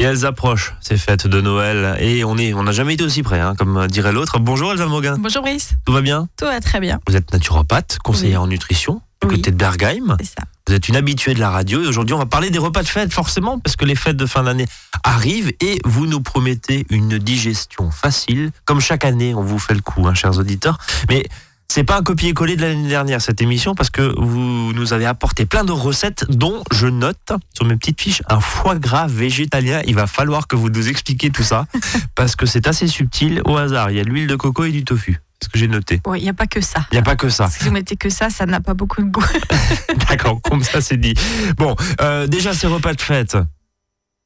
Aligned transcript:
Et 0.00 0.04
elles 0.04 0.24
approchent, 0.24 0.72
ces 0.80 0.96
fêtes 0.96 1.26
de 1.26 1.42
Noël. 1.42 1.98
Et 2.00 2.24
on 2.24 2.38
est, 2.38 2.54
on 2.54 2.62
n'a 2.62 2.72
jamais 2.72 2.94
été 2.94 3.04
aussi 3.04 3.22
près, 3.22 3.38
hein, 3.38 3.54
comme 3.54 3.86
dirait 3.86 4.12
l'autre. 4.12 4.38
Bonjour 4.38 4.72
Elsa 4.72 4.86
Moguin. 4.86 5.16
Bonjour 5.18 5.42
Brice. 5.42 5.72
Tout 5.84 5.92
va 5.92 6.00
bien 6.00 6.26
Tout 6.38 6.46
va 6.46 6.58
très 6.60 6.80
bien. 6.80 6.98
Vous 7.06 7.16
êtes 7.16 7.30
naturopathe, 7.34 7.98
conseillère 8.02 8.40
en 8.40 8.46
nutrition, 8.46 9.02
du 9.20 9.28
Oui. 9.28 9.36
côté 9.36 9.50
de 9.50 9.56
Bergheim. 9.56 10.16
C'est 10.18 10.28
ça. 10.28 10.44
Vous 10.66 10.72
êtes 10.72 10.88
une 10.88 10.96
habituée 10.96 11.34
de 11.34 11.40
la 11.40 11.50
radio 11.50 11.82
et 11.82 11.86
aujourd'hui 11.86 12.14
on 12.14 12.18
va 12.18 12.24
parler 12.24 12.48
des 12.48 12.58
repas 12.58 12.82
de 12.82 12.88
fête 12.88 13.12
forcément 13.12 13.58
parce 13.58 13.76
que 13.76 13.84
les 13.84 13.94
fêtes 13.94 14.16
de 14.16 14.24
fin 14.24 14.42
d'année 14.44 14.66
arrivent 15.04 15.52
et 15.60 15.80
vous 15.84 16.06
nous 16.06 16.22
promettez 16.22 16.86
une 16.88 17.18
digestion 17.18 17.90
facile. 17.90 18.52
Comme 18.64 18.80
chaque 18.80 19.04
année 19.04 19.34
on 19.34 19.42
vous 19.42 19.58
fait 19.58 19.74
le 19.74 19.82
coup, 19.82 20.06
hein, 20.06 20.14
chers 20.14 20.38
auditeurs. 20.38 20.78
Mais 21.10 21.26
c'est 21.70 21.84
pas 21.84 21.96
un 21.96 22.02
copier-coller 22.02 22.56
de 22.56 22.62
l'année 22.62 22.88
dernière 22.88 23.22
cette 23.22 23.40
émission 23.40 23.76
parce 23.76 23.90
que 23.90 24.12
vous 24.18 24.72
nous 24.72 24.92
avez 24.92 25.06
apporté 25.06 25.46
plein 25.46 25.62
de 25.62 25.70
recettes 25.70 26.24
dont 26.28 26.64
je 26.72 26.88
note 26.88 27.32
sur 27.54 27.64
mes 27.64 27.76
petites 27.76 28.00
fiches 28.00 28.22
un 28.28 28.40
foie 28.40 28.74
gras 28.74 29.06
végétalien. 29.06 29.80
Il 29.86 29.94
va 29.94 30.08
falloir 30.08 30.48
que 30.48 30.56
vous 30.56 30.68
nous 30.68 30.88
expliquiez 30.88 31.30
tout 31.30 31.44
ça 31.44 31.66
parce 32.16 32.34
que 32.34 32.44
c'est 32.44 32.66
assez 32.66 32.88
subtil 32.88 33.40
au 33.44 33.56
hasard. 33.56 33.92
Il 33.92 33.98
y 33.98 34.00
a 34.00 34.04
de 34.04 34.08
l'huile 34.08 34.26
de 34.26 34.34
coco 34.34 34.64
et 34.64 34.72
du 34.72 34.82
tofu. 34.82 35.20
C'est 35.40 35.46
ce 35.46 35.48
que 35.48 35.58
j'ai 35.60 35.68
noté. 35.68 36.00
Bon, 36.02 36.14
il 36.14 36.24
n'y 36.24 36.28
a 36.28 36.34
pas 36.34 36.48
que 36.48 36.60
ça. 36.60 36.86
Il 36.90 36.96
n'y 36.96 36.98
a 36.98 37.02
pas 37.02 37.14
que 37.14 37.28
ça. 37.28 37.48
Si 37.48 37.62
vous 37.62 37.70
mettez 37.70 37.94
que 37.94 38.10
ça, 38.10 38.30
ça 38.30 38.46
n'a 38.46 38.60
pas 38.60 38.74
beaucoup 38.74 39.00
de 39.00 39.08
goût. 39.08 39.24
D'accord, 40.08 40.42
comme 40.42 40.64
ça 40.64 40.80
c'est 40.80 40.96
dit. 40.96 41.14
Bon, 41.56 41.76
euh, 42.00 42.26
déjà 42.26 42.52
ces 42.52 42.66
repas 42.66 42.94
de 42.94 43.00
fête. 43.00 43.36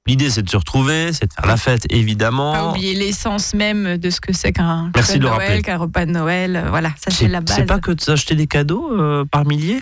L'idée 0.06 0.28
c'est 0.28 0.42
de 0.42 0.50
se 0.50 0.56
retrouver, 0.58 1.14
c'est 1.14 1.28
de 1.28 1.32
faire 1.32 1.46
la 1.46 1.56
fête 1.56 1.88
Pas 1.88 1.96
évidemment. 1.96 2.70
oublier 2.72 2.94
l'essence 2.94 3.54
même 3.54 3.96
de 3.96 4.10
ce 4.10 4.20
que 4.20 4.34
c'est 4.34 4.52
qu'un 4.52 4.86
repas 4.88 5.00
de 5.00 5.18
de. 5.18 5.18
Noël, 5.46 5.62
qu'un 5.62 5.78
repas 5.78 6.04
de 6.04 6.10
Noël. 6.10 6.56
euh, 6.56 6.68
Voilà, 6.68 6.90
ça 7.02 7.10
c'est 7.10 7.26
la 7.26 7.40
base. 7.40 7.56
c'est 7.56 7.64
pas 7.64 7.78
que 7.80 7.92
d'acheter 7.92 8.34
des 8.34 8.46
cadeaux 8.46 8.92
euh, 8.92 9.24
par 9.24 9.46
milliers? 9.46 9.80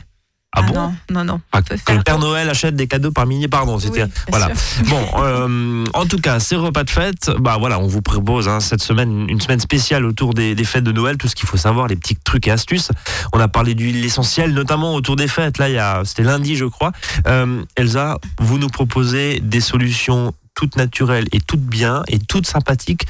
Ah, 0.55 0.63
bon 0.63 0.75
Non, 0.75 0.95
non, 1.11 1.25
non. 1.25 1.41
Ah, 1.53 1.61
faire 1.63 1.97
le 1.97 2.03
Père. 2.03 2.19
Noël 2.19 2.49
achète 2.51 2.77
des 2.77 2.87
cadeaux 2.87 3.11
par 3.11 3.27
milliers, 3.27 3.49
pardon. 3.49 3.79
C'était 3.79 4.03
Oui, 4.05 4.11
voilà. 4.29 4.55
sûr. 4.55 4.85
Bon, 4.85 5.07
euh, 5.23 5.85
en 5.95 6.05
tout 6.05 6.19
cas, 6.19 6.41
ces 6.41 6.57
repas 6.57 6.85
de 6.85 6.91
fête, 6.91 7.31
bah 7.41 7.57
voilà, 7.59 7.79
on 7.79 7.87
vous 7.87 8.03
propose 8.03 8.49
hein, 8.49 8.61
cette 8.61 8.83
semaine 8.83 9.27
une 9.31 9.41
semaine 9.41 9.61
spéciale 9.61 10.05
autour 10.05 10.35
des, 10.35 10.55
des 10.55 10.65
fêtes 10.65 10.85
de 10.85 10.93
Noël, 10.93 11.17
tout 11.17 11.27
ce 11.29 11.35
qu'il 11.35 11.49
faut 11.49 11.57
savoir, 11.57 11.87
les 11.87 11.97
petits 11.97 12.17
trucs 12.17 12.47
et 12.49 12.51
astuces. 12.51 12.91
On 13.33 13.41
a 13.41 13.49
parlé 13.49 13.75
d'huile 13.75 14.05
essentielle, 14.05 14.53
notamment 14.53 14.95
autour 14.95 15.17
des 15.17 15.29
fêtes. 15.29 15.57
Là, 15.59 15.71
il 15.71 15.75
y 15.75 15.79
a, 15.79 16.03
c'était 16.05 16.23
lundi, 16.25 16.55
je 16.57 16.67
crois. 16.67 16.93
Euh, 17.27 17.65
Elsa, 17.77 18.19
vous 18.39 18.59
nous 18.59 18.69
proposez 18.69 19.41
des 19.41 19.61
solutions 19.61 20.35
toutes 20.55 20.77
naturelles 20.77 21.29
et 21.33 21.41
toutes 21.41 21.63
bien 21.65 22.03
et 22.09 22.19
toutes 22.19 22.47
sympathiques 22.47 23.07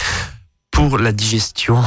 pour 0.70 0.96
la 0.96 1.10
digestion 1.10 1.82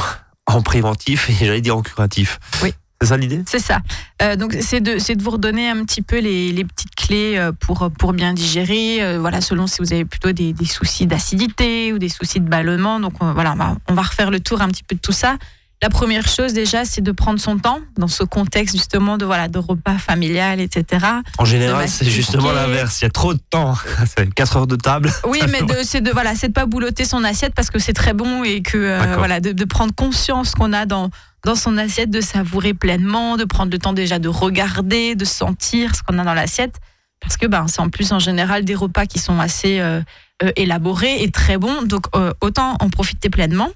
en 0.46 0.60
préventif 0.62 1.30
et 1.30 1.46
j'allais 1.46 1.62
dire 1.62 1.76
en 1.78 1.82
curatif. 1.82 2.38
Oui. 2.62 2.74
C'est 3.02 3.08
ça 3.08 3.16
l'idée? 3.16 3.42
C'est 3.46 3.58
ça. 3.58 3.80
Euh, 4.22 4.36
donc 4.36 4.56
c'est 4.60 4.80
de, 4.80 5.22
vous 5.22 5.30
redonner 5.30 5.68
un 5.68 5.84
petit 5.84 6.02
peu 6.02 6.18
les, 6.18 6.52
les 6.52 6.64
petites 6.64 6.94
clés 6.94 7.34
euh, 7.36 7.52
pour, 7.52 7.90
pour 7.98 8.12
bien 8.12 8.32
digérer. 8.32 9.02
euh, 9.02 9.18
voilà, 9.20 9.40
selon 9.40 9.66
si 9.66 9.76
vous 9.80 9.92
avez 9.92 10.04
plutôt 10.04 10.32
des, 10.32 10.52
des 10.52 10.64
soucis 10.64 11.06
d'acidité 11.06 11.92
ou 11.92 11.98
des 11.98 12.08
soucis 12.08 12.40
de 12.40 12.48
ballonnement. 12.48 12.98
Donc 13.00 13.14
euh, 13.22 13.32
voilà, 13.32 13.52
on 13.52 13.56
va, 13.56 13.76
on 13.88 13.94
va 13.94 14.02
refaire 14.02 14.30
le 14.30 14.40
tour 14.40 14.62
un 14.62 14.68
petit 14.68 14.82
peu 14.82 14.94
de 14.94 15.00
tout 15.00 15.12
ça. 15.12 15.36
La 15.82 15.90
première 15.90 16.26
chose 16.26 16.54
déjà, 16.54 16.86
c'est 16.86 17.02
de 17.02 17.12
prendre 17.12 17.38
son 17.38 17.58
temps 17.58 17.80
dans 17.98 18.08
ce 18.08 18.24
contexte 18.24 18.74
justement 18.74 19.18
de 19.18 19.26
voilà 19.26 19.48
de 19.48 19.58
repas 19.58 19.98
familial, 19.98 20.58
etc. 20.58 21.04
En 21.36 21.44
général, 21.44 21.86
c'est 21.86 22.06
justement 22.06 22.50
l'inverse. 22.52 23.02
Il 23.02 23.04
y 23.04 23.06
a 23.06 23.10
trop 23.10 23.34
de 23.34 23.40
temps. 23.50 23.74
C'est 24.16 24.32
4 24.32 24.56
heures 24.56 24.66
de 24.66 24.76
table. 24.76 25.12
Oui, 25.28 25.38
mais 25.50 25.60
c'est 25.84 26.00
de 26.00 26.10
voilà, 26.12 26.34
c'est 26.34 26.48
de 26.48 26.54
pas 26.54 26.64
boulotter 26.64 27.04
son 27.04 27.24
assiette 27.24 27.52
parce 27.54 27.68
que 27.68 27.78
c'est 27.78 27.92
très 27.92 28.14
bon 28.14 28.42
et 28.42 28.62
que 28.62 28.78
euh, 28.78 29.16
voilà, 29.18 29.40
de, 29.40 29.52
de 29.52 29.64
prendre 29.66 29.94
conscience 29.94 30.54
qu'on 30.54 30.72
a 30.72 30.86
dans 30.86 31.10
dans 31.46 31.54
son 31.54 31.78
assiette, 31.78 32.10
de 32.10 32.20
savourer 32.20 32.74
pleinement, 32.74 33.36
de 33.36 33.44
prendre 33.44 33.70
le 33.70 33.78
temps 33.78 33.92
déjà 33.92 34.18
de 34.18 34.28
regarder, 34.28 35.14
de 35.14 35.24
sentir 35.24 35.94
ce 35.94 36.02
qu'on 36.02 36.18
a 36.18 36.24
dans 36.24 36.34
l'assiette, 36.34 36.80
parce 37.20 37.36
que 37.36 37.46
ben 37.46 37.68
c'est 37.68 37.80
en 37.80 37.88
plus 37.88 38.10
en 38.10 38.18
général 38.18 38.64
des 38.64 38.74
repas 38.74 39.06
qui 39.06 39.20
sont 39.20 39.38
assez 39.38 39.78
euh, 39.78 40.02
euh, 40.42 40.50
élaborés 40.56 41.22
et 41.22 41.30
très 41.30 41.56
bons, 41.56 41.82
donc 41.82 42.06
euh, 42.16 42.32
autant 42.40 42.76
en 42.80 42.90
profiter 42.90 43.30
pleinement. 43.30 43.70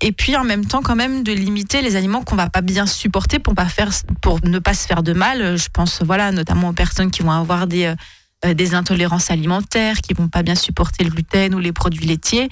Et 0.00 0.10
puis 0.10 0.34
en 0.34 0.42
même 0.42 0.66
temps 0.66 0.82
quand 0.82 0.96
même 0.96 1.22
de 1.22 1.32
limiter 1.32 1.82
les 1.82 1.94
aliments 1.94 2.22
qu'on 2.22 2.34
va 2.34 2.50
pas 2.50 2.62
bien 2.62 2.84
supporter 2.84 3.38
pour 3.38 3.54
pas 3.54 3.66
faire 3.66 3.90
pour 4.20 4.44
ne 4.44 4.58
pas 4.58 4.74
se 4.74 4.88
faire 4.88 5.04
de 5.04 5.12
mal. 5.12 5.56
Je 5.56 5.68
pense 5.72 6.02
voilà 6.02 6.32
notamment 6.32 6.70
aux 6.70 6.72
personnes 6.72 7.12
qui 7.12 7.22
vont 7.22 7.30
avoir 7.30 7.68
des 7.68 7.94
des 8.44 8.74
intolérances 8.74 9.30
alimentaires, 9.30 10.00
qui 10.00 10.14
vont 10.14 10.26
pas 10.26 10.42
bien 10.42 10.56
supporter 10.56 11.04
le 11.04 11.10
gluten 11.10 11.54
ou 11.54 11.60
les 11.60 11.72
produits 11.72 12.06
laitiers. 12.06 12.48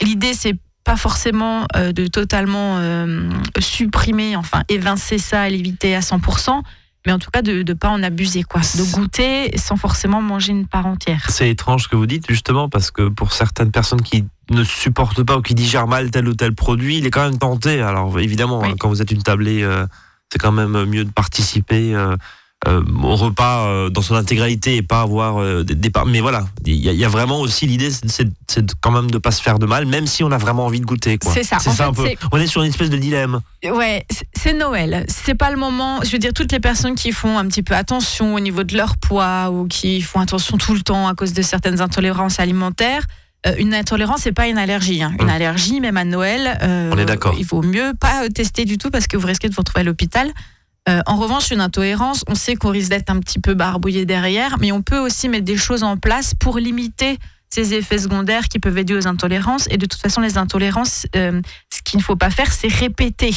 L'idée, 0.00 0.32
c'est 0.32 0.56
pas 0.84 0.96
forcément 0.96 1.66
euh, 1.76 1.92
de 1.92 2.06
totalement 2.06 2.78
euh, 2.78 3.28
supprimer, 3.58 4.36
enfin 4.36 4.62
évincer 4.68 5.18
ça, 5.18 5.48
l'éviter 5.48 5.94
à 5.94 6.00
100%, 6.00 6.62
mais 7.06 7.12
en 7.12 7.18
tout 7.18 7.30
cas 7.30 7.42
de 7.42 7.62
ne 7.62 7.72
pas 7.74 7.88
en 7.88 8.02
abuser, 8.02 8.42
quoi. 8.42 8.60
De 8.60 8.92
goûter 8.92 9.56
sans 9.58 9.76
forcément 9.76 10.20
manger 10.22 10.52
une 10.52 10.66
part 10.66 10.86
entière. 10.86 11.26
C'est 11.28 11.50
étrange 11.50 11.84
ce 11.84 11.88
que 11.88 11.96
vous 11.96 12.06
dites, 12.06 12.26
justement, 12.28 12.68
parce 12.68 12.90
que 12.90 13.08
pour 13.08 13.32
certaines 13.32 13.70
personnes 13.70 14.02
qui 14.02 14.24
ne 14.50 14.64
supportent 14.64 15.22
pas 15.22 15.38
ou 15.38 15.42
qui 15.42 15.54
digèrent 15.54 15.86
mal 15.88 16.10
tel 16.10 16.28
ou 16.28 16.34
tel 16.34 16.54
produit, 16.54 16.98
il 16.98 17.06
est 17.06 17.10
quand 17.10 17.24
même 17.24 17.38
tenté. 17.38 17.80
Alors 17.80 18.18
évidemment, 18.20 18.60
Oui. 18.60 18.68
hein, 18.70 18.74
quand 18.78 18.88
vous 18.88 19.02
êtes 19.02 19.10
une 19.10 19.22
tablée, 19.22 19.62
euh, 19.62 19.86
c'est 20.32 20.38
quand 20.38 20.52
même 20.52 20.84
mieux 20.84 21.04
de 21.04 21.10
participer 21.10 21.94
au 22.66 23.16
repas 23.16 23.66
euh, 23.66 23.90
dans 23.90 24.02
son 24.02 24.14
intégralité 24.14 24.76
et 24.76 24.82
pas 24.82 25.00
avoir 25.00 25.38
euh, 25.40 25.64
des, 25.64 25.90
par- 25.90 26.06
Mais 26.06 26.20
voilà, 26.20 26.46
il 26.64 26.76
y, 26.76 26.88
a- 26.88 26.92
il 26.92 26.98
y 26.98 27.04
a 27.04 27.08
vraiment 27.08 27.40
aussi 27.40 27.66
l'idée, 27.66 27.90
c'est- 27.90 28.28
quand 28.80 28.90
même 28.90 29.10
de 29.10 29.18
pas 29.18 29.30
se 29.30 29.42
faire 29.42 29.58
de 29.58 29.66
mal, 29.66 29.86
même 29.86 30.06
si 30.06 30.22
on 30.22 30.30
a 30.30 30.38
vraiment 30.38 30.66
envie 30.66 30.80
de 30.80 30.84
goûter. 30.86 31.18
C'est 31.22 31.42
ça. 31.42 31.58
C'est 31.58 31.70
ça 31.70 31.76
fait, 31.76 31.82
un 31.82 31.92
peu. 31.92 32.08
On 32.32 32.38
est 32.38 32.46
sur 32.46 32.62
une 32.62 32.68
espèce 32.68 32.90
de 32.90 32.96
dilemme. 32.96 33.40
Ouais, 33.64 34.04
c'est- 34.10 34.52
Noël. 34.52 35.06
C'est 35.08 35.34
pas 35.34 35.50
le 35.50 35.56
moment. 35.56 36.00
Je 36.04 36.10
veux 36.10 36.18
dire, 36.18 36.32
toutes 36.34 36.52
les 36.52 36.60
personnes 36.60 36.94
qui 36.94 37.10
font 37.10 37.38
un 37.38 37.46
petit 37.46 37.62
peu 37.62 37.74
attention 37.74 38.34
au 38.34 38.40
niveau 38.40 38.64
de 38.64 38.76
leur 38.76 38.98
poids 38.98 39.50
ou 39.50 39.66
qui 39.66 40.02
font 40.02 40.20
attention 40.20 40.58
tout 40.58 40.74
le 40.74 40.82
temps 40.82 41.08
à 41.08 41.14
cause 41.14 41.32
de 41.32 41.40
certaines 41.42 41.80
intolérances 41.80 42.38
alimentaires. 42.38 43.04
euh, 43.44 43.54
une 43.58 43.74
intolérance, 43.74 44.20
c'est 44.22 44.30
pas 44.32 44.46
une 44.46 44.56
allergie. 44.58 45.02
hein. 45.02 45.12
Une 45.18 45.26
Mm. 45.26 45.30
allergie, 45.30 45.80
même 45.80 45.96
à 45.96 46.04
Noël, 46.04 46.58
euh, 46.62 46.90
On 46.94 46.96
est 46.98 47.04
d'accord. 47.04 47.34
Il 47.36 47.44
vaut 47.44 47.62
mieux 47.62 47.92
pas 47.98 48.24
euh, 48.24 48.28
tester 48.28 48.64
du 48.64 48.78
tout 48.78 48.88
parce 48.90 49.08
que 49.08 49.16
vous 49.16 49.26
risquez 49.26 49.48
de 49.48 49.54
vous 49.54 49.62
retrouver 49.62 49.80
à 49.80 49.84
l'hôpital. 49.84 50.30
Euh, 50.88 51.00
en 51.06 51.16
revanche, 51.16 51.50
une 51.50 51.60
intolérance, 51.60 52.24
on 52.28 52.34
sait 52.34 52.56
qu'on 52.56 52.70
risque 52.70 52.90
d'être 52.90 53.10
un 53.10 53.20
petit 53.20 53.38
peu 53.38 53.54
barbouillé 53.54 54.04
derrière, 54.04 54.58
mais 54.58 54.72
on 54.72 54.82
peut 54.82 54.98
aussi 54.98 55.28
mettre 55.28 55.44
des 55.44 55.56
choses 55.56 55.84
en 55.84 55.96
place 55.96 56.34
pour 56.34 56.58
limiter 56.58 57.18
ces 57.50 57.74
effets 57.74 57.98
secondaires 57.98 58.48
qui 58.48 58.58
peuvent 58.58 58.78
aider 58.78 58.94
aux 58.94 59.06
intolérances. 59.06 59.68
Et 59.70 59.76
de 59.76 59.86
toute 59.86 60.00
façon, 60.00 60.20
les 60.20 60.38
intolérances, 60.38 61.06
euh, 61.14 61.40
ce 61.72 61.82
qu'il 61.82 61.98
ne 61.98 62.02
faut 62.02 62.16
pas 62.16 62.30
faire, 62.30 62.50
c'est 62.52 62.72
répéter 62.72 63.32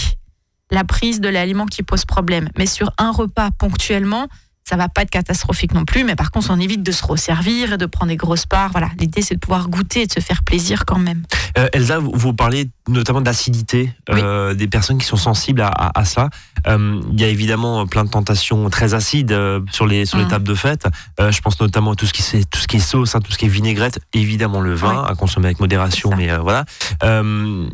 la 0.72 0.84
prise 0.84 1.22
de 1.22 1.29
l'aliment 1.29 1.67
qui 1.67 1.84
pose 1.84 2.05
problème. 2.05 2.50
Mais 2.57 2.66
sur 2.66 2.91
un 2.97 3.11
repas 3.11 3.51
ponctuellement, 3.51 4.28
ça 4.67 4.75
va 4.77 4.89
pas 4.89 5.03
être 5.03 5.11
catastrophique 5.11 5.73
non 5.73 5.85
plus. 5.85 6.03
Mais 6.03 6.15
par 6.15 6.31
contre, 6.31 6.47
on 6.49 6.59
évite 6.59 6.81
de 6.81 6.91
se 6.91 7.05
resservir 7.05 7.73
et 7.73 7.77
de 7.77 7.85
prendre 7.85 8.09
des 8.09 8.15
grosses 8.17 8.47
parts. 8.47 8.71
Voilà, 8.71 8.89
l'idée 8.99 9.21
c'est 9.21 9.35
de 9.35 9.39
pouvoir 9.39 9.69
goûter 9.69 10.01
et 10.01 10.07
de 10.07 10.11
se 10.11 10.19
faire 10.19 10.43
plaisir 10.43 10.85
quand 10.85 10.97
même. 10.97 11.23
Euh, 11.57 11.67
Elsa, 11.71 11.99
vous, 11.99 12.33
parlez 12.33 12.69
notamment 12.87 13.21
d'acidité, 13.21 13.93
euh, 14.09 14.53
des 14.55 14.67
personnes 14.67 14.97
qui 14.97 15.05
sont 15.05 15.17
sensibles 15.17 15.61
à, 15.61 15.67
à- 15.67 15.99
à 15.99 16.05
ça. 16.05 16.29
Euh, 16.67 16.99
Il 17.11 17.21
y 17.21 17.23
a 17.23 17.27
évidemment 17.27 17.85
plein 17.85 18.03
de 18.03 18.09
tentations 18.09 18.67
très 18.69 18.93
acides 18.95 19.37
sur 19.71 19.85
les 19.85 20.05
sur 20.05 20.17
les 20.17 20.23
Mhm. 20.25 20.29
tables 20.31 20.47
de 20.47 20.55
fête. 20.55 20.87
Je 21.19 21.39
pense 21.41 21.59
notamment 21.61 21.91
à 21.91 21.95
tout 21.95 22.05
ce 22.07 22.13
qui 22.13 22.23
c'est 22.23 22.43
tout 22.49 22.59
ce 22.59 22.67
qui 22.67 22.77
est 22.77 22.79
sauce, 22.79 23.15
hein, 23.15 23.19
tout 23.21 23.31
ce 23.31 23.37
qui 23.37 23.45
est 23.45 23.49
vinaigrette, 23.49 23.99
évidemment 24.13 24.61
le 24.61 24.73
vin 24.73 25.03
Oui. 25.03 25.11
à 25.11 25.15
consommer 25.15 25.45
avec 25.47 25.59
modération, 25.59 26.09
mais 26.17 26.35
voilà. 26.37 26.65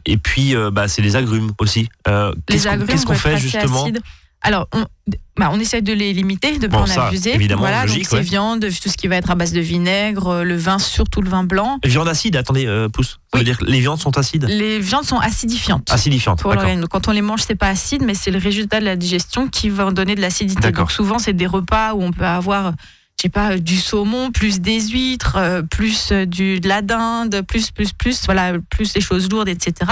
Et 0.06 0.18
puis 0.18 0.56
bah, 0.74 0.88
c'est 0.90 1.02
les 1.02 1.16
agrumes 1.16 1.52
aussi. 1.60 1.88
Qu'est-ce 2.06 2.68
les 2.70 2.98
qu'on 3.06 3.06
vont 3.06 3.14
être 3.14 3.20
fait 3.20 3.38
justement 3.38 3.84
acides. 3.84 4.02
Alors, 4.44 4.68
on, 4.74 4.86
bah, 5.38 5.50
on 5.54 5.60
essaie 5.60 5.82
de 5.82 5.94
les 5.94 6.14
limiter, 6.14 6.58
de 6.58 6.64
ne 6.64 6.68
Bon, 6.68 6.78
pas 6.80 6.84
en 6.84 6.88
ça, 6.88 7.08
abuser. 7.08 7.36
évidemment, 7.36 7.62
voilà, 7.62 7.86
logique, 7.86 8.04
donc 8.04 8.10
ces 8.10 8.16
ouais. 8.18 8.22
viandes, 8.22 8.62
tout 8.82 8.90
ce 8.90 8.98
qui 8.98 9.08
va 9.08 9.18
être 9.18 9.30
à 9.30 9.36
base 9.36 9.54
de 9.54 9.62
vinaigre, 9.62 10.28
euh, 10.28 10.44
le 10.44 10.56
vin, 10.58 10.80
surtout 10.80 11.22
le 11.22 11.30
vin 11.30 11.44
blanc. 11.44 11.80
Viande 11.84 12.08
acide, 12.08 12.36
attendez, 12.36 12.66
euh, 12.66 12.90
pousse. 12.90 13.20
Ça 13.32 13.38
veut 13.38 13.40
Oui. 13.40 13.44
dire 13.46 13.58
que 13.60 13.66
les 13.66 13.80
viandes 13.80 14.00
sont 14.00 14.18
acides 14.18 14.46
Les 14.50 14.80
viandes 14.80 15.06
sont 15.06 15.20
acidifiantes. 15.20 15.92
Acidifiantes, 15.92 16.42
d'accord. 16.44 16.90
Quand 16.90 17.08
on 17.08 17.12
les 17.12 17.22
mange, 17.22 17.42
c'est 17.46 17.56
pas 17.56 17.70
acide, 17.70 18.02
mais 18.04 18.14
c'est 18.16 18.32
le 18.32 18.40
résultat 18.40 18.80
de 18.80 18.86
la 18.86 18.96
digestion 18.96 19.48
qui 19.48 19.70
va 19.70 19.90
donner 19.92 20.16
de 20.16 20.22
l'acidité. 20.22 20.60
D'accord. 20.62 20.86
Donc 20.86 20.92
souvent, 20.92 21.20
c'est 21.20 21.34
des 21.34 21.48
repas 21.48 21.94
où 21.94 22.02
on 22.02 22.12
peut 22.12 22.26
avoir, 22.26 22.72
je 23.20 23.24
sais 23.24 23.30
pas, 23.30 23.58
du 23.60 23.78
saumon, 23.78 24.32
plus 24.32 24.60
des 24.60 24.82
huîtres, 24.90 25.36
euh, 25.38 25.62
plus 25.62 26.12
euh, 26.12 26.26
du, 26.26 26.60
de 26.60 26.68
la 26.68 26.82
dinde, 26.82 27.42
plus, 27.48 27.70
plus, 27.72 27.94
plus, 27.94 28.26
voilà, 28.26 28.54
plus 28.72 28.94
des 28.94 29.02
choses 29.02 29.30
lourdes, 29.30 29.50
etc. 29.50 29.92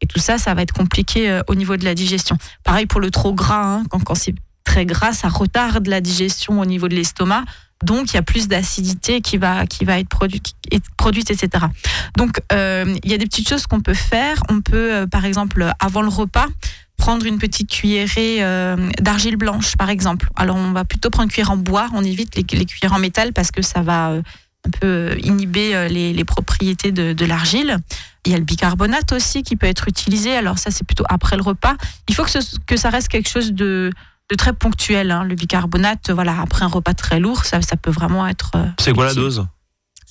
Et 0.00 0.06
tout 0.06 0.18
ça, 0.18 0.38
ça 0.38 0.54
va 0.54 0.62
être 0.62 0.72
compliqué 0.72 1.30
euh, 1.30 1.42
au 1.46 1.54
niveau 1.54 1.76
de 1.76 1.84
la 1.84 1.94
digestion. 1.94 2.36
Pareil 2.64 2.86
pour 2.86 3.00
le 3.00 3.10
trop 3.10 3.34
gras, 3.34 3.62
hein, 3.64 3.84
quand, 4.04 4.14
c'est 4.14 4.34
très 4.64 4.86
gras, 4.86 5.12
ça 5.12 5.28
retarde 5.28 5.86
la 5.86 6.00
digestion 6.00 6.60
au 6.60 6.64
niveau 6.64 6.88
de 6.88 6.94
l'estomac. 6.94 7.44
Donc, 7.84 8.10
il 8.10 8.14
y 8.14 8.18
a 8.18 8.22
plus 8.22 8.46
d'acidité 8.46 9.22
qui 9.22 9.38
va, 9.38 9.66
qui 9.66 9.84
va 9.86 9.98
être 9.98 10.08
produite, 10.08 11.30
etc. 11.30 11.64
Donc, 12.16 12.40
euh, 12.52 12.94
il 13.02 13.10
y 13.10 13.14
a 13.14 13.18
des 13.18 13.24
petites 13.24 13.48
choses 13.48 13.66
qu'on 13.66 13.80
peut 13.80 13.94
faire. 13.94 14.42
On 14.50 14.60
peut, 14.60 14.92
euh, 14.92 15.06
par 15.06 15.24
exemple, 15.24 15.66
avant 15.78 16.02
le 16.02 16.08
repas, 16.08 16.46
prendre 16.98 17.24
une 17.24 17.38
petite 17.38 17.70
cuillerée 17.70 18.40
d'argile 19.00 19.36
blanche, 19.36 19.74
par 19.78 19.88
exemple. 19.88 20.28
Alors, 20.36 20.56
on 20.56 20.72
va 20.72 20.84
plutôt 20.84 21.08
prendre 21.08 21.24
une 21.28 21.32
cuillère 21.32 21.50
en 21.50 21.56
bois. 21.56 21.88
On 21.94 22.04
évite 22.04 22.36
les, 22.36 22.44
les 22.52 22.66
cuillères 22.66 22.92
en 22.92 22.98
métal 22.98 23.32
parce 23.32 23.50
que 23.50 23.62
ça 23.62 23.80
va 23.80 24.12
euh, 24.66 24.68
un 24.68 24.70
peu 24.70 24.86
euh, 24.86 25.16
inhiber 25.22 25.74
euh, 25.74 25.88
les, 25.88 26.12
les 26.12 26.24
propriétés 26.24 26.92
de, 26.92 27.12
de 27.12 27.24
l'argile. 27.24 27.78
Il 28.26 28.32
y 28.32 28.34
a 28.34 28.38
le 28.38 28.44
bicarbonate 28.44 29.12
aussi 29.12 29.42
qui 29.42 29.56
peut 29.56 29.66
être 29.66 29.88
utilisé. 29.88 30.36
Alors, 30.36 30.58
ça, 30.58 30.70
c'est 30.70 30.84
plutôt 30.84 31.04
après 31.08 31.36
le 31.36 31.42
repas. 31.42 31.74
Il 32.08 32.14
faut 32.14 32.24
que, 32.24 32.30
ce- 32.30 32.56
que 32.66 32.76
ça 32.76 32.90
reste 32.90 33.08
quelque 33.08 33.28
chose 33.28 33.52
de, 33.52 33.90
de 34.30 34.36
très 34.36 34.52
ponctuel. 34.52 35.10
hein. 35.10 35.24
Le 35.24 35.34
bicarbonate, 35.34 36.10
voilà, 36.10 36.40
après 36.40 36.64
un 36.64 36.68
repas 36.68 36.94
très 36.94 37.20
lourd, 37.20 37.44
ça, 37.44 37.62
ça 37.62 37.76
peut 37.76 37.90
vraiment 37.90 38.26
être. 38.26 38.50
euh, 38.56 38.66
C'est 38.78 38.92
quoi 38.92 39.06
la 39.06 39.14
dose? 39.14 39.46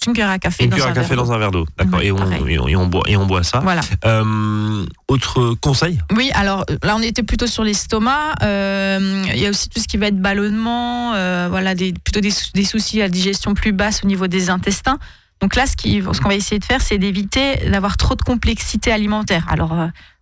Une 0.08 0.14
cuillère 0.14 0.30
à 0.30 0.40
café, 0.40 0.64
Une 0.64 0.70
dans, 0.70 0.76
cuillère 0.76 0.90
un 0.90 0.92
à 0.92 0.96
café 0.96 1.08
verre 1.10 1.18
d'eau. 1.18 1.24
dans 1.30 1.34
un 1.34 1.38
verre 1.38 1.52
d'eau. 1.52 1.66
D'accord. 1.78 2.02
Et, 2.02 2.12
on, 2.12 2.16
pareil. 2.18 2.44
et, 2.54 2.60
on, 2.60 2.68
et 2.68 2.76
on 2.76 2.88
boit, 2.88 3.04
et 3.08 3.18
on 3.18 3.26
boit 3.26 3.44
ça. 3.44 3.60
Voilà. 3.60 3.82
Euh, 4.06 4.86
autre 5.08 5.56
conseil? 5.62 6.00
Oui, 6.16 6.32
alors 6.34 6.66
euh, 6.70 6.78
là 6.84 6.96
on 6.96 7.02
était 7.02 7.24
plutôt 7.24 7.48
sur 7.48 7.64
l'estomac. 7.64 8.36
Euh, 8.44 9.24
Il 9.34 9.40
y 9.40 9.46
a 9.46 9.50
aussi 9.50 9.70
tout 9.70 9.80
ce 9.80 9.88
qui 9.88 9.98
va 9.98 10.08
être 10.08 10.20
ballonnement, 10.22 11.14
euh, 11.16 11.48
voilà, 11.50 11.76
des, 11.76 11.94
plutôt 11.94 12.20
des, 12.22 12.32
sou- 12.32 12.52
des 12.54 12.64
soucis 12.66 13.02
à 13.02 13.10
digestion 13.10 13.54
plus 13.54 13.72
basse 13.72 14.02
au 14.04 14.08
niveau 14.08 14.28
des 14.28 14.50
intestins. 14.50 14.98
Donc 15.42 15.56
là, 15.56 15.66
ce 15.68 15.76
qu'on 16.22 16.28
va 16.30 16.36
essayer 16.36 16.60
de 16.60 16.66
faire, 16.66 16.82
c'est 16.82 16.98
d'éviter 16.98 17.70
d'avoir 17.70 17.96
trop 17.96 18.16
de 18.16 18.22
complexité 18.22 18.92
alimentaire. 18.92 19.46
Alors 19.50 19.72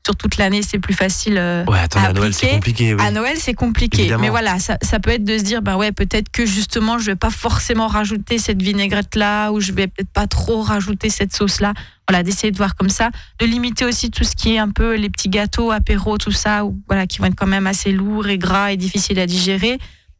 sur 0.07 0.15
toute 0.15 0.37
l'année, 0.37 0.61
c'est 0.61 0.79
plus 0.79 0.93
facile. 0.93 1.35
euh, 1.37 1.65
Ouais, 1.65 1.79
attends, 1.79 1.99
à 1.99 2.07
à 2.07 2.13
Noël, 2.13 2.33
c'est 2.33 2.49
compliqué. 2.49 2.93
oui. 2.95 3.01
À 3.05 3.11
Noël, 3.11 3.35
c'est 3.37 3.53
compliqué. 3.53 4.01
Évidemment. 4.03 4.21
Mais 4.21 4.29
voilà, 4.29 4.57
ça, 4.59 4.77
ça 4.81 4.99
peut 5.01 5.09
être 5.11 5.25
de 5.25 5.37
se 5.37 5.43
dire, 5.43 5.61
bah 5.61 5.75
ouais, 5.75 5.91
peut-être 5.91 6.29
que 6.29 6.45
justement, 6.45 6.97
je 6.97 7.07
vais 7.07 7.15
pas 7.17 7.29
forcément 7.29 7.87
rajouter 7.87 8.37
cette 8.37 8.61
vinaigrette-là, 8.61 9.51
ou 9.51 9.59
je 9.59 9.73
vais 9.73 9.87
peut-être 9.87 10.09
pas 10.11 10.27
trop 10.27 10.61
rajouter 10.61 11.09
cette 11.09 11.35
sauce-là. 11.35 11.73
Voilà, 12.07 12.23
d'essayer 12.23 12.51
de 12.51 12.57
voir 12.57 12.75
comme 12.75 12.89
ça. 12.89 13.09
De 13.39 13.45
limiter 13.45 13.83
aussi 13.83 14.09
tout 14.11 14.23
ce 14.23 14.33
qui 14.35 14.53
est 14.55 14.59
un 14.59 14.69
peu 14.69 14.95
les 14.95 15.09
petits 15.09 15.27
gâteaux, 15.29 15.71
apéros, 15.71 16.17
tout 16.17 16.31
ça, 16.31 16.63
ou, 16.63 16.79
voilà, 16.87 17.05
qui 17.05 17.17
vont 17.19 17.25
être 17.25 17.35
quand 17.35 17.47
même 17.47 17.67
assez 17.67 17.91
lourds 17.91 18.27
et 18.29 18.37
gras 18.37 18.71
et 18.71 18.77
difficiles 18.77 19.19
à 19.19 19.25
digérer. 19.27 19.77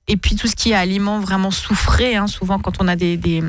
Et 0.09 0.17
puis 0.17 0.35
tout 0.35 0.47
ce 0.47 0.55
qui 0.55 0.71
est 0.71 0.75
aliments 0.75 1.19
vraiment 1.21 1.51
soufrés, 1.51 2.15
hein, 2.17 2.27
souvent 2.27 2.59
quand 2.59 2.73
on 2.81 2.87
a 2.89 2.95
des, 2.97 3.15
des, 3.15 3.41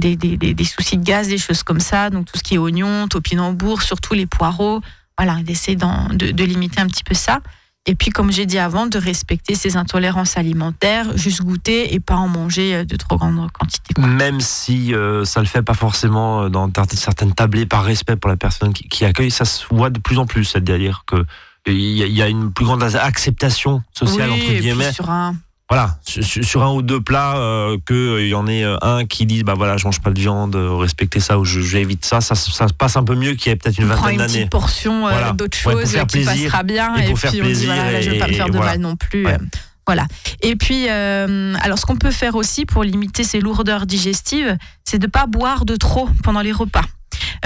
des, 0.00 0.14
des, 0.16 0.36
des- 0.36 0.54
des 0.54 0.64
soucis 0.64 0.96
de 0.96 1.04
gaz, 1.04 1.26
des 1.28 1.38
choses 1.38 1.62
comme 1.64 1.80
ça. 1.80 2.10
Donc 2.10 2.26
tout 2.26 2.38
ce 2.38 2.42
qui 2.44 2.54
est 2.54 2.58
oignons, 2.58 3.08
topinambour, 3.08 3.82
surtout 3.82 4.14
les 4.14 4.26
poireaux. 4.26 4.80
Voilà, 5.18 5.42
d'essayer 5.42 5.76
de, 5.76 6.30
de 6.32 6.44
limiter 6.44 6.80
un 6.80 6.86
petit 6.86 7.04
peu 7.04 7.14
ça. 7.14 7.40
Et 7.84 7.96
puis, 7.96 8.10
comme 8.10 8.30
j'ai 8.30 8.46
dit 8.46 8.58
avant, 8.60 8.86
de 8.86 8.96
respecter 8.96 9.56
ses 9.56 9.76
intolérances 9.76 10.36
alimentaires, 10.38 11.16
juste 11.16 11.42
goûter 11.42 11.94
et 11.94 11.98
pas 12.00 12.14
en 12.14 12.28
manger 12.28 12.76
euh, 12.76 12.84
de 12.84 12.94
trop 12.96 13.16
grandes 13.16 13.50
quantités. 13.50 13.92
quoi. 13.94 14.06
Même 14.06 14.40
si 14.40 14.94
euh, 14.94 15.24
ça 15.24 15.40
le 15.40 15.46
fait 15.46 15.62
pas 15.62 15.74
forcément 15.74 16.48
dans 16.48 16.70
tar- 16.70 16.86
certaines 16.92 17.34
tablées 17.34 17.66
par 17.66 17.82
respect 17.84 18.14
pour 18.14 18.30
la 18.30 18.36
personne 18.36 18.72
qui, 18.72 18.88
qui 18.88 19.04
accueille, 19.04 19.32
ça 19.32 19.44
se 19.44 19.64
voit 19.68 19.90
de 19.90 19.98
plus 19.98 20.18
en 20.18 20.26
plus, 20.26 20.44
c'est-à-dire 20.44 21.02
que 21.08 21.24
il 21.66 21.74
y, 21.74 22.22
a- 22.22 22.28
une 22.28 22.52
plus 22.52 22.64
grande 22.64 22.82
acceptation 22.82 23.82
sociale 23.92 24.30
Oui, 24.30 24.40
entre 24.42 24.60
guillemets. 24.60 24.92
sur 24.92 25.10
un, 25.10 25.36
Voilà, 25.70 25.96
sur, 26.04 26.62
un 26.62 26.70
ou 26.74 26.82
deux 26.82 27.00
plats, 27.00 27.38
euh, 27.38 27.78
qu'il 27.86 28.26
y 28.28 28.34
en 28.34 28.46
ait 28.46 28.62
euh, 28.62 28.76
un 28.82 29.06
qui 29.06 29.24
dise 29.24 29.42
bah 29.42 29.54
voilà, 29.56 29.78
je 29.78 29.86
mange 29.86 30.00
pas 30.02 30.10
de 30.10 30.20
viande, 30.20 30.54
euh, 30.54 30.74
respectez 30.76 31.18
ça 31.18 31.38
ou 31.38 31.46
je- 31.46 31.60
j'évite 31.60 32.04
ça, 32.04 32.20
ça, 32.20 32.34
ça 32.34 32.68
se 32.68 32.74
passe 32.74 32.96
un 32.98 33.04
peu 33.04 33.14
mieux 33.14 33.32
qu'il 33.34 33.50
y 33.50 33.54
a 33.54 33.56
peut-être 33.56 33.78
une 33.78 33.86
vingtaine 33.86 34.10
une 34.12 34.18
d'années. 34.18 34.32
petite 34.34 34.50
portion 34.50 35.06
euh, 35.06 35.10
Voilà. 35.12 35.32
d'autre 35.32 35.56
Ouais, 35.64 35.72
pour 35.72 35.80
chose 35.82 35.90
faire 35.92 36.06
qui 36.06 36.22
plaisir 36.24 36.50
passera 36.50 36.62
bien. 36.62 36.94
et 36.96 37.10
Et, 37.10 37.14
puis 37.14 37.40
on 37.42 37.46
dit, 37.46 37.64
voilà, 37.64 37.90
là, 37.90 38.00
je 38.02 38.10
vais 38.10 38.18
pas 38.18 38.28
me 38.28 38.32
faire 38.34 38.46
de 38.50 38.56
voilà. 38.56 38.72
mal 38.72 38.80
non 38.80 38.96
plus. 38.96 39.24
Ouais. 39.24 39.32
euh, 39.34 39.38
Voilà. 39.86 40.06
Et 40.42 40.56
puis, 40.56 40.86
euh, 40.90 41.54
alors, 41.62 41.78
ce 41.78 41.86
qu'on 41.86 41.96
peut 41.96 42.10
faire 42.10 42.34
aussi 42.34 42.66
pour 42.66 42.84
limiter 42.84 43.24
ces 43.24 43.40
lourdeurs 43.40 43.86
digestives, 43.86 44.58
c'est 44.84 44.98
de 44.98 45.06
pas 45.06 45.24
boire 45.26 45.64
de 45.64 45.76
trop 45.76 46.06
pendant 46.22 46.40
les 46.42 46.52
repas. 46.52 46.84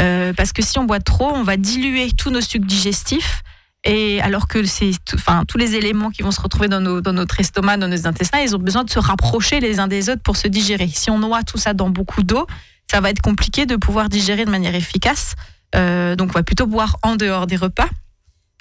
Euh, 0.01 0.33
parce 0.33 0.53
que 0.53 0.63
si 0.63 0.79
on 0.81 0.85
boit 0.85 1.01
trop, 1.01 1.31
on 1.33 1.45
va 1.45 1.57
diluer 1.57 2.11
tous 2.13 2.31
nos 2.31 2.41
sucs 2.41 2.67
digestifs. 2.67 3.43
Et 3.87 4.21
alors 4.21 4.49
que 4.49 4.65
c'est, 4.65 4.91
enfin, 5.15 5.45
tous 5.47 5.59
les 5.59 5.77
éléments 5.77 6.11
qui 6.11 6.23
vont 6.23 6.33
se 6.33 6.41
retrouver 6.41 6.67
dans, 6.69 6.81
notre 6.81 7.41
estomac, 7.41 7.77
dans 7.77 7.87
nos 7.87 8.07
intestins, 8.07 8.41
ils 8.41 8.57
ont 8.57 8.59
besoin 8.59 8.83
de 8.83 8.91
se 8.91 8.99
rapprocher 8.99 9.61
les 9.61 9.79
uns 9.79 9.87
des 9.87 10.11
autres 10.11 10.23
pour 10.23 10.37
se 10.37 10.49
digérer. 10.49 10.89
Si 10.89 11.09
on 11.09 11.21
noie 11.21 11.45
tout 11.45 11.57
ça 11.57 11.73
dans 11.73 11.89
beaucoup 11.89 12.25
d'eau, 12.25 12.49
ça 12.91 13.01
va 13.01 13.11
être 13.11 13.23
compliqué 13.23 13.65
de 13.65 13.77
pouvoir 13.77 14.09
digérer 14.09 14.45
de 14.45 14.51
manière 14.51 14.75
efficace. 14.75 15.35
Euh, 15.77 16.17
donc, 16.17 16.31
on 16.31 16.33
va 16.33 16.43
plutôt 16.43 16.67
boire 16.67 16.97
en 17.03 17.15
dehors 17.15 17.47
des 17.47 17.57
repas. 17.57 17.89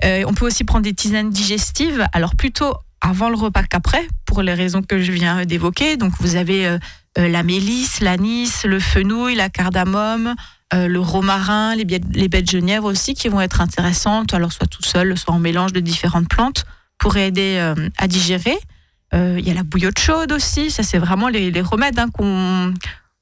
Euh, 0.04 0.24
on 0.28 0.36
peut 0.36 0.46
aussi 0.46 0.64
prendre 0.64 0.84
des 0.84 0.94
tisanes 0.94 1.32
digestives. 1.32 2.06
Alors, 2.14 2.36
plutôt 2.36 2.76
avant 3.02 3.30
le 3.30 3.36
repas 3.36 3.64
qu'après, 3.64 4.08
pour 4.26 4.44
les 4.44 4.54
raisons 4.54 4.84
que 4.84 5.02
je 5.02 5.12
viens 5.12 5.44
d'évoquer. 5.46 5.98
Donc, 5.98 6.14
vous 6.20 6.36
avez 6.36 6.68
euh, 6.68 6.78
la 7.18 7.42
mélisse, 7.42 8.00
l'anis, 8.00 8.64
le 8.64 8.80
fenouil, 8.80 9.34
la 9.34 9.50
cardamome, 9.50 10.36
euh, 10.74 10.88
le 10.88 11.00
romarin, 11.00 11.76
les, 11.76 11.86
les 12.14 12.28
baies 12.28 12.42
de 12.42 12.80
aussi, 12.84 13.14
qui 13.14 13.28
vont 13.30 13.42
être 13.42 13.62
intéressantes, 13.62 14.34
alors 14.34 14.52
soit 14.52 14.68
tout 14.68 14.84
seul, 14.84 15.18
soit 15.18 15.34
en 15.34 15.40
mélange 15.40 15.74
de 15.74 15.80
différentes 15.80 16.28
plantes, 16.28 16.66
pour 16.98 17.18
aider 17.18 17.58
euh, 17.60 17.90
à 17.98 18.08
digérer. 18.08 18.58
Euh, 19.14 19.36
Il 19.40 19.48
y 19.48 19.52
a 19.52 19.54
la 19.54 19.64
bouillotte 19.64 20.00
chaude 20.00 20.32
aussi, 20.32 20.72
ça 20.72 20.82
c'est 20.82 20.98
vraiment 20.98 21.30
les, 21.30 21.52
les 21.52 21.62
remèdes 21.62 22.00
hein, 22.00 22.10
qu'on 22.12 22.74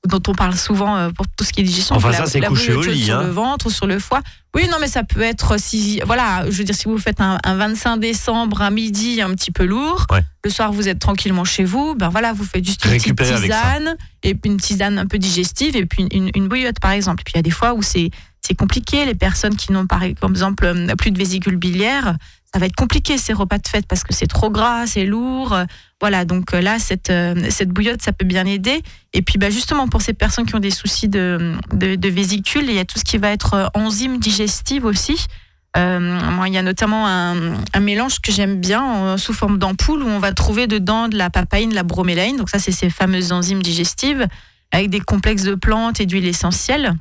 dont 0.07 0.21
on 0.27 0.33
parle 0.33 0.55
souvent 0.55 0.97
euh, 0.97 1.09
pour 1.11 1.25
tout 1.27 1.45
ce 1.45 1.53
qui 1.53 1.61
est 1.61 1.63
digestion. 1.63 1.95
Enfin, 1.95 2.11
ça, 2.11 2.25
c'est 2.25 2.41
couché 2.41 2.73
au 2.73 2.81
lit, 2.81 3.05
Sur 3.05 3.19
hein. 3.19 3.23
le 3.23 3.29
ventre 3.29 3.67
ou 3.67 3.69
sur 3.69 3.87
le 3.87 3.99
foie. 3.99 4.21
Oui, 4.53 4.67
non, 4.69 4.77
mais 4.81 4.87
ça 4.87 5.03
peut 5.03 5.21
être 5.21 5.57
si, 5.59 6.01
voilà, 6.05 6.43
je 6.49 6.57
veux 6.57 6.63
dire, 6.65 6.75
si 6.75 6.85
vous 6.85 6.97
faites 6.97 7.21
un, 7.21 7.39
un 7.43 7.55
25 7.55 7.97
décembre 7.97 8.61
à 8.61 8.69
midi 8.69 9.21
un 9.21 9.29
petit 9.33 9.49
peu 9.51 9.65
lourd, 9.65 10.05
Ouais. 10.11 10.21
le 10.43 10.49
soir 10.49 10.71
vous 10.73 10.87
êtes 10.89 10.99
tranquillement 10.99 11.45
chez 11.45 11.63
vous, 11.63 11.95
ben 11.95 12.09
voilà, 12.09 12.33
vous 12.33 12.43
faites 12.43 12.65
juste 12.65 12.83
une 12.85 12.91
petite 12.91 13.15
tisane 13.41 13.95
et 14.23 14.35
puis 14.35 14.51
une 14.51 14.57
tisane 14.59 14.99
un 14.99 15.07
peu 15.07 15.17
digestive 15.17 15.75
et 15.77 15.85
puis 15.85 16.05
une, 16.11 16.29
une 16.35 16.47
bouillotte 16.49 16.79
par 16.81 16.91
exemple. 16.91 17.21
Et 17.21 17.23
puis 17.23 17.31
il 17.35 17.37
y 17.37 17.39
a 17.39 17.43
des 17.43 17.49
fois 17.51 17.73
où 17.73 17.81
c'est 17.81 18.11
compliqué, 18.59 19.05
les 19.05 19.15
personnes 19.15 19.55
qui 19.55 19.71
n'ont 19.71 19.87
par 19.87 20.03
exemple 20.03 20.65
euh, 20.65 20.95
plus 20.97 21.11
de 21.11 21.17
vésicule 21.17 21.55
biliaire, 21.55 22.17
ça 22.53 22.59
va 22.59 22.67
être 22.67 22.75
compliqué 22.75 23.17
ces 23.17 23.33
repas 23.33 23.57
de 23.57 23.67
fête 23.67 23.87
parce 23.87 24.03
que 24.03 24.13
c'est 24.13 24.27
trop 24.27 24.51
gras, 24.51 24.85
c'est 24.85 25.05
lourd. 25.05 25.57
Voilà, 25.99 26.23
donc 26.23 26.53
euh, 26.53 26.61
là, 26.61 26.77
cette, 26.77 27.09
euh, 27.09 27.33
cette 27.49 27.69
bouillotte, 27.69 28.01
ça 28.03 28.13
peut 28.13 28.25
bien 28.25 28.45
aider. 28.45 28.83
Et 29.13 29.23
puis 29.23 29.39
bah, 29.39 29.49
justement, 29.49 29.87
pour 29.87 30.03
ces 30.03 30.13
personnes 30.13 30.45
qui 30.45 30.53
ont 30.53 30.59
des 30.59 30.69
soucis 30.69 31.07
de, 31.07 31.55
de, 31.73 31.95
de 31.95 32.09
il 32.09 32.71
y 32.73 32.79
a 32.79 32.85
tout 32.85 32.99
ce 32.99 33.03
qui 33.03 33.17
va 33.17 33.31
être 33.31 33.53
euh, 33.55 33.67
enzymes 33.73 34.19
digestives 34.19 34.85
aussi. 34.85 35.25
Moi, 35.75 36.49
il 36.49 36.53
y 36.53 36.57
a 36.59 36.61
notamment 36.61 37.07
un, 37.07 37.79
mélange 37.79 38.19
que 38.19 38.31
j'aime 38.31 38.59
bien 38.59 39.17
sous 39.17 39.33
forme 39.33 39.57
d'ampoule 39.57 40.03
où 40.03 40.07
on 40.07 40.19
va 40.19 40.31
trouver 40.31 40.67
dedans 40.67 41.07
de 41.07 41.17
la 41.17 41.31
papaïne, 41.31 41.71
de 41.71 41.75
la 41.75 41.81
bromélaïne. 41.81 42.37
Donc 42.37 42.51
ça, 42.51 42.59
c'est 42.59 42.71
ces 42.71 42.91
fameuses 42.91 43.31
enzymes 43.31 43.63
digestives 43.63 44.27
avec 44.71 44.91
des 44.91 44.99
complexes 44.99 45.41
de 45.41 45.55
plantes 45.55 45.99
et 45.99 46.05
d'huiles 46.05 46.27
essentielles. 46.27 46.93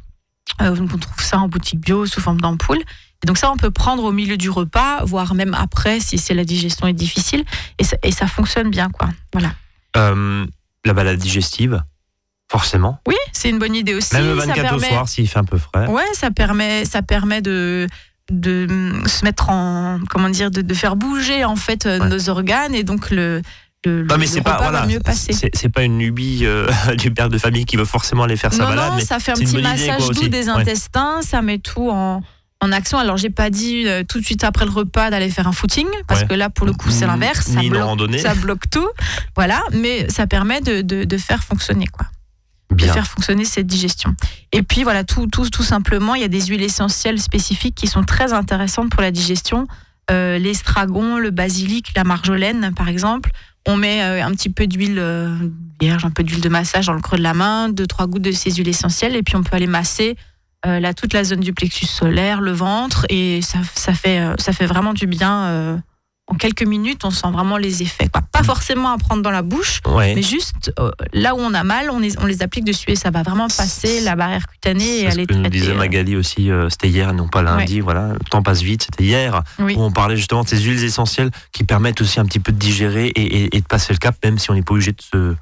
On 0.58 0.74
trouve 0.74 1.20
ça 1.22 1.38
en 1.38 1.48
boutique 1.48 1.80
bio 1.80 2.06
sous 2.06 2.22
forme 2.22 2.40
d'ampoule. 2.40 2.80
Donc 3.26 3.38
ça, 3.38 3.50
on 3.52 3.56
peut 3.56 3.70
prendre 3.70 4.02
au 4.04 4.12
milieu 4.12 4.36
du 4.36 4.50
repas, 4.50 5.04
voire 5.04 5.34
même 5.34 5.54
après 5.54 6.00
si 6.00 6.18
c'est 6.18 6.34
la 6.34 6.44
digestion 6.44 6.86
est 6.88 6.92
difficile. 6.92 7.44
Et 7.78 7.84
ça, 7.84 7.96
et 8.02 8.10
ça 8.12 8.26
fonctionne 8.26 8.68
bien, 8.70 8.88
quoi. 8.90 9.08
Voilà. 9.32 9.52
Euh, 9.96 10.44
la 10.84 10.92
balade 10.92 11.18
digestive, 11.18 11.82
forcément. 12.50 12.98
Oui, 13.06 13.14
c'est 13.32 13.48
une 13.50 13.58
bonne 13.58 13.74
idée 13.74 13.94
aussi. 13.94 14.14
Même 14.14 14.26
le 14.34 14.40
Ça 14.40 14.46
24 14.46 14.58
au 14.58 14.78
permet- 14.78 14.88
soir, 14.88 15.08
s'il 15.08 15.28
fait 15.28 15.38
un 15.38 15.44
peu 15.44 15.58
frais. 15.58 15.86
Ouais, 15.86 16.02
ça 16.14 16.30
permet, 16.30 16.84
ça 16.84 17.02
permet 17.02 17.40
de 17.42 17.86
de 18.30 18.66
hum, 18.70 19.06
se 19.08 19.24
mettre 19.24 19.50
en 19.50 19.98
comment 20.08 20.28
dire 20.30 20.50
de, 20.50 20.62
de 20.62 20.74
faire 20.74 20.94
bouger 20.96 21.44
en 21.44 21.56
fait 21.56 21.86
euh, 21.86 21.98
Ouais. 21.98 22.08
nos 22.08 22.30
organes 22.30 22.74
et 22.74 22.82
donc 22.84 23.10
le 23.10 23.42
le, 23.84 24.04
Non, 24.04 24.16
mais 24.16 24.26
c'est 24.28 24.42
pas, 24.42 24.58
voilà, 24.58 24.86
c'est 25.12 25.68
pas 25.68 25.82
une 25.82 25.98
lubie 25.98 26.42
euh, 26.44 26.68
du 26.96 27.10
père 27.10 27.28
de 27.28 27.36
famille 27.36 27.64
qui 27.64 27.76
veut 27.76 27.84
forcément 27.84 28.22
aller 28.22 28.36
faire 28.36 28.52
sa 28.52 28.62
Non, 28.62 28.68
balade. 28.68 28.90
non, 28.92 28.96
mais 28.96 29.04
ça 29.04 29.18
fait 29.18 29.32
un 29.32 29.34
petit 29.34 29.54
idée, 29.54 29.62
massage 29.62 29.98
doux 30.06 30.10
aussi. 30.20 30.28
des 30.28 30.44
Ouais. 30.46 30.50
intestins, 30.50 31.20
ça 31.22 31.42
met 31.42 31.58
tout 31.58 31.90
en, 31.90 32.22
en 32.62 32.72
action. 32.72 32.96
Alors, 32.98 33.16
j'ai 33.18 33.28
pas 33.30 33.50
dit 33.50 33.86
euh, 33.86 34.04
tout 34.08 34.18
de 34.20 34.24
suite 34.24 34.44
après 34.44 34.64
le 34.64 34.70
repas 34.70 35.10
d'aller 35.10 35.28
faire 35.30 35.46
un 35.48 35.52
footing, 35.52 35.86
parce 36.06 36.20
Ouais. 36.22 36.28
que 36.28 36.34
là, 36.34 36.48
pour 36.48 36.64
le 36.66 36.72
coup, 36.72 36.90
c'est 36.90 37.06
l'inverse. 37.06 37.46
Ça 37.46 37.60
bloque, 37.60 38.18
ça 38.20 38.34
bloque 38.34 38.70
tout. 38.70 38.88
Voilà, 39.36 39.60
mais 39.72 40.08
ça 40.08 40.26
permet 40.26 40.60
de, 40.60 40.80
de, 40.80 41.04
de 41.04 41.16
faire 41.18 41.42
fonctionner, 41.44 41.86
quoi. 41.88 42.06
De 42.70 42.86
faire 42.86 43.06
fonctionner 43.06 43.44
cette 43.44 43.66
digestion. 43.66 44.14
Et 44.52 44.62
puis, 44.62 44.82
voilà, 44.82 45.04
tout, 45.04 45.26
tout, 45.26 45.50
tout 45.50 45.62
simplement, 45.62 46.14
il 46.14 46.22
y 46.22 46.24
a 46.24 46.28
des 46.28 46.46
huiles 46.46 46.62
essentielles 46.62 47.20
spécifiques 47.20 47.74
qui 47.74 47.86
sont 47.86 48.02
très 48.04 48.32
intéressantes 48.32 48.88
pour 48.90 49.02
la 49.02 49.10
digestion. 49.10 49.66
Euh, 50.10 50.38
L'estragon, 50.38 51.18
le 51.18 51.30
basilic, 51.30 51.92
la 51.96 52.04
marjolaine, 52.04 52.72
par 52.74 52.88
exemple. 52.88 53.30
On 53.66 53.76
met 53.76 54.02
euh, 54.02 54.24
un 54.24 54.30
petit 54.32 54.48
peu 54.48 54.66
d'huile 54.66 55.00
vierge, 55.80 56.04
un 56.04 56.10
peu 56.10 56.22
d'huile 56.22 56.40
de 56.40 56.48
massage 56.48 56.86
dans 56.86 56.94
le 56.94 57.00
creux 57.00 57.18
de 57.18 57.22
la 57.22 57.34
main, 57.34 57.68
deux, 57.68 57.86
trois 57.86 58.06
gouttes 58.06 58.22
de 58.22 58.32
ces 58.32 58.50
huiles 58.52 58.68
essentielles, 58.68 59.14
et 59.16 59.22
puis 59.22 59.36
on 59.36 59.42
peut 59.42 59.54
aller 59.54 59.66
masser 59.66 60.16
euh, 60.66 60.80
là, 60.80 60.94
toute 60.94 61.12
la 61.12 61.24
zone 61.24 61.40
du 61.40 61.52
plexus 61.52 61.86
solaire, 61.86 62.40
le 62.40 62.52
ventre, 62.52 63.04
et 63.08 63.40
ça, 63.42 63.58
ça, 63.74 63.92
fait, 63.94 64.20
euh, 64.20 64.34
ça 64.38 64.52
fait 64.52 64.66
vraiment 64.66 64.92
du 64.94 65.06
bien. 65.06 65.44
euh, 65.44 65.76
en 66.28 66.36
quelques 66.36 66.62
minutes, 66.62 67.04
on 67.04 67.10
sent 67.10 67.26
vraiment 67.32 67.56
les 67.56 67.82
effets. 67.82 68.08
Quoi. 68.08 68.22
Pas 68.30 68.44
forcément 68.44 68.90
à 68.92 68.96
prendre 68.96 69.22
dans 69.22 69.32
la 69.32 69.42
bouche, 69.42 69.80
Ouais. 69.86 70.14
mais 70.14 70.22
juste 70.22 70.72
euh, 70.78 70.90
là 71.12 71.34
où 71.34 71.38
on 71.40 71.52
a 71.52 71.64
mal, 71.64 71.90
on 71.90 71.98
les, 71.98 72.16
on 72.20 72.26
les 72.26 72.42
applique 72.42 72.64
dessus 72.64 72.90
et 72.92 72.96
ça 72.96 73.10
va 73.10 73.22
vraiment 73.24 73.48
passer 73.48 74.00
la 74.00 74.14
barrière 74.14 74.46
cutanée 74.46 74.84
et 74.84 75.00
C'est 75.00 75.06
ce 75.08 75.12
aller 75.12 75.26
que 75.26 75.34
nous 75.34 75.40
traiter. 75.42 75.58
disait 75.58 75.74
Magali 75.74 76.14
aussi, 76.16 76.48
c'était 76.70 76.88
hier 76.88 77.12
non 77.12 77.26
pas 77.28 77.42
lundi. 77.42 77.80
Voilà, 77.80 78.12
le 78.12 78.18
temps 78.30 78.40
passe 78.42 78.62
vite, 78.62 78.84
c'était 78.84 79.02
hier. 79.04 79.42
Oui. 79.58 79.74
Où 79.76 79.82
on 79.82 79.90
parlait 79.90 80.16
justement 80.16 80.44
de 80.44 80.48
ces 80.48 80.60
huiles 80.60 80.82
essentielles 80.84 81.32
qui 81.50 81.64
permettent 81.64 82.00
aussi 82.00 82.20
un 82.20 82.24
petit 82.24 82.40
peu 82.40 82.52
de 82.52 82.58
digérer 82.58 83.08
et, 83.08 83.20
et- 83.44 83.56
et 83.56 83.60
de 83.60 83.66
passer 83.66 83.92
le 83.92 83.98
cap, 83.98 84.14
même 84.24 84.38
si 84.38 84.48
on 84.50 84.54
n'est 84.54 84.62
pas 84.62 84.72
obligé 84.74 84.92
de 84.92 85.02
se, 85.02 85.16
de 85.16 85.36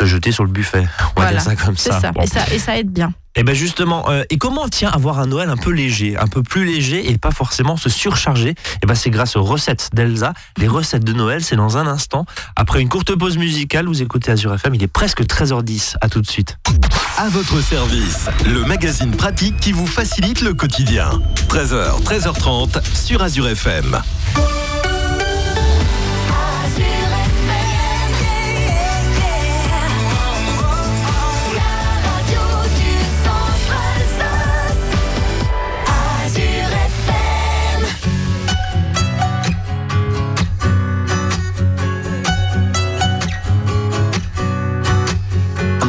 se 0.00 0.04
jeter 0.06 0.30
sur 0.30 0.44
le 0.44 0.50
buffet. 0.50 0.86
On 1.00 1.04
va 1.04 1.12
Voilà, 1.16 1.30
dire 1.32 1.40
ça 1.42 1.56
comme 1.56 1.76
ça. 1.76 2.00
ça. 2.00 2.12
Bon. 2.12 2.22
Et 2.22 2.26
ça. 2.28 2.44
Et 2.54 2.58
ça 2.60 2.78
aide 2.78 2.90
bien. 2.90 3.12
Et 3.34 3.44
ben 3.44 3.54
justement, 3.54 4.10
euh, 4.10 4.24
et 4.28 4.36
comment 4.36 4.68
tiens 4.68 4.90
avoir 4.90 5.18
un 5.18 5.26
Noël 5.26 5.48
un 5.48 5.56
peu 5.56 5.70
léger, 5.70 6.16
un 6.18 6.26
peu 6.26 6.42
plus 6.42 6.66
léger 6.66 7.10
et 7.10 7.16
pas 7.16 7.30
forcément 7.30 7.76
se 7.76 7.88
surcharger 7.88 8.54
Et 8.82 8.86
ben 8.86 8.94
c'est 8.94 9.10
grâce 9.10 9.36
aux 9.36 9.42
recettes 9.42 9.90
d'Elsa. 9.94 10.34
Les 10.58 10.68
recettes 10.68 11.04
de 11.04 11.12
Noël, 11.12 11.42
c'est 11.42 11.56
dans 11.56 11.78
un 11.78 11.86
instant. 11.86 12.26
Après 12.56 12.82
une 12.82 12.88
courte 12.88 13.14
pause 13.14 13.38
musicale, 13.38 13.86
vous 13.86 14.02
écoutez 14.02 14.32
Azure 14.32 14.52
FM. 14.54 14.74
Il 14.74 14.82
est 14.82 14.88
presque 14.88 15.22
13h10. 15.22 15.94
À 16.00 16.08
tout 16.08 16.20
de 16.20 16.28
suite. 16.28 16.58
À 17.16 17.28
votre 17.28 17.60
service, 17.62 18.28
le 18.44 18.64
magazine 18.64 19.12
pratique 19.12 19.58
qui 19.60 19.72
vous 19.72 19.86
facilite 19.86 20.40
le 20.40 20.54
quotidien. 20.54 21.10
13h, 21.48 22.02
13h30 22.02 22.82
sur 22.94 23.22
Azure 23.22 23.48
FM. 23.48 24.00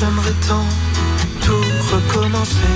J'aimerais 0.00 0.34
tant 0.48 0.64
tout 1.44 1.66
recommencer. 1.92 2.74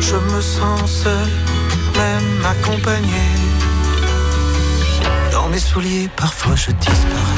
Je 0.00 0.16
me 0.16 0.40
sens 0.40 0.90
seul, 1.04 1.28
même 1.96 2.44
accompagné. 2.44 3.24
Dans 5.30 5.48
mes 5.48 5.60
souliers, 5.60 6.08
parfois 6.16 6.56
je 6.56 6.72
disparais. 6.72 7.37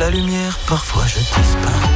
La 0.00 0.08
lumière, 0.08 0.58
parfois 0.66 1.04
je 1.06 1.18
disparais. 1.18 1.90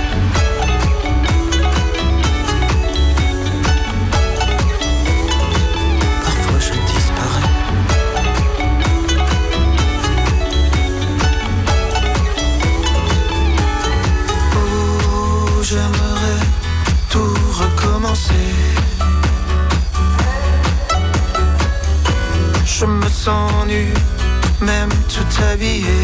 Parfois 6.23 6.59
je 6.61 6.75
disparais. 6.93 7.49
Oh, 14.55 15.63
j'aimerais 15.63 16.43
tout 17.09 17.35
recommencer. 17.63 18.35
Je 22.67 22.85
me 22.85 23.09
sens 23.09 23.67
nu, 23.67 23.95
même 24.61 24.91
tout 25.09 25.43
habillé. 25.51 26.04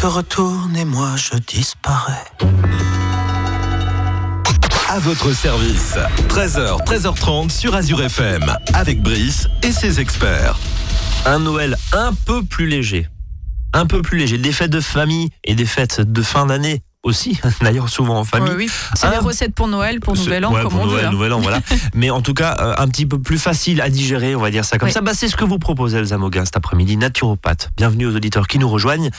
Te 0.00 0.06
retournes 0.06 0.76
et 0.76 0.84
moi 0.84 1.16
je 1.16 1.36
disparais. 1.38 2.24
À 4.88 5.00
votre 5.00 5.32
service, 5.32 5.96
13h, 6.28 6.84
13h30 6.84 7.50
sur 7.50 7.74
Azure 7.74 8.02
FM, 8.04 8.44
avec 8.74 9.02
Brice 9.02 9.48
et 9.64 9.72
ses 9.72 9.98
experts. 9.98 10.56
Un 11.26 11.40
Noël 11.40 11.76
un 11.92 12.14
peu 12.14 12.44
plus 12.44 12.68
léger. 12.68 13.08
Un 13.72 13.86
peu 13.86 14.00
plus 14.00 14.18
léger. 14.18 14.38
Des 14.38 14.52
fêtes 14.52 14.70
de 14.70 14.80
famille 14.80 15.30
et 15.42 15.56
des 15.56 15.66
fêtes 15.66 16.00
de 16.00 16.22
fin 16.22 16.46
d'année 16.46 16.80
aussi, 17.04 17.38
d'ailleurs 17.60 17.88
souvent 17.88 18.18
en 18.18 18.24
famille. 18.24 18.50
Oui, 18.56 18.64
oui. 18.66 18.70
C'est 18.94 19.10
les 19.10 19.18
recettes 19.18 19.54
pour 19.54 19.68
Noël, 19.68 20.00
pour 20.00 20.14
Nouvel 20.16 20.44
An, 20.44 20.52
ouais, 20.52 20.62
comme 20.62 20.70
pour 20.72 20.80
on 20.80 20.86
Noël, 20.86 21.02
veut. 21.02 21.06
hein. 21.08 21.12
Nouvel 21.12 21.32
An, 21.32 21.40
voilà. 21.40 21.60
Mais 21.94 22.10
en 22.10 22.20
tout 22.22 22.34
cas, 22.34 22.56
euh, 22.60 22.74
un 22.78 22.88
petit 22.88 23.06
peu 23.06 23.20
plus 23.20 23.38
facile 23.38 23.80
à 23.80 23.88
digérer, 23.88 24.34
on 24.34 24.40
va 24.40 24.50
dire 24.50 24.64
ça 24.64 24.78
comme 24.78 24.88
Oui. 24.88 24.92
ça. 24.92 25.00
Bah, 25.00 25.12
c'est 25.14 25.28
ce 25.28 25.36
que 25.36 25.44
vous 25.44 25.58
proposez, 25.58 25.98
Elsa 25.98 26.18
Moguin, 26.18 26.44
cet 26.44 26.56
après-midi, 26.56 26.96
naturopathe. 26.96 27.70
Bienvenue 27.76 28.06
aux 28.06 28.16
auditeurs 28.16 28.46
qui 28.48 28.58
nous 28.58 28.68
rejoignent. 28.68 29.10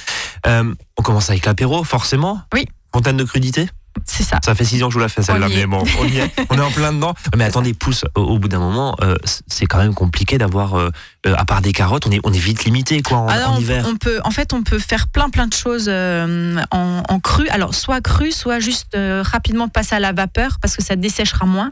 Euh, 0.48 0.74
on 0.98 1.02
commence 1.04 1.30
avec 1.30 1.46
l'apéro, 1.46 1.84
forcément. 1.84 2.42
Oui. 2.54 2.68
Fontaine 2.94 3.18
de 3.18 3.24
crudité. 3.24 3.70
C'est 4.06 4.24
ça. 4.24 4.40
Ça 4.44 4.56
fait 4.56 4.66
six 4.66 4.82
ans 4.84 4.88
que 4.88 4.94
je 4.94 4.98
vous 4.98 5.02
la 5.04 5.10
fais 5.10 5.22
celle-là, 5.22 5.48
mais 5.50 5.66
bon, 5.66 5.84
on 6.00 6.06
y 6.06 6.18
est. 6.20 6.32
On 6.50 6.58
est 6.58 6.62
en 6.62 6.72
plein 6.72 6.94
dedans. 6.94 7.14
Mais 7.36 7.44
attendez, 7.44 7.74
pousse, 7.74 8.06
au, 8.16 8.22
au 8.22 8.40
bout 8.40 8.48
d'un 8.48 8.60
moment, 8.60 8.96
euh, 9.02 9.16
c'est 9.48 9.66
quand 9.66 9.78
même 9.78 9.94
compliqué 9.94 10.38
d'avoir, 10.38 10.76
euh, 10.76 10.90
euh, 11.28 11.36
à 11.38 11.46
part 11.46 11.62
des 11.62 11.74
carottes, 11.74 12.08
on 12.08 12.12
est, 12.12 12.20
on 12.24 12.32
est 12.34 12.38
vite 12.40 12.64
limité, 12.66 13.02
quoi, 13.02 13.18
en, 13.20 13.28
Ah 13.28 13.40
non, 13.40 13.46
en 13.48 13.56
on- 13.56 13.60
hiver. 13.60 13.86
on 13.88 13.96
peut, 13.98 14.20
en 14.24 14.32
fait, 14.32 14.54
on 14.54 14.64
peut 14.64 14.80
faire 14.80 15.08
plein 15.08 15.30
plein 15.30 15.48
de 15.48 15.54
choses 15.54 15.86
euh, 15.90 16.56
en, 16.72 17.04
en 17.08 17.20
cru. 17.20 17.48
Alors, 17.50 17.74
soit 17.76 18.02
cru, 18.02 18.32
soit 18.32 18.60
juste 18.60 18.96
rapidement 18.96 19.68
passer 19.68 19.96
à 19.96 20.00
la 20.00 20.12
vapeur 20.14 20.58
parce 20.62 20.76
que 20.76 20.84
ça 20.84 20.96
desséchera 20.96 21.46
moins. 21.46 21.72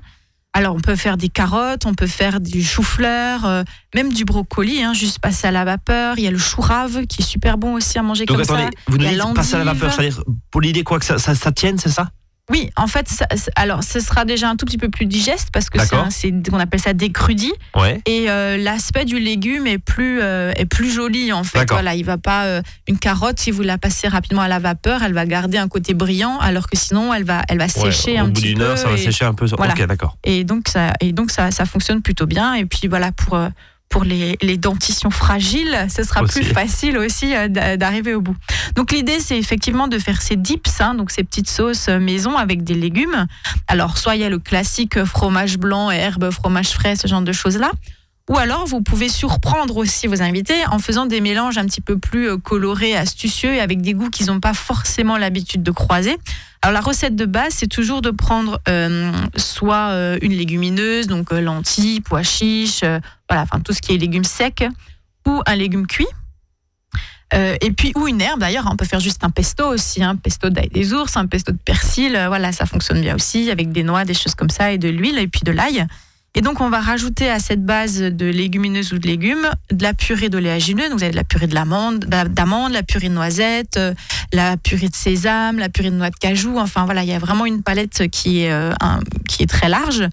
Alors, 0.53 0.75
on 0.75 0.79
peut 0.79 0.95
faire 0.95 1.17
des 1.17 1.29
carottes, 1.29 1.85
on 1.85 1.93
peut 1.93 2.07
faire 2.07 2.39
du 2.39 2.63
chou-fleur, 2.63 3.45
euh, 3.45 3.63
même 3.93 4.11
du 4.11 4.25
brocoli, 4.25 4.81
hein, 4.81 4.93
juste 4.93 5.19
passer 5.19 5.45
à 5.47 5.51
la 5.51 5.65
vapeur. 5.65 6.15
Il 6.17 6.23
y 6.23 6.27
a 6.27 6.31
le 6.31 6.37
chou 6.39 6.61
rave 6.61 7.05
qui 7.05 7.21
est 7.21 7.25
super 7.25 7.57
bon 7.59 7.75
aussi 7.75 7.99
à 7.99 8.01
manger 8.01 8.25
Donc 8.25 8.37
comme 8.37 8.43
attendez, 8.43 8.63
ça. 8.63 8.69
vous 8.87 8.97
nous 8.97 9.05
dites 9.07 9.33
passer 9.35 9.55
à 9.55 9.59
la 9.59 9.73
vapeur, 9.73 9.93
c'est-à-dire 9.93 10.23
pour 10.49 10.61
l'idée 10.61 10.83
quoi 10.83 10.97
que 10.99 11.05
ça, 11.05 11.19
ça, 11.19 11.35
ça 11.35 11.51
tienne, 11.51 11.77
c'est 11.77 11.89
ça? 11.89 12.09
Oui, 12.49 12.69
en 12.77 12.87
fait, 12.87 13.09
ça- 13.09 13.27
alors 13.57 13.83
ce 13.83 13.99
sera 13.99 14.23
déjà 14.23 14.49
un 14.49 14.55
tout 14.55 14.65
petit 14.65 14.77
peu 14.77 14.89
plus 14.89 15.05
digeste 15.05 15.49
parce 15.51 15.69
que 15.69 15.79
c'est 16.09 16.33
on 16.51 16.59
appelle 16.59 16.79
ça 16.79 16.93
décrudit. 16.93 17.51
Ouais. 17.75 18.01
Et 18.05 18.29
euh, 18.29 18.55
l'aspect 18.57 19.03
du 19.03 19.19
légume 19.19 19.67
est 19.67 19.79
plus, 19.79 20.21
euh, 20.21 20.53
est 20.55 20.65
plus 20.65 20.89
joli 20.89 21.33
en 21.33 21.43
fait. 21.43 21.69
Voilà, 21.69 21.93
il 21.95 22.05
va 22.05 22.17
pas 22.17 22.45
euh, 22.45 22.61
une 22.87 22.97
carotte 22.97 23.39
si 23.39 23.51
vous 23.51 23.63
la 23.63 23.77
passez 23.77 24.07
rapidement 24.07 24.41
à 24.43 24.47
la 24.47 24.59
vapeur, 24.59 25.03
elle 25.03 25.13
va 25.13 25.25
garder 25.25 25.57
un 25.57 25.67
côté 25.67 25.93
brillant, 25.93 26.37
alors 26.39 26.67
que 26.69 26.77
sinon 26.77 27.13
elle 27.13 27.25
va, 27.25 27.41
elle 27.49 27.57
va 27.57 27.67
sécher 27.67 28.13
Ouais, 28.13 28.17
un 28.19 28.23
Au 28.23 28.27
bout 28.27 28.33
petit 28.33 28.43
d'une 28.49 28.59
peu. 28.59 28.63
heure, 28.63 28.77
ça 28.77 28.87
va 28.89 28.97
sécher 28.97 29.25
un 29.25 29.33
peu. 29.33 29.45
voilà. 29.57 29.73
Ok, 29.73 29.85
d'accord. 29.85 30.17
et 30.23 30.43
donc 30.45 30.69
ça, 30.69 30.93
et 31.01 31.11
donc 31.11 31.31
ça, 31.31 31.51
ça 31.51 31.65
fonctionne 31.65 32.01
plutôt 32.01 32.27
bien. 32.27 32.53
Et 32.53 32.65
puis 32.65 32.87
voilà 32.87 33.11
pour 33.11 33.33
euh, 33.35 33.49
pour 33.89 34.03
les, 34.03 34.37
les 34.41 34.57
dentitions 34.57 35.09
fragiles, 35.09 35.87
ce 35.89 36.03
sera 36.03 36.21
Aussi. 36.23 36.41
plus 36.41 36.43
facile 36.49 36.97
aussi 36.97 37.33
euh, 37.35 37.47
d'a- 37.47 37.77
d'arriver 37.77 38.13
au 38.13 38.21
bout. 38.21 38.35
Donc 38.75 38.91
l'idée, 38.91 39.19
c'est 39.19 39.37
effectivement 39.37 39.87
de 39.87 39.97
faire 39.97 40.21
ces 40.21 40.35
dips, 40.35 40.81
hein, 40.81 40.93
donc 40.93 41.09
ces 41.11 41.23
petites 41.23 41.49
sauces 41.49 41.87
euh, 41.89 41.99
maison 41.99 42.35
avec 42.37 42.63
des 42.63 42.73
légumes. 42.75 43.27
Alors 43.67 43.97
soit 43.97 44.15
il 44.15 44.21
y 44.21 44.25
a 44.25 44.29
le 44.29 44.39
classique 44.39 45.03
fromage 45.05 45.57
blanc, 45.57 45.89
herbe, 45.89 46.29
fromage 46.31 46.69
frais, 46.69 46.95
ce 46.95 47.07
genre 47.07 47.21
de 47.21 47.31
choses-là. 47.31 47.71
Ou 48.29 48.37
alors 48.37 48.65
vous 48.65 48.81
pouvez 48.81 49.07
surprendre 49.07 49.77
aussi 49.77 50.07
vos 50.07 50.21
invités 50.21 50.65
en 50.67 50.79
faisant 50.79 51.05
des 51.05 51.21
mélanges 51.21 51.57
un 51.57 51.65
petit 51.65 51.79
peu 51.79 51.97
plus 51.97 52.29
euh, 52.29 52.37
colorés, 52.37 52.95
astucieux 52.95 53.53
et 53.53 53.61
avec 53.61 53.81
des 53.81 53.93
goûts 53.93 54.09
qu'ils 54.09 54.27
n'ont 54.27 54.41
pas 54.41 54.53
forcément 54.53 55.17
l'habitude 55.17 55.63
de 55.63 55.71
croiser. 55.71 56.17
Alors 56.61 56.73
la 56.73 56.81
recette 56.81 57.15
de 57.15 57.25
base, 57.25 57.53
c'est 57.53 57.67
toujours 57.67 58.01
de 58.01 58.11
prendre 58.11 58.59
euh, 58.67 59.13
soit 59.37 59.91
euh, 59.91 60.17
une 60.21 60.33
légumineuse, 60.33 61.07
donc 61.07 61.31
lentilles, 61.31 62.01
pois 62.01 62.23
chiches, 62.23 62.81
voilà, 63.29 63.43
enfin 63.43 63.61
tout 63.61 63.71
ce 63.71 63.81
qui 63.81 63.93
est 63.93 63.97
légumes 63.97 64.25
secs, 64.25 64.67
ou 65.25 65.41
un 65.45 65.55
légume 65.55 65.87
cuit. 65.87 66.07
Et 67.33 67.71
puis 67.71 67.91
ou 67.95 68.07
une 68.07 68.21
herbe 68.21 68.39
d'ailleurs, 68.39 68.69
on 68.71 68.77
peut 68.77 68.85
faire 68.85 69.01
juste 69.01 69.23
un 69.25 69.29
pesto 69.29 69.65
aussi, 69.67 70.01
un 70.01 70.15
pesto 70.15 70.49
d'ail 70.49 70.69
des 70.69 70.93
ours, 70.93 71.17
un 71.17 71.27
pesto 71.27 71.51
de 71.51 71.57
persil, 71.57 72.17
voilà, 72.27 72.53
ça 72.53 72.65
fonctionne 72.65 73.01
bien 73.01 73.15
aussi 73.15 73.51
avec 73.51 73.71
des 73.73 73.83
noix, 73.83 74.05
des 74.05 74.13
choses 74.13 74.33
comme 74.33 74.49
ça 74.49 74.71
et 74.71 74.77
de 74.77 74.87
l'huile 74.87 75.19
et 75.19 75.27
puis 75.27 75.41
de 75.43 75.51
l'ail. 75.51 75.85
Et 76.37 76.41
donc 76.41 76.61
on 76.61 76.69
va 76.69 76.79
rajouter 76.79 77.31
à 77.31 77.39
cette 77.39 77.65
base 77.65 77.99
de 77.99 78.27
légumineuses 78.27 78.93
ou 78.93 78.99
de 78.99 79.07
légumes 79.07 79.49
de 79.71 79.81
la 79.81 79.95
purée 79.95 80.29
d'oléagineux, 80.29 80.87
vous 80.91 81.01
avez 81.01 81.09
de 81.09 81.15
la 81.15 81.23
purée 81.23 81.47
d'amande, 81.47 82.05
la 82.07 82.83
purée 82.83 83.09
de 83.09 83.13
noisettes, 83.15 83.77
euh, 83.77 83.95
la 84.31 84.55
purée 84.55 84.87
de 84.87 84.93
sésame, 84.95 85.57
la 85.57 85.67
purée 85.67 85.89
de 85.89 85.95
noix 85.95 86.11
de 86.11 86.15
cajou, 86.15 86.59
enfin 86.59 86.85
voilà, 86.85 87.01
il 87.01 87.09
y 87.09 87.13
a 87.13 87.17
vraiment 87.17 87.47
une 87.47 87.63
palette 87.63 88.07
qui 88.11 88.43
est, 88.43 88.51
euh, 88.51 88.71
qui 89.27 89.41
est 89.41 89.47
très 89.47 89.67
large. 89.67 90.07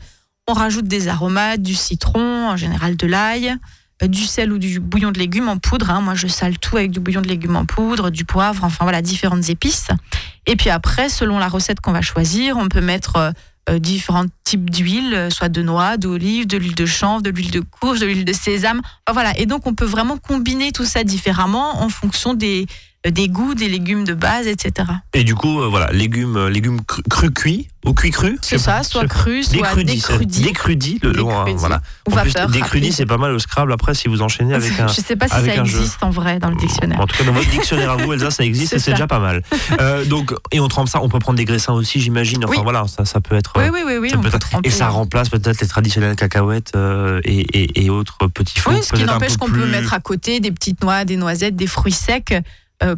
On 0.49 0.54
rajoute 0.54 0.88
des 0.88 1.09
aromates, 1.09 1.61
du 1.61 1.75
citron, 1.75 2.49
en 2.49 2.57
général 2.57 2.97
de 2.97 3.07
l'ail, 3.07 3.54
euh, 4.02 4.07
du 4.07 4.25
sel 4.25 4.50
ou 4.50 4.57
du 4.57 4.81
bouillon 4.81 5.12
de 5.12 5.19
légumes 5.19 5.50
en 5.50 5.59
poudre. 5.59 5.90
hein. 5.90 6.00
Moi, 6.00 6.14
je 6.14 6.26
sale 6.26 6.57
tout 6.57 6.78
avec 6.78 6.90
du 6.90 7.00
bouillon 7.00 7.21
de 7.21 7.28
légumes 7.28 7.57
en 7.57 7.66
poudre, 7.66 8.09
du 8.09 8.25
poivre, 8.25 8.64
enfin 8.64 8.85
voilà, 8.87 9.02
différentes 9.02 9.50
épices. 9.50 9.88
Et 10.47 10.57
puis 10.57 10.71
après, 10.71 11.11
selon 11.11 11.38
la 11.38 11.49
recette 11.49 11.81
qu'on 11.81 11.93
va 11.93 12.00
choisir, 12.00 12.57
on 12.57 12.71
peut 12.71 12.81
mettre 12.81 13.35
différents 13.78 14.26
types 14.44 14.71
d'huile, 14.71 15.14
euh, 15.14 15.30
soit 15.30 15.49
de 15.49 15.62
noix, 15.62 15.97
d'olive, 15.97 16.47
de 16.47 16.56
l'huile 16.59 16.75
de 16.75 16.87
chanvre, 16.87 17.23
de 17.23 17.30
l'huile 17.30 17.50
de 17.50 17.61
courge, 17.61 18.00
de 18.00 18.06
l'huile 18.06 18.25
de 18.25 18.33
sésame. 18.33 18.83
Voilà. 19.11 19.38
Et 19.38 19.47
donc, 19.47 19.66
on 19.66 19.75
peut 19.75 19.85
vraiment 19.85 20.18
combiner 20.18 20.73
tout 20.73 20.85
ça 20.85 21.04
différemment 21.04 21.83
en 21.83 21.88
fonction 21.88 22.35
des, 22.35 22.62
euh, 22.62 22.94
des 23.11 23.28
goûts, 23.28 23.54
des 23.54 23.68
légumes 23.68 24.04
de 24.04 24.14
base, 24.14 24.46
etc. 24.46 24.88
Et 25.12 25.25
du 25.25 25.34
coup, 25.34 25.61
euh, 25.61 25.66
voilà, 25.68 25.92
légumes, 25.92 26.37
euh, 26.37 26.49
légumes 26.50 26.80
cru, 26.82 27.02
cru 27.11 27.30
cuits 27.30 27.68
ou 27.84 27.92
cuit 27.92 28.11
cru 28.11 28.38
C'est 28.40 28.56
ça, 28.56 28.82
soit 28.82 29.02
je 29.02 29.06
sais 29.06 29.08
pas. 29.08 29.14
cru, 29.14 29.42
soit 29.42 29.56
Décrudis, 29.58 30.40
décrudis. 30.42 30.99
le 31.02 31.12
nom, 31.12 31.30
hein, 31.38 31.44
voilà. 31.56 31.82
Ou 32.08 32.14
En 32.14 32.23
plus, 32.23 32.32
décrudis, 32.50 32.92
c'est 32.92 33.04
pas 33.04 33.18
mal 33.18 33.32
au 33.32 33.38
Scrabble 33.38 33.73
après 33.75 33.94
si 33.94 34.08
vous 34.08 34.23
enchaînez 34.23 34.54
avec 34.54 34.73
un. 34.80 34.87
Je 34.88 35.02
sais 35.02 35.16
pas 35.16 35.28
si 35.28 35.34
ça 35.34 35.44
jeu. 35.44 35.61
existe 35.61 36.02
en 36.02 36.08
vrai 36.08 36.38
dans 36.38 36.49
le 36.49 36.56
dictionnaire. 36.56 36.99
En 36.99 37.06
tout 37.06 37.14
cas, 37.18 37.25
dans 37.25 37.32
votre 37.32 37.50
dictionnaire 37.50 37.90
à 37.90 37.96
vous, 37.96 38.11
Elsa, 38.14 38.30
ça 38.30 38.42
existe 38.44 38.70
C'est 38.70 38.76
et 38.76 38.78
c'est 38.78 38.90
déjà 38.92 39.06
pas 39.06 39.18
mal. 39.20 39.42
Euh, 39.82 40.06
donc, 40.06 40.32
et 40.50 40.61
on 40.61 40.68
trempe 40.68 40.88
ça, 40.88 41.02
on 41.02 41.11
peut 41.11 41.18
prendre 41.18 41.37
des 41.37 41.44
graissins 41.44 41.75
aussi, 41.75 42.00
j'imagine. 42.00 42.42
Enfin 42.46 42.54
Oui. 42.56 42.62
voilà, 42.62 42.87
ça, 42.88 43.04
ça 43.04 43.20
peut 43.20 43.34
être. 43.37 43.52
Oui, 43.56 43.64
oui, 43.70 43.80
oui, 43.84 43.99
oui. 44.00 44.11
ça 44.11 44.16
on 44.16 44.23
peut 44.23 44.30
peut 44.30 44.37
être- 44.37 44.49
tremper. 44.49 44.68
et 44.68 44.73
ça 44.73 44.88
remplace 44.88 45.28
peut-être 45.28 45.61
les 45.61 45.68
traditionnelles 45.68 46.16
cacahuètes 46.16 46.73
euh, 46.75 47.20
et, 47.25 47.40
et- 47.52 47.84
et 47.84 47.90
autres 47.90 48.28
petits 48.28 48.61
fruits. 48.61 48.76
Oui, 48.76 48.82
ce 48.82 48.94
qui 48.94 49.04
n'empêche 49.04 49.37
qu'on 49.37 49.50
peut 49.50 49.66
mettre 49.66 49.92
à 49.92 50.00
côté 50.00 50.40
des 50.40 50.52
petites 50.52 50.82
noix, 50.82 51.04
des 51.04 51.16
noisettes, 51.18 51.54
des 51.56 51.66
fruits 51.66 51.92
secs 51.92 52.34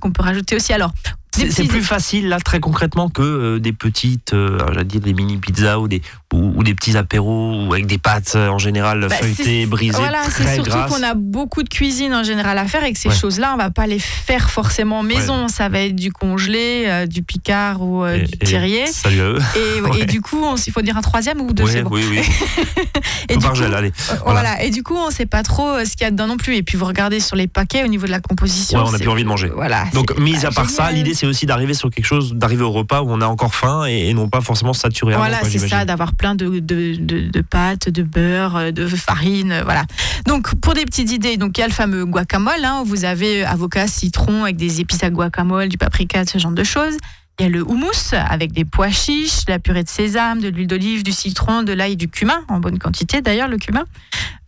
qu'on 0.00 0.10
peut 0.12 0.22
rajouter 0.22 0.56
aussi. 0.56 0.72
Alors, 0.72 0.92
C'est 1.36 1.64
plus 1.64 1.82
facile 1.82 2.28
là 2.28 2.40
très 2.40 2.60
concrètement 2.60 3.08
que 3.08 3.22
euh, 3.22 3.58
des 3.60 3.72
petites, 3.72 4.32
euh, 4.32 4.58
j'allais 4.72 4.84
dire 4.84 5.00
des 5.00 5.12
mini 5.14 5.36
pizzas 5.36 5.78
ou 5.78 5.88
des 5.88 6.02
ou, 6.32 6.52
ou 6.56 6.62
des 6.64 6.74
petits 6.74 6.96
apéros 6.96 7.64
ou 7.66 7.72
avec 7.72 7.86
des 7.86 7.98
pâtes 7.98 8.32
euh, 8.36 8.48
en 8.48 8.58
général 8.58 9.06
Bah, 9.08 9.14
feuilletées, 9.16 9.64
brisées, 9.66 9.96
Voilà, 9.98 10.22
c'est 10.30 10.54
surtout 10.54 10.76
qu'on 10.88 11.02
a 11.02 11.14
beaucoup 11.14 11.62
de 11.62 11.68
cuisine 11.68 12.14
en 12.14 12.22
général 12.24 12.58
à 12.58 12.66
faire 12.66 12.84
et 12.84 12.92
que 12.92 12.98
ces 12.98 13.08
Ouais. 13.08 13.14
choses-là, 13.14 13.52
on 13.54 13.56
va 13.56 13.70
pas 13.70 13.86
les 13.86 13.98
faire 13.98 14.50
forcément 14.50 15.02
maison. 15.02 15.48
Ça 15.48 15.68
va 15.68 15.80
être 15.80 15.94
du 15.96 16.12
congelé, 16.12 16.84
euh, 16.86 17.06
du 17.06 17.22
picard 17.22 17.80
ou 17.82 18.04
Et- 18.06 18.20
du 18.22 18.34
et- 18.34 18.38
terrier. 18.38 18.86
Salut 18.86 19.20
à 19.20 19.24
eux. 19.24 19.38
Et, 19.56 19.80
Ouais. 19.86 20.00
et 20.00 20.04
du 20.06 20.20
coup, 20.20 20.38
on- 20.42 20.56
il 20.56 20.72
faut 20.72 20.82
dire 20.82 20.96
un 20.96 21.02
troisième 21.02 21.40
ou 21.40 21.52
deux, 21.52 21.64
bon. 21.82 21.90
Oui, 21.90 22.04
oui. 22.10 22.20
Et 23.28 23.34
Tout 23.34 23.40
du 23.40 23.44
par 23.44 23.52
coup, 23.54 23.58
gel, 23.58 23.74
allez. 23.74 23.92
voilà. 24.24 24.62
Et 24.62 24.70
du 24.70 24.82
coup, 24.82 24.94
on 24.96 25.10
sait 25.10 25.26
pas 25.26 25.42
trop 25.42 25.84
ce 25.84 25.90
qu'il 25.92 26.02
y 26.02 26.04
a 26.04 26.10
dedans 26.10 26.26
non 26.28 26.36
plus. 26.36 26.56
Et 26.56 26.62
puis, 26.62 26.76
vous 26.78 26.84
regardez 26.84 27.18
sur 27.20 27.34
les 27.36 27.48
paquets 27.48 27.82
au 27.84 27.88
niveau 27.88 28.06
de 28.06 28.10
la 28.12 28.20
composition. 28.20 28.78
Ouais, 28.78 28.84
on 28.86 28.88
a 28.94 28.98
c'est- 28.98 29.02
plus 29.04 29.10
envie 29.10 29.24
de 29.24 29.28
manger. 29.28 29.50
Voilà. 29.54 29.84
Donc, 29.94 30.12
c'est 30.14 30.22
mis 30.22 30.34
pas 30.34 30.46
à 30.48 30.50
part 30.50 30.70
ça, 30.70 30.90
l'idée 30.92 31.14
c'est 31.14 31.25
aussi 31.26 31.46
d'arriver 31.46 31.74
sur 31.74 31.90
quelque 31.90 32.04
chose, 32.04 32.34
d'arriver 32.34 32.62
au 32.62 32.72
repas 32.72 33.02
où 33.02 33.10
on 33.10 33.20
a 33.20 33.26
encore 33.26 33.54
faim 33.54 33.86
et, 33.86 34.08
et 34.08 34.14
non 34.14 34.28
pas 34.28 34.40
forcément 34.40 34.72
saturé. 34.72 35.14
Voilà, 35.14 35.40
c'est 35.44 35.58
ça, 35.58 35.84
d'avoir 35.84 36.14
plein 36.14 36.34
de, 36.34 36.60
de, 36.60 36.96
de, 36.96 37.28
de 37.28 37.40
pâtes, 37.40 37.88
de 37.88 38.02
beurre, 38.02 38.56
euh, 38.56 38.70
de 38.70 38.86
farine, 38.86 39.52
euh, 39.52 39.62
voilà. 39.64 39.84
Donc, 40.26 40.54
pour 40.56 40.74
des 40.74 40.84
petites 40.84 41.12
idées, 41.12 41.36
donc 41.36 41.58
il 41.58 41.60
y 41.60 41.64
a 41.64 41.68
le 41.68 41.72
fameux 41.72 42.04
guacamole, 42.04 42.64
hein, 42.64 42.80
où 42.82 42.84
vous 42.86 43.04
avez 43.04 43.42
euh, 43.42 43.48
avocat, 43.48 43.86
citron 43.86 44.44
avec 44.44 44.56
des 44.56 44.80
épices 44.80 45.02
à 45.02 45.10
guacamole, 45.10 45.68
du 45.68 45.78
paprika, 45.78 46.24
ce 46.24 46.38
genre 46.38 46.52
de 46.52 46.64
choses. 46.64 46.96
Il 47.38 47.42
y 47.42 47.46
a 47.46 47.48
le 47.50 47.62
houmous 47.62 48.14
avec 48.14 48.52
des 48.52 48.64
pois 48.64 48.90
chiches, 48.90 49.42
la 49.46 49.58
purée 49.58 49.82
de 49.82 49.88
sésame, 49.90 50.40
de 50.40 50.48
l'huile 50.48 50.66
d'olive, 50.66 51.02
du 51.02 51.12
citron, 51.12 51.62
de 51.62 51.72
l'ail, 51.74 51.96
du 51.96 52.08
cumin, 52.08 52.42
en 52.48 52.60
bonne 52.60 52.78
quantité 52.78 53.20
d'ailleurs, 53.20 53.48
le 53.48 53.58
cumin. 53.58 53.84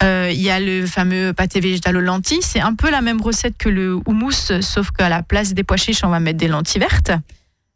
Euh, 0.02 0.30
il 0.32 0.40
y 0.40 0.48
a 0.48 0.58
le 0.58 0.86
fameux 0.86 1.34
pâté 1.34 1.60
végétal 1.60 1.98
aux 1.98 2.00
lentilles. 2.00 2.40
C'est 2.40 2.60
un 2.60 2.74
peu 2.74 2.90
la 2.90 3.02
même 3.02 3.20
recette 3.20 3.58
que 3.58 3.68
le 3.68 3.98
houmous, 4.06 4.52
sauf 4.62 4.90
qu'à 4.90 5.10
la 5.10 5.22
place 5.22 5.52
des 5.52 5.64
pois 5.64 5.76
chiches, 5.76 6.02
on 6.02 6.08
va 6.08 6.18
mettre 6.18 6.38
des 6.38 6.48
lentilles 6.48 6.80
vertes. 6.80 7.12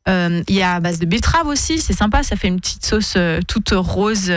Euh, 0.09 0.43
Il 0.49 0.55
y 0.55 0.63
a 0.63 0.75
à 0.77 0.81
base 0.81 0.99
de 0.99 1.05
betterave 1.05 1.47
aussi, 1.47 1.79
c'est 1.79 1.93
sympa, 1.93 2.23
ça 2.23 2.35
fait 2.37 2.49
une 2.49 2.59
petite 2.59 2.85
sauce 2.87 3.15
euh, 3.17 3.41
toute 3.47 3.71
rose, 3.73 4.33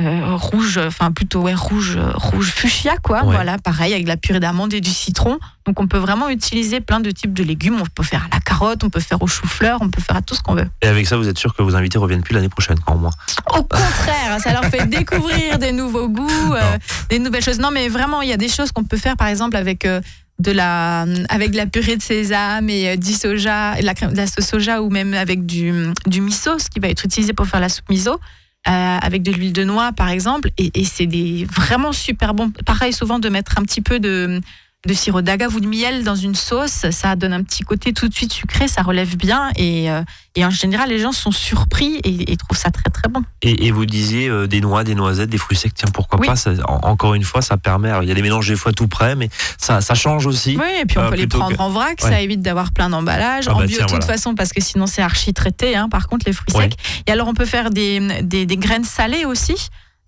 euh, 0.00 0.34
rouge, 0.34 0.78
enfin 0.78 1.12
plutôt 1.12 1.42
ouais, 1.42 1.54
rouge, 1.54 1.98
rouge 2.14 2.50
fuchsia 2.50 2.96
quoi. 2.96 3.24
Ouais. 3.24 3.34
Voilà, 3.34 3.58
pareil 3.58 3.92
avec 3.92 4.04
de 4.04 4.08
la 4.08 4.16
purée 4.16 4.40
d'amande 4.40 4.74
et 4.74 4.80
du 4.80 4.90
citron. 4.90 5.38
Donc 5.66 5.78
on 5.78 5.86
peut 5.86 5.98
vraiment 5.98 6.28
utiliser 6.28 6.80
plein 6.80 6.98
de 6.98 7.10
types 7.12 7.32
de 7.32 7.44
légumes. 7.44 7.80
On 7.80 7.86
peut 7.86 8.02
faire 8.02 8.26
à 8.30 8.34
la 8.34 8.40
carotte, 8.40 8.82
on 8.82 8.90
peut 8.90 9.00
faire 9.00 9.22
au 9.22 9.28
chou-fleur, 9.28 9.78
on 9.82 9.88
peut 9.88 10.02
faire 10.02 10.16
à 10.16 10.22
tout 10.22 10.34
ce 10.34 10.42
qu'on 10.42 10.54
veut. 10.54 10.68
Et 10.82 10.88
avec 10.88 11.06
ça, 11.06 11.16
vous 11.16 11.28
êtes 11.28 11.38
sûr 11.38 11.54
que 11.54 11.62
vos 11.62 11.76
invités 11.76 11.98
reviennent 11.98 12.22
plus 12.22 12.34
l'année 12.34 12.48
prochaine, 12.48 12.76
au 12.88 12.96
moins? 12.96 13.12
Au 13.56 13.62
contraire, 13.62 14.38
ça 14.40 14.52
leur 14.52 14.64
fait 14.64 14.88
découvrir 14.88 15.58
des 15.58 15.70
nouveaux 15.70 16.08
goûts, 16.08 16.54
euh, 16.54 16.78
des 17.08 17.20
nouvelles 17.20 17.44
choses. 17.44 17.60
Non, 17.60 17.70
mais 17.70 17.88
vraiment, 17.88 18.20
il 18.20 18.28
y 18.28 18.32
a 18.32 18.36
des 18.36 18.48
choses 18.48 18.72
qu'on 18.72 18.84
peut 18.84 18.96
faire, 18.96 19.16
par 19.16 19.28
exemple, 19.28 19.56
avec 19.56 19.84
euh, 19.84 20.00
de 20.40 20.50
la, 20.50 21.06
avec 21.28 21.52
de 21.52 21.56
la 21.56 21.66
purée 21.66 21.96
de 21.96 22.02
sésame 22.02 22.68
et 22.68 22.96
du 22.96 23.12
soja, 23.12 23.78
et 23.78 23.82
de 23.82 23.86
la, 23.86 23.94
crème, 23.94 24.10
de 24.10 24.16
la 24.16 24.26
sauce 24.26 24.46
soja, 24.46 24.82
ou 24.82 24.90
même 24.90 25.14
avec 25.14 25.46
du, 25.46 25.72
du 26.06 26.20
miso, 26.20 26.58
ce 26.58 26.68
qui 26.68 26.80
va 26.80 26.88
être 26.88 27.04
utilisé 27.04 27.32
pour 27.32 27.46
faire 27.46 27.60
la 27.60 27.68
soupe 27.68 27.88
miso. 27.88 28.18
Euh, 28.66 28.98
avec 29.00 29.22
de 29.22 29.30
l'huile 29.32 29.52
de 29.52 29.64
noix 29.64 29.92
par 29.92 30.08
exemple 30.08 30.50
et, 30.58 30.70
et 30.74 30.84
c'est 30.84 31.06
des 31.06 31.44
vraiment 31.44 31.92
super 31.92 32.34
bon 32.34 32.50
pareil 32.64 32.92
souvent 32.92 33.18
de 33.18 33.28
mettre 33.28 33.58
un 33.58 33.62
petit 33.62 33.82
peu 33.82 34.00
de 34.00 34.40
de 34.86 34.92
sirop 34.94 35.22
d'agave 35.22 35.54
ou 35.54 35.60
de 35.60 35.66
miel 35.66 36.04
dans 36.04 36.14
une 36.14 36.34
sauce, 36.34 36.86
ça 36.90 37.16
donne 37.16 37.32
un 37.32 37.42
petit 37.42 37.62
côté 37.62 37.92
tout 37.92 38.08
de 38.08 38.14
suite 38.14 38.32
sucré, 38.32 38.68
ça 38.68 38.82
relève 38.82 39.16
bien 39.16 39.50
et, 39.56 39.90
euh, 39.90 40.02
et 40.34 40.44
en 40.44 40.50
général 40.50 40.90
les 40.90 40.98
gens 40.98 41.12
sont 41.12 41.30
surpris 41.32 41.96
et, 42.04 42.32
et 42.32 42.36
trouvent 42.36 42.58
ça 42.58 42.70
très 42.70 42.90
très 42.90 43.08
bon. 43.08 43.22
Et, 43.42 43.66
et 43.66 43.70
vous 43.70 43.86
disiez 43.86 44.28
euh, 44.28 44.46
des 44.46 44.60
noix, 44.60 44.84
des 44.84 44.94
noisettes, 44.94 45.30
des 45.30 45.38
fruits 45.38 45.56
secs. 45.56 45.72
Tiens, 45.74 45.88
pourquoi 45.92 46.18
Oui. 46.20 46.26
pas 46.26 46.36
ça- 46.36 46.52
en- 46.68 46.80
Encore 46.94 47.14
une 47.14 47.24
fois, 47.24 47.40
ça 47.42 47.56
permet. 47.56 47.88
alors, 47.88 48.02
il 48.02 48.08
y 48.08 48.12
a 48.12 48.14
des 48.14 48.22
mélanges 48.22 48.48
des 48.48 48.56
fois 48.56 48.72
tout 48.72 48.88
prêts, 48.88 49.16
mais 49.16 49.30
ça, 49.58 49.80
ça 49.80 49.94
change 49.94 50.26
aussi. 50.26 50.56
Oui, 50.58 50.66
et 50.82 50.84
puis 50.84 50.98
on 50.98 51.02
Euh, 51.04 51.10
peut 51.10 51.16
les 51.16 51.26
prendre 51.26 51.56
que- 51.56 51.62
en 51.62 51.70
vrac, 51.70 51.98
Ouais. 52.02 52.10
ça 52.10 52.20
évite 52.20 52.42
d'avoir 52.42 52.72
plein 52.72 52.90
d'emballages. 52.90 53.44
Ah 53.48 53.54
en 53.54 53.60
bah 53.60 53.66
bio 53.66 53.76
de 53.76 53.80
toute 53.82 53.90
voilà. 53.90 54.06
façon, 54.06 54.34
parce 54.34 54.50
que 54.52 54.60
sinon 54.60 54.86
c'est 54.86 55.02
archi 55.02 55.32
traité, 55.32 55.76
hein, 55.76 55.88
par 55.88 56.08
contre, 56.08 56.26
les 56.26 56.32
fruits 56.32 56.54
Ouais. 56.54 56.64
secs. 56.64 56.76
Et 57.06 57.12
alors 57.12 57.28
on 57.28 57.34
peut 57.34 57.46
faire 57.46 57.70
des, 57.70 58.00
des, 58.22 58.44
des 58.46 58.56
graines 58.56 58.84
salées 58.84 59.24
aussi. 59.24 59.54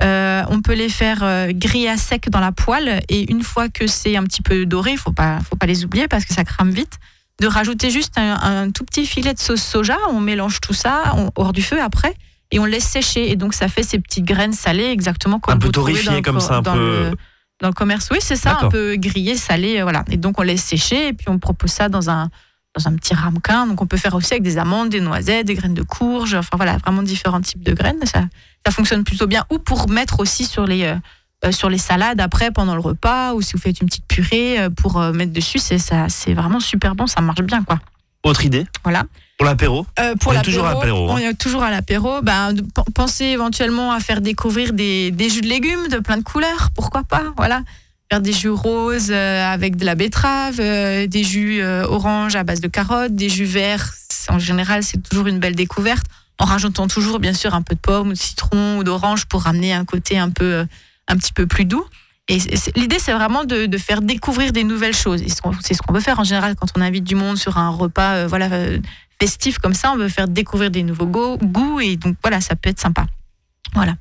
Euh, 0.03 0.43
on 0.51 0.61
peut 0.61 0.75
les 0.75 0.89
faire 0.91 1.21
euh, 1.23 1.53
griller 1.53 1.89
à 1.89 1.97
sec 1.97 2.29
dans 2.31 2.41
la 2.41 2.53
poêle. 2.53 3.01
Et 3.09 3.31
une 3.31 3.43
fois 3.43 3.69
que 3.69 3.87
c'est 3.87 4.17
un 4.17 4.25
petit 4.25 4.43
peu 4.43 4.67
doré, 4.67 4.93
il 4.93 4.99
faut 4.99 5.13
pas, 5.13 5.39
faut 5.49 5.57
pas 5.57 5.67
les 5.67 5.85
oublier 5.85 6.07
parce 6.09 6.25
que 6.25 6.35
ça 6.35 6.45
crame 6.45 6.71
vite, 6.71 6.99
de 7.41 7.47
rajouter 7.47 7.91
juste 7.91 8.19
un, 8.19 8.35
un 8.35 8.71
tout 8.71 8.85
petit 8.85 9.07
filet 9.07 9.33
de 9.35 9.39
sauce 9.39 9.63
soja. 9.63 9.97
On 10.11 10.21
mélange 10.21 10.61
tout 10.61 10.75
ça 10.75 11.15
on- 11.17 11.31
hors 11.37 11.53
du 11.53 11.63
feu 11.63 11.81
après. 11.83 12.15
Et 12.53 12.59
on 12.59 12.65
laisse 12.65 12.85
sécher. 12.85 13.31
Et 13.31 13.37
donc 13.37 13.55
ça 13.55 13.69
fait 13.69 13.83
ces 13.83 13.99
petites 13.99 14.25
graines 14.25 14.53
salées 14.53 14.85
exactement 14.91 15.39
comme 15.41 15.55
Un 15.55 15.59
peu 15.59 15.67
le 16.17 16.23
comme 16.23 16.35
co- 16.37 16.41
ça, 16.41 16.57
un 16.57 16.63
dans 16.63 16.75
peu- 16.75 16.79
le- 17.11 17.17
dans 17.63 17.69
le 17.69 17.75
commerce, 17.75 18.09
oui, 18.11 18.19
c'est 18.21 18.37
ça, 18.37 18.59
un 18.61 18.69
peu 18.69 18.97
grillé, 18.97 19.35
salé, 19.35 19.81
voilà. 19.81 20.05
Et 20.11 20.19
donc 20.19 20.39
on 20.39 20.43
laisse 20.43 20.63
sécher. 20.63 21.09
Et 21.09 21.13
puis 21.15 21.29
on 21.31 21.39
propose 21.39 21.71
ça 21.71 21.89
dans 21.89 22.11
un 22.11 22.29
dans 22.77 22.89
un 22.89 22.95
petit 22.97 23.15
ramequin. 23.15 23.67
Donc 23.67 23.81
on 23.81 23.87
peut 23.87 23.97
faire 23.97 24.15
aussi 24.15 24.35
avec 24.35 24.43
des 24.43 24.59
amandes, 24.59 24.89
des 24.89 25.01
noisettes, 25.01 25.47
des 25.47 25.55
graines 25.55 25.75
de 25.75 25.83
courge, 25.83 26.35
enfin 26.35 26.57
voilà, 26.57 26.77
vraiment 26.79 27.03
différents 27.03 27.41
types 27.41 27.63
de 27.63 27.73
graines. 27.73 28.05
Ça, 28.05 28.25
ça 28.65 28.73
fonctionne 28.73 29.05
plutôt 29.05 29.27
bien. 29.27 29.45
Ou 29.51 29.59
pour 29.59 29.89
mettre 29.89 30.21
aussi 30.21 30.45
sur 30.45 30.67
les 30.67 30.85
euh, 30.85 30.97
euh, 31.45 31.53
sur 31.53 31.69
les 31.69 31.79
salades 31.79 32.21
après 32.21 32.51
pendant 32.51 32.75
le 32.75 32.81
repas, 32.81 33.35
ou 33.35 33.43
si 33.43 33.53
vous 33.53 33.59
faites 33.59 33.81
une 33.83 33.89
petite 33.89 34.07
purée 34.07 34.59
euh, 34.59 34.71
pour 34.71 34.99
euh, 34.99 35.13
mettre 35.13 35.35
dessus, 35.35 35.59
c'est 35.59 35.79
ça, 35.79 36.09
c'est 36.09 36.33
vraiment 36.33 36.61
super 36.61 36.95
bon, 36.95 37.07
ça 37.07 37.21
marche 37.21 37.43
bien 37.43 37.63
quoi. 37.63 37.79
Autre 38.25 38.47
idée 38.47 38.67
Voilà. 38.85 39.05
Pour 39.37 39.45
l'apéro 39.45 39.87
pour 40.19 40.33
On 40.33 40.35
est 40.35 40.43
toujours 40.43 40.67
à 40.67 40.73
l'apéro, 40.73 41.11
hein. 41.11 41.15
On 41.15 41.19
est 41.19 41.35
toujours 41.35 41.63
à 41.63 41.71
l'apéro. 41.71 42.23
Ben, 42.23 42.55
pensez 42.95 43.27
éventuellement 43.27 43.93
à 43.93 44.01
faire 44.01 44.23
découvrir 44.23 44.73
des, 44.73 45.11
des 45.11 45.29
jus 45.29 45.43
de 45.43 45.47
légumes 45.47 45.89
de 45.91 45.99
plein 45.99 46.17
de 46.17 46.23
couleurs, 46.23 46.71
pourquoi 46.75 47.05
pas, 47.05 47.25
voilà. 47.37 47.61
Faire 48.11 48.21
des 48.21 48.33
jus 48.33 48.51
roses 48.51 49.11
euh, 49.11 49.45
avec 49.53 49.77
de 49.77 49.85
la 49.85 49.97
betterave, 49.97 50.61
euh, 50.61 51.07
des 51.09 51.25
jus 51.25 51.61
euh, 51.61 51.85
orange 51.89 52.37
à 52.37 52.45
base 52.45 52.61
de 52.61 52.69
carottes, 52.69 53.15
des 53.15 53.29
jus 53.29 53.45
verts. 53.45 53.93
En 54.29 54.39
général, 54.39 54.83
c'est 54.85 55.03
toujours 55.03 55.27
une 55.27 55.41
belle 55.41 55.57
découverte. 55.57 56.07
En 56.39 56.45
rajoutant 56.45 56.87
toujours, 56.87 57.19
bien 57.19 57.33
sûr, 57.33 57.55
un 57.55 57.63
peu 57.63 57.75
de 57.75 57.81
pomme 57.81 58.09
ou 58.09 58.13
de 58.13 58.19
citron 58.19 58.79
ou 58.79 58.85
d'orange 58.85 59.25
pour 59.27 59.43
ramener 59.43 59.73
un 59.73 59.85
côté 59.85 60.19
un 60.19 60.31
peu, 60.31 60.67
un 61.09 61.17
petit 61.17 61.33
peu 61.33 61.47
plus 61.47 61.65
doux. 61.65 61.85
Et 62.29 62.39
l'idée, 62.77 62.99
c'est 62.99 63.13
vraiment 63.13 63.45
de, 63.45 63.69
faire 63.79 64.03
découvrir 64.03 64.53
des 64.53 64.63
nouvelles 64.65 64.95
choses. 64.97 65.23
C'est 65.61 65.75
ce 65.75 65.83
qu'on- 65.83 65.93
veut 65.93 66.01
faire 66.01 66.19
en 66.21 66.25
général 66.25 66.55
quand 66.57 66.67
on 66.77 66.81
invite 66.83 67.05
du 67.05 67.15
monde 67.15 67.39
sur 67.39 67.57
un 67.59 67.71
repas, 67.71 68.27
voilà. 68.27 68.49
festif 69.21 69.59
comme 69.59 69.75
ça, 69.75 69.93
on 69.93 69.97
veut 69.97 70.09
faire 70.09 70.29
découvrir 70.29 70.71
des 70.71 70.83
nouveaux 70.83 71.07
go- 71.07 71.39
goûts 71.39 71.81
et 71.81 71.97
donc 71.97 72.17
voilà, 72.23 72.41
ça 72.41 72.55
peut 72.57 72.69
être 72.69 72.81
sympa. 72.81 73.07
Voilà. 73.75 73.95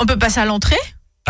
On 0.00 0.06
peut 0.06 0.18
passer 0.18 0.40
à 0.40 0.44
l'entrée. 0.44 0.76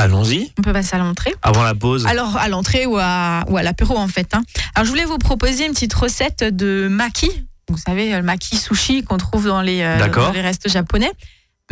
Allons-y. 0.01 0.53
On 0.59 0.63
peut 0.63 0.73
passer 0.73 0.97
à 0.97 0.99
l'entrée. 0.99 1.35
Avant 1.43 1.63
la 1.63 1.75
pause. 1.75 2.07
Alors 2.07 2.37
à 2.37 2.49
l'entrée 2.49 2.87
ou 2.87 2.97
à, 2.99 3.45
ou 3.49 3.57
à 3.57 3.63
l'apéro 3.63 3.97
en 3.97 4.09
fait. 4.09 4.35
hein. 4.35 4.43
Alors 4.75 4.85
je 4.87 4.91
voulais 4.91 5.05
vous 5.05 5.19
proposer 5.19 5.67
une 5.67 5.73
petite 5.73 5.95
recette 5.95 6.43
de 6.45 6.89
maki. 6.91 7.31
Vous 7.69 7.77
savez, 7.79 8.11
le 8.13 8.23
maki 8.23 8.57
sushi 8.57 9.05
qu'on 9.05 9.17
trouve 9.19 9.47
dans 9.47 9.63
les, 9.63 9.83
euh, 9.83 9.99
D'accord. 9.99 10.27
dans 10.29 10.33
les 10.33 10.41
restos 10.41 10.69
japonais. 10.71 11.13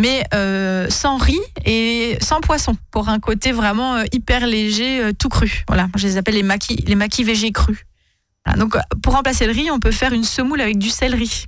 Mais 0.00 0.22
euh, 0.32 0.86
sans 0.90 1.16
riz 1.16 1.40
et 1.64 2.16
sans 2.20 2.40
poisson, 2.40 2.76
pour 2.92 3.08
un 3.08 3.18
côté 3.18 3.50
vraiment 3.50 3.96
euh, 3.96 4.04
hyper 4.12 4.46
léger, 4.46 5.00
euh, 5.02 5.12
tout 5.12 5.28
cru. 5.28 5.64
Voilà, 5.66 5.88
je 5.96 6.06
les 6.06 6.16
appelle 6.16 6.36
les 6.36 6.44
maki, 6.44 6.76
les 6.86 6.94
maki 6.94 7.24
végé 7.24 7.50
crus. 7.50 7.78
Voilà, 8.46 8.60
donc 8.60 8.76
pour 9.02 9.14
remplacer 9.14 9.46
le 9.46 9.52
riz, 9.52 9.72
on 9.72 9.80
peut 9.80 9.90
faire 9.90 10.12
une 10.12 10.22
semoule 10.22 10.60
avec 10.60 10.78
du 10.78 10.88
céleri. 10.88 11.46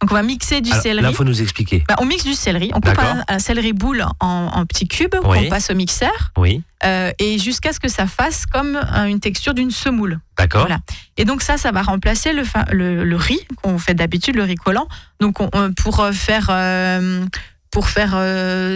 Donc 0.00 0.10
on 0.10 0.14
va 0.14 0.22
mixer 0.22 0.60
du 0.60 0.70
Alors, 0.70 0.82
céleri. 0.82 1.02
là, 1.02 1.12
faut 1.12 1.24
nous 1.24 1.40
expliquer. 1.42 1.84
Bah, 1.88 1.94
on 2.00 2.04
mixe 2.04 2.24
du 2.24 2.34
céleri, 2.34 2.70
on 2.74 2.80
coupe 2.80 2.98
un, 2.98 3.22
un 3.28 3.38
céleri 3.38 3.72
boule 3.72 4.04
en, 4.20 4.26
en 4.52 4.66
petits 4.66 4.88
cubes, 4.88 5.14
Oui. 5.24 5.44
qu'on 5.44 5.48
passe 5.50 5.70
au 5.70 5.74
mixeur, 5.74 6.10
Oui. 6.36 6.62
euh, 6.84 7.12
et 7.20 7.38
jusqu'à 7.38 7.72
ce 7.72 7.78
que 7.80 7.88
ça 7.88 8.06
fasse 8.06 8.44
comme 8.46 8.76
euh, 8.76 9.04
une 9.04 9.20
texture 9.20 9.54
d'une 9.54 9.70
semoule. 9.70 10.18
D'accord. 10.36 10.62
Voilà. 10.62 10.80
Et 11.16 11.24
donc 11.24 11.40
ça, 11.42 11.56
ça 11.56 11.70
va 11.70 11.82
remplacer 11.82 12.32
le, 12.32 12.42
fa- 12.44 12.66
le, 12.72 13.04
le 13.04 13.16
riz 13.16 13.40
qu'on 13.62 13.78
fait 13.78 13.94
d'habitude, 13.94 14.34
le 14.34 14.42
riz 14.42 14.56
collant. 14.56 14.88
Donc 15.20 15.40
on- 15.40 15.50
on- 15.52 15.72
pour 15.72 16.00
euh, 16.00 16.10
faire 16.12 16.48
euh, 16.50 17.24
pour 17.70 17.88
faire 17.88 18.14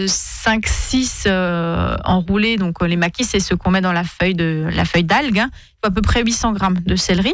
5-6 0.07 1.27
enroulés. 2.05 2.57
Donc 2.57 2.81
les 2.81 2.95
maquis, 2.95 3.23
c'est 3.25 3.39
ce 3.39 3.53
qu'on 3.53 3.71
met 3.71 3.81
dans 3.81 3.91
la 3.93 4.03
feuille 4.03 4.33
de 4.35 4.67
la 4.71 4.85
feuille 4.85 5.03
d'algue. 5.03 5.39
Hein. 5.39 5.49
Il 5.53 5.75
faut 5.83 5.87
à 5.87 5.91
peu 5.91 6.01
près 6.01 6.23
800 6.23 6.53
grammes 6.53 6.79
de 6.85 6.95
céleri. 6.95 7.33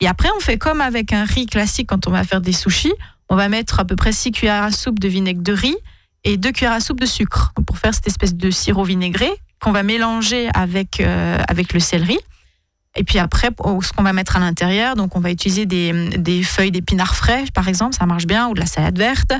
Et 0.00 0.06
après, 0.06 0.28
on 0.36 0.40
fait 0.40 0.58
comme 0.58 0.80
avec 0.80 1.12
un 1.12 1.24
riz 1.24 1.46
classique 1.46 1.88
quand 1.88 2.06
on 2.06 2.10
va 2.10 2.24
faire 2.24 2.40
des 2.40 2.52
sushis. 2.52 2.92
On 3.28 3.36
va 3.36 3.48
mettre 3.48 3.80
à 3.80 3.84
peu 3.84 3.96
près 3.96 4.12
6 4.12 4.32
cuillères 4.32 4.62
à 4.62 4.70
soupe 4.70 4.98
de 4.98 5.08
vinaigre 5.08 5.42
de 5.42 5.52
riz 5.52 5.76
et 6.24 6.36
2 6.36 6.52
cuillères 6.52 6.72
à 6.72 6.80
soupe 6.80 7.00
de 7.00 7.06
sucre 7.06 7.52
pour 7.66 7.78
faire 7.78 7.94
cette 7.94 8.06
espèce 8.06 8.34
de 8.34 8.50
sirop 8.50 8.84
vinaigré 8.84 9.30
qu'on 9.60 9.72
va 9.72 9.82
mélanger 9.82 10.48
avec, 10.54 11.00
avec 11.00 11.74
le 11.74 11.80
céleri. 11.80 12.18
Et 12.96 13.04
puis 13.04 13.18
après, 13.18 13.50
ce 13.82 13.92
qu'on 13.92 14.02
va 14.02 14.12
mettre 14.12 14.36
à 14.36 14.40
l'intérieur, 14.40 14.96
donc 14.96 15.16
on 15.16 15.20
va 15.20 15.30
utiliser 15.30 15.66
des, 15.66 16.10
des 16.16 16.42
feuilles 16.42 16.72
d'épinards 16.72 17.14
frais, 17.14 17.44
par 17.54 17.68
exemple, 17.68 17.94
ça 17.94 18.06
marche 18.06 18.26
bien, 18.26 18.48
ou 18.48 18.54
de 18.54 18.60
la 18.60 18.66
salade 18.66 18.98
verte. 18.98 19.32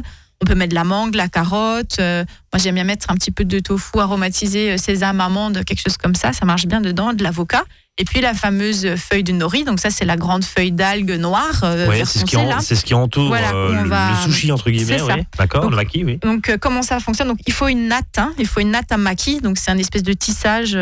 On 0.43 0.47
peut 0.47 0.55
mettre 0.55 0.71
de 0.71 0.75
la 0.75 0.85
mangue, 0.85 1.13
de 1.13 1.19
la 1.19 1.29
carotte. 1.29 1.97
Euh, 2.01 2.25
moi, 2.53 2.59
j'aime 2.59 2.77
bien 2.77 2.85
mettre 2.85 3.11
un 3.11 3.15
petit 3.15 3.31
peu 3.31 3.45
de 3.45 3.59
tofu 3.59 3.99
aromatisé, 3.99 4.73
euh, 4.73 4.77
sésame, 4.79 5.21
amande, 5.21 5.65
quelque 5.65 5.83
chose 5.83 5.99
comme 5.99 6.15
ça. 6.15 6.33
Ça 6.33 6.47
marche 6.47 6.67
bien 6.67 6.81
dedans, 6.81 7.13
de 7.13 7.23
l'avocat. 7.23 7.65
Et 7.99 8.05
puis 8.05 8.21
la 8.21 8.33
fameuse 8.33 8.95
feuille 8.97 9.25
de 9.25 9.33
nori. 9.33 9.65
Donc 9.65 9.79
ça, 9.79 9.91
c'est 9.91 10.07
la 10.07 10.17
grande 10.17 10.45
feuille 10.45 10.73
d'algue 10.73 11.13
noire. 11.13 11.61
Euh, 11.65 11.87
oui, 11.91 11.99
c'est 11.99 12.21
ce, 12.21 12.75
ce, 12.75 12.85
qui 12.85 12.95
entoure 12.95 13.35
euh, 13.35 13.85
le, 13.85 14.31
sushi 14.31 14.51
entre 14.53 14.71
guillemets. 14.71 15.01
D'accord, 15.39 15.69
le 15.69 15.77
maquis, 15.77 16.05
oui. 16.05 16.19
Donc 16.19 16.57
comment 16.61 16.83
ça 16.83 16.99
fonctionne? 17.01 17.29
Donc 17.29 17.41
il 17.47 17.53
faut 17.53 17.69
une 17.69 17.89
natte. 17.89 18.19
Hein. 18.19 18.33
il 18.39 18.47
faut 18.47 18.61
une 18.61 18.71
natte 18.71 18.91
à 18.91 18.97
maquis. 18.97 19.41
Donc 19.41 19.59
c'est 19.59 19.71
un 19.71 19.79
espèce 19.79 20.03
de 20.03 20.15
tissage 20.15 20.77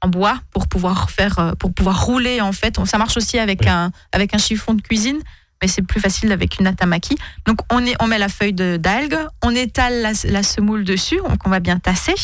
en 0.00 0.08
bois 0.08 0.40
pour 0.52 0.68
pouvoir 0.68 1.10
faire, 1.10 1.38
euh, 1.38 1.52
pour 1.52 1.72
pouvoir 1.72 2.04
rouler 2.04 2.40
en 2.40 2.52
fait. 2.52 2.78
Ça 2.86 2.98
marche 2.98 3.16
aussi 3.16 3.38
avec 3.38 3.66
un 3.66 3.90
avec 4.12 4.34
un 4.34 4.38
chiffon 4.38 4.74
de 4.74 4.82
cuisine, 4.82 5.18
mais 5.60 5.68
c'est 5.68 5.82
plus 5.82 6.00
facile 6.00 6.32
avec 6.32 6.58
une 6.58 6.66
atamaki. 6.66 7.16
Donc 7.46 7.58
on 7.72 7.84
est, 7.84 7.94
on 8.00 8.06
met 8.06 8.18
la 8.18 8.28
feuille 8.28 8.52
d'algue, 8.52 9.18
on 9.42 9.54
étale 9.54 10.14
la, 10.24 10.42
semoule 10.42 10.84
dessus, 10.84 11.16
donc 11.16 11.38
on 11.44 11.50
va 11.50 11.60
bien 11.60 11.78
tasser. 11.78 12.14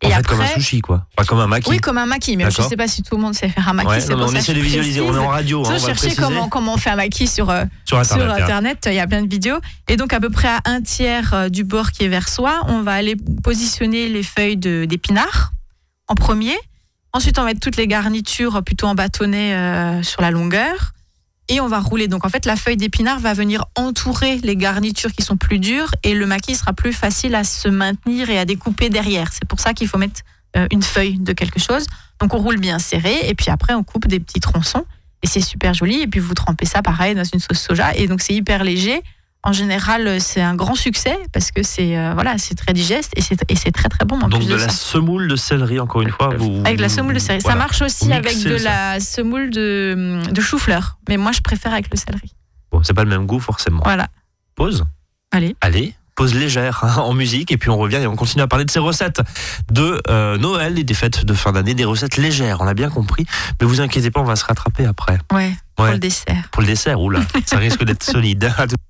Et 0.00 0.06
en 0.06 0.10
fait, 0.10 0.26
comme 0.26 0.40
un 0.40 0.46
sushi, 0.46 0.80
quoi. 0.80 1.06
Pas 1.16 1.24
comme 1.24 1.40
un 1.40 1.48
maki. 1.48 1.68
Oui, 1.70 1.78
comme 1.78 1.98
un 1.98 2.06
maki, 2.06 2.36
mais 2.36 2.48
je 2.50 2.62
ne 2.62 2.68
sais 2.68 2.76
pas 2.76 2.86
si 2.86 3.02
tout 3.02 3.16
le 3.16 3.22
monde 3.22 3.34
sait 3.34 3.48
faire 3.48 3.68
un 3.68 3.72
maki. 3.72 4.12
on 4.12 4.34
essaie 4.34 4.54
de 4.54 4.60
visualiser, 4.60 5.00
on 5.00 5.12
est 5.12 5.18
en 5.18 5.28
radio. 5.28 5.66
Hein, 5.66 5.78
chercher 5.78 6.14
comment, 6.14 6.48
comment 6.48 6.74
on 6.74 6.76
fait 6.76 6.90
un 6.90 6.96
maki 6.96 7.26
sur, 7.26 7.50
euh, 7.50 7.64
sur, 7.84 7.98
Internet, 7.98 8.86
il 8.86 8.94
y 8.94 9.00
a 9.00 9.06
plein 9.08 9.22
de 9.22 9.28
vidéos. 9.28 9.58
Et 9.88 9.96
donc, 9.96 10.12
à 10.12 10.20
peu 10.20 10.30
près 10.30 10.48
à 10.48 10.60
un 10.66 10.82
tiers 10.82 11.34
euh, 11.34 11.48
du 11.48 11.64
bord 11.64 11.90
qui 11.90 12.04
est 12.04 12.08
vers 12.08 12.28
soi, 12.28 12.62
on 12.68 12.82
va 12.82 12.92
aller 12.92 13.16
positionner 13.42 14.08
les 14.08 14.22
feuilles 14.22 14.56
d'épinards 14.56 15.52
en 16.06 16.14
premier. 16.14 16.56
Ensuite, 17.12 17.38
on 17.38 17.42
va 17.42 17.48
mettre 17.48 17.60
toutes 17.60 17.76
les 17.76 17.88
garnitures 17.88 18.62
plutôt 18.62 18.86
en 18.86 18.94
bâtonnet 18.94 19.54
euh, 19.54 20.02
sur 20.04 20.22
la 20.22 20.30
longueur. 20.30 20.92
Et 21.48 21.60
on 21.60 21.68
va 21.68 21.80
rouler. 21.80 22.08
Donc 22.08 22.26
en 22.26 22.28
fait, 22.28 22.44
la 22.44 22.56
feuille 22.56 22.76
d'épinard 22.76 23.20
va 23.20 23.32
venir 23.32 23.64
entourer 23.74 24.38
les 24.38 24.56
garnitures 24.56 25.12
qui 25.12 25.22
sont 25.22 25.36
plus 25.36 25.58
dures 25.58 25.90
et 26.02 26.14
le 26.14 26.26
maquis 26.26 26.54
sera 26.54 26.72
plus 26.72 26.92
facile 26.92 27.34
à 27.34 27.44
se 27.44 27.68
maintenir 27.68 28.28
et 28.28 28.38
à 28.38 28.44
découper 28.44 28.90
derrière. 28.90 29.32
C'est 29.32 29.46
pour 29.46 29.60
ça 29.60 29.72
qu'il 29.72 29.88
faut 29.88 29.98
mettre 29.98 30.20
euh, 30.56 30.66
une 30.70 30.82
feuille 30.82 31.18
de 31.18 31.32
quelque 31.32 31.58
chose. 31.58 31.86
Donc 32.20 32.34
on 32.34 32.38
roule 32.38 32.58
bien 32.58 32.78
serré 32.78 33.28
et 33.28 33.34
puis 33.34 33.50
après 33.50 33.74
on 33.74 33.82
coupe 33.82 34.06
des 34.06 34.20
petits 34.20 34.40
tronçons 34.40 34.84
et 35.22 35.26
c'est 35.26 35.40
super 35.40 35.72
joli. 35.72 36.02
Et 36.02 36.06
puis 36.06 36.20
vous 36.20 36.34
trempez 36.34 36.66
ça 36.66 36.82
pareil 36.82 37.14
dans 37.14 37.24
une 37.24 37.40
sauce 37.40 37.60
soja 37.60 37.94
et 37.94 38.08
donc 38.08 38.20
c'est 38.20 38.34
hyper 38.34 38.62
léger 38.62 39.02
en 39.44 39.52
général, 39.52 40.20
c'est 40.20 40.42
un 40.42 40.54
grand 40.54 40.74
succès 40.74 41.16
parce 41.32 41.52
que 41.52 41.62
c'est 41.62 41.96
euh, 41.96 42.12
voilà, 42.14 42.38
c'est 42.38 42.54
très 42.54 42.72
digeste 42.72 43.12
et 43.16 43.22
c'est 43.22 43.70
très 43.72 43.88
très 43.88 44.04
bon. 44.04 44.18
Donc 44.18 44.44
de, 44.44 44.54
la 44.54 44.68
semoule 44.68 45.28
de 45.28 45.36
céleri, 45.36 45.78
encore 45.78 46.02
une 46.02 46.10
fois, 46.10 46.34
vous, 46.36 46.60
avec 46.64 46.76
de 46.76 46.82
la 46.82 46.88
semoule 46.88 47.14
de 47.14 47.18
céleri. 47.18 47.42
Ça 47.42 47.54
marche 47.54 47.80
aussi 47.82 48.12
avec 48.12 48.42
de 48.42 48.56
la 48.56 49.00
semoule 49.00 49.50
de, 49.50 50.20
de 50.30 50.40
chou-fleur, 50.40 50.98
mais 51.08 51.16
moi 51.16 51.32
je 51.32 51.40
préfère 51.40 51.72
avec 51.72 51.88
le 51.90 51.96
céleri. 51.96 52.34
Bon, 52.72 52.82
c'est 52.82 52.94
pas 52.94 53.04
le 53.04 53.10
même 53.10 53.26
goût 53.26 53.40
forcément. 53.40 53.80
Voilà. 53.84 54.08
Pause. 54.54 54.84
Allez. 55.30 55.54
Allez. 55.60 55.94
Pause 56.16 56.34
légère 56.34 56.82
hein, 56.82 56.96
en 57.00 57.14
musique 57.14 57.52
et 57.52 57.56
puis 57.56 57.70
on 57.70 57.78
revient 57.78 57.98
et 57.98 58.08
on 58.08 58.16
continue 58.16 58.42
à 58.42 58.48
parler 58.48 58.64
de 58.64 58.72
ces 58.72 58.80
recettes 58.80 59.20
de 59.70 60.02
euh, 60.08 60.36
Noël 60.36 60.76
et 60.76 60.82
des 60.82 60.94
fêtes 60.94 61.24
de 61.24 61.32
fin 61.32 61.52
d'année, 61.52 61.74
des 61.74 61.84
recettes 61.84 62.16
légères, 62.16 62.60
on 62.60 62.64
l'a 62.64 62.74
bien 62.74 62.90
compris. 62.90 63.24
Mais 63.60 63.68
vous 63.68 63.80
inquiétez 63.80 64.10
pas, 64.10 64.20
on 64.20 64.24
va 64.24 64.34
se 64.34 64.44
rattraper 64.44 64.84
après. 64.84 65.18
Ouais, 65.32 65.52
pour 65.76 65.86
le 65.86 65.98
dessert. 65.98 66.48
Pour 66.50 66.62
le 66.62 66.66
dessert, 66.66 67.00
oula, 67.00 67.20
ça 67.46 67.58
risque 67.58 67.84
d'être 67.84 68.02
solide. 68.02 68.52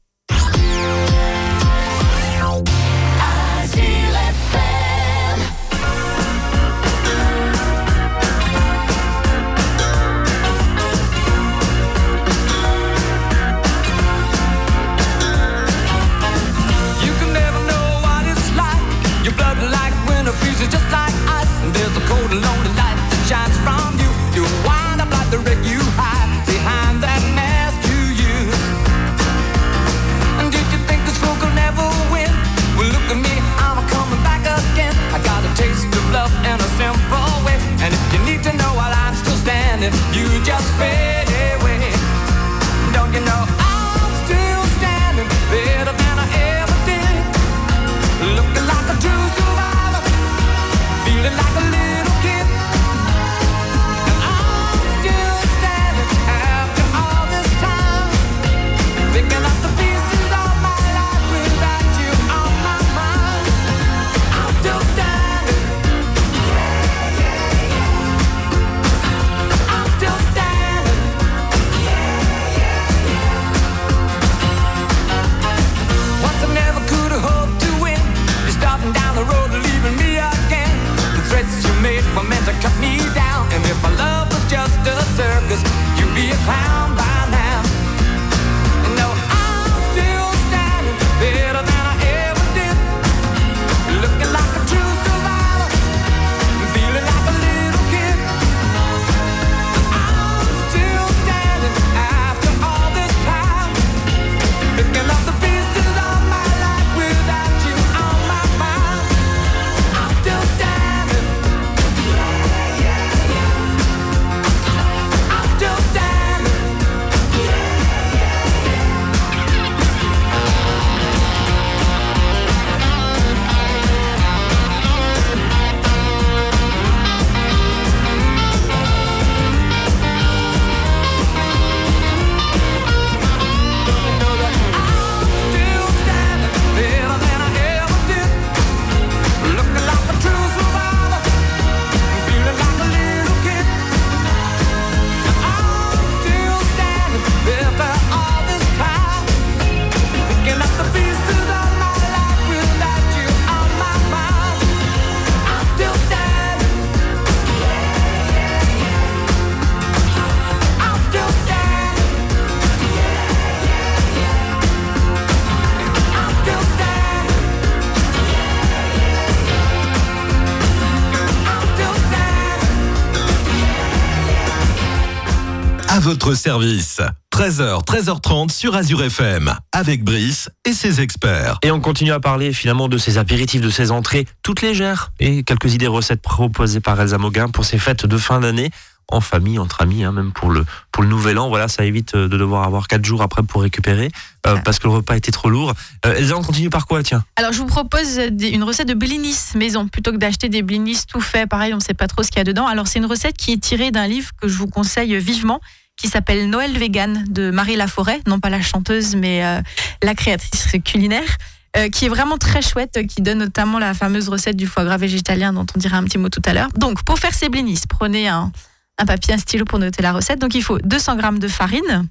votre 176.08 176.32
service. 176.32 177.02
13h, 177.30 177.84
13h30 177.84 178.50
sur 178.50 178.74
Azure 178.74 179.02
FM, 179.04 179.54
avec 179.72 180.02
Brice 180.02 180.48
et 180.64 180.72
ses 180.72 181.02
experts. 181.02 181.58
Et 181.62 181.70
on 181.70 181.80
continue 181.80 182.12
à 182.12 182.18
parler 182.18 182.54
finalement 182.54 182.88
de 182.88 182.96
ces 182.96 183.18
apéritifs, 183.18 183.60
de 183.60 183.68
ces 183.68 183.90
entrées 183.90 184.26
toutes 184.42 184.62
légères 184.62 185.12
et 185.20 185.42
quelques 185.42 185.74
idées 185.74 185.86
recettes 185.86 186.22
proposées 186.22 186.80
par 186.80 186.98
Elsa 186.98 187.18
Moguin 187.18 187.50
pour 187.50 187.66
ces 187.66 187.76
fêtes 187.76 188.06
de 188.06 188.16
fin 188.16 188.40
d'année 188.40 188.70
en 189.10 189.20
famille, 189.20 189.58
entre 189.58 189.82
amis, 189.82 190.02
hein, 190.04 190.12
même 190.12 190.32
pour 190.32 190.48
le, 190.50 190.64
pour 190.92 191.02
le 191.02 191.10
nouvel 191.10 191.38
an. 191.38 191.48
Voilà, 191.50 191.68
ça 191.68 191.84
évite 191.84 192.14
euh, 192.14 192.26
de 192.28 192.36
devoir 192.38 192.64
avoir 192.64 192.88
quatre 192.88 193.04
jours 193.04 193.20
après 193.22 193.42
pour 193.42 193.60
récupérer 193.62 194.10
euh, 194.46 194.56
parce 194.64 194.78
que 194.78 194.86
le 194.86 194.94
repas 194.94 195.16
était 195.16 195.30
trop 195.30 195.50
lourd. 195.50 195.74
Euh, 196.06 196.14
Elsa, 196.14 196.36
on 196.38 196.42
continue 196.42 196.68
par 196.70 196.86
quoi, 196.86 197.02
tiens? 197.02 197.22
Alors, 197.36 197.52
je 197.52 197.58
vous 197.58 197.66
propose 197.66 198.16
des- 198.30 198.48
une 198.48 198.62
recette 198.64 198.88
de 198.88 198.94
blinis 198.94 199.36
maison 199.54 199.88
plutôt 199.88 200.12
que 200.12 200.16
d'acheter 200.18 200.48
des 200.48 200.62
blinis 200.62 201.00
tout 201.06 201.20
faits. 201.20 201.48
Pareil, 201.50 201.72
on 201.74 201.78
ne 201.78 201.82
sait 201.82 201.92
pas 201.94 202.06
trop 202.06 202.22
ce 202.22 202.28
qu'il 202.28 202.38
y 202.38 202.40
a 202.40 202.44
dedans. 202.44 202.66
Alors, 202.66 202.86
c'est 202.86 202.98
une 202.98 203.06
recette 203.06 203.36
qui 203.36 203.52
est 203.52 203.60
tirée 203.62 203.90
d'un 203.90 204.06
livre 204.06 204.30
que 204.40 204.48
je 204.48 204.56
vous 204.58 204.66
conseille 204.68 205.16
vivement 205.18 205.60
qui 205.98 206.08
s'appelle 206.08 206.48
Noël 206.48 206.76
vegan 206.78 207.24
de 207.28 207.50
Marie 207.50 207.76
Laforêt, 207.76 208.20
non 208.26 208.40
pas 208.40 208.50
la 208.50 208.62
chanteuse, 208.62 209.16
mais 209.16 209.44
euh, 209.44 209.60
la 210.02 210.14
créatrice 210.14 210.68
culinaire. 210.84 211.36
euh, 211.76 211.90
qui 211.90 212.06
est 212.06 212.08
vraiment 212.08 212.38
très 212.38 212.62
chouette, 212.62 212.96
euh, 212.96 213.04
qui 213.04 213.20
donne 213.20 213.38
notamment 213.38 213.78
la 213.78 213.92
fameuse 213.92 214.30
recette 214.30 214.56
du 214.56 214.66
foie 214.66 214.84
gras 214.84 214.96
végétalien 214.96 215.52
dont 215.52 215.66
on 215.76 215.78
dira 215.78 215.98
un 215.98 216.04
petit 216.04 216.16
mot 216.16 216.30
tout 216.30 216.40
à 216.46 216.54
l'heure. 216.54 216.70
Donc, 216.76 217.02
pour 217.04 217.18
faire 217.18 217.34
ces 217.34 217.50
blinis, 217.50 217.82
prenez 217.88 218.26
un, 218.26 218.50
un 218.96 219.04
papier, 219.04 219.34
un 219.34 219.38
stylo 219.38 219.66
pour 219.66 219.78
noter 219.78 220.02
la 220.02 220.12
recette. 220.12 220.40
Donc, 220.40 220.54
il 220.54 220.62
faut 220.62 220.78
200 220.78 221.18
g 221.20 221.38
de 221.38 221.46
farine, 221.48 222.08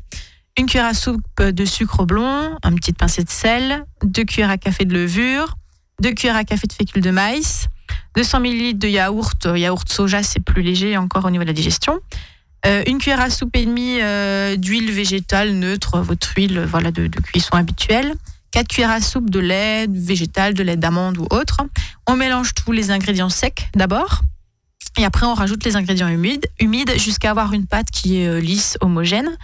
une 0.60 0.68
cuillère 0.68 0.86
à 0.86 0.94
soupe 0.94 1.42
de 1.42 1.66
sucre 1.66 2.06
blond, 2.06 2.56
une 2.64 2.76
petite 2.76 2.98
pincée 3.00 3.24
de 3.24 3.30
sel, 3.32 3.86
deux 4.04 4.26
cuillères 4.26 4.52
à 4.52 4.58
café 4.58 4.86
de 4.86 4.94
levure, 4.94 5.56
deux 6.02 6.12
cuillères 6.12 6.38
à 6.38 6.44
café 6.44 6.68
de 6.68 6.74
fécule 6.74 7.02
de 7.02 7.12
maïs, 7.12 7.68
200 8.16 8.42
ml 8.42 8.78
de 8.78 8.88
yaourt, 8.88 9.48
yaourt 9.56 9.90
soja, 9.92 10.22
c'est 10.22 10.40
plus 10.40 10.62
léger 10.62 10.98
encore 10.98 11.26
au 11.26 11.32
niveau 11.32 11.44
de 11.44 11.50
la 11.50 11.54
digestion. 11.54 12.00
Euh, 12.66 12.84
une 12.88 12.98
cuillère 12.98 13.22
à 13.22 13.30
soupe 13.30 13.56
et 13.56 13.66
demie 13.66 14.02
euh, 14.02 14.56
d'huile 14.56 14.92
végétale 14.92 15.54
neutre, 15.54 16.00
votre 16.00 16.34
huile 16.36 16.66
voilà, 16.70 16.92
de, 16.92 17.08
de 17.08 17.20
cuisson 17.20 17.56
habituelle. 17.56 18.16
4 18.52 18.68
cuillères 18.68 18.92
à 18.92 19.02
soupe 19.02 19.30
de 19.30 19.40
lait 19.40 19.88
végétal, 19.88 20.54
de 20.54 20.64
lait 20.64 20.78
d'amande 20.78 21.18
ou 21.18 21.28
autre. 21.30 21.60
On 22.08 22.16
mélange 22.16 22.54
tous 22.54 22.72
les 22.72 22.92
ingrédients 22.92 23.30
secs 23.30 23.70
d'abord. 23.76 24.22
Et 24.98 25.06
après, 25.06 25.26
on 25.26 25.34
rajoute 25.34 25.64
les 25.64 25.76
ingrédients 25.76 26.08
humides, 26.08 26.48
humides 26.60 26.98
jusqu'à 26.98 27.32
avoir 27.32 27.54
une 27.54 27.68
pâte 27.68 27.92
qui 27.92 28.22
est 28.22 28.28
euh, 28.28 28.40
lisse, 28.40 28.78
homogène. 28.82 29.38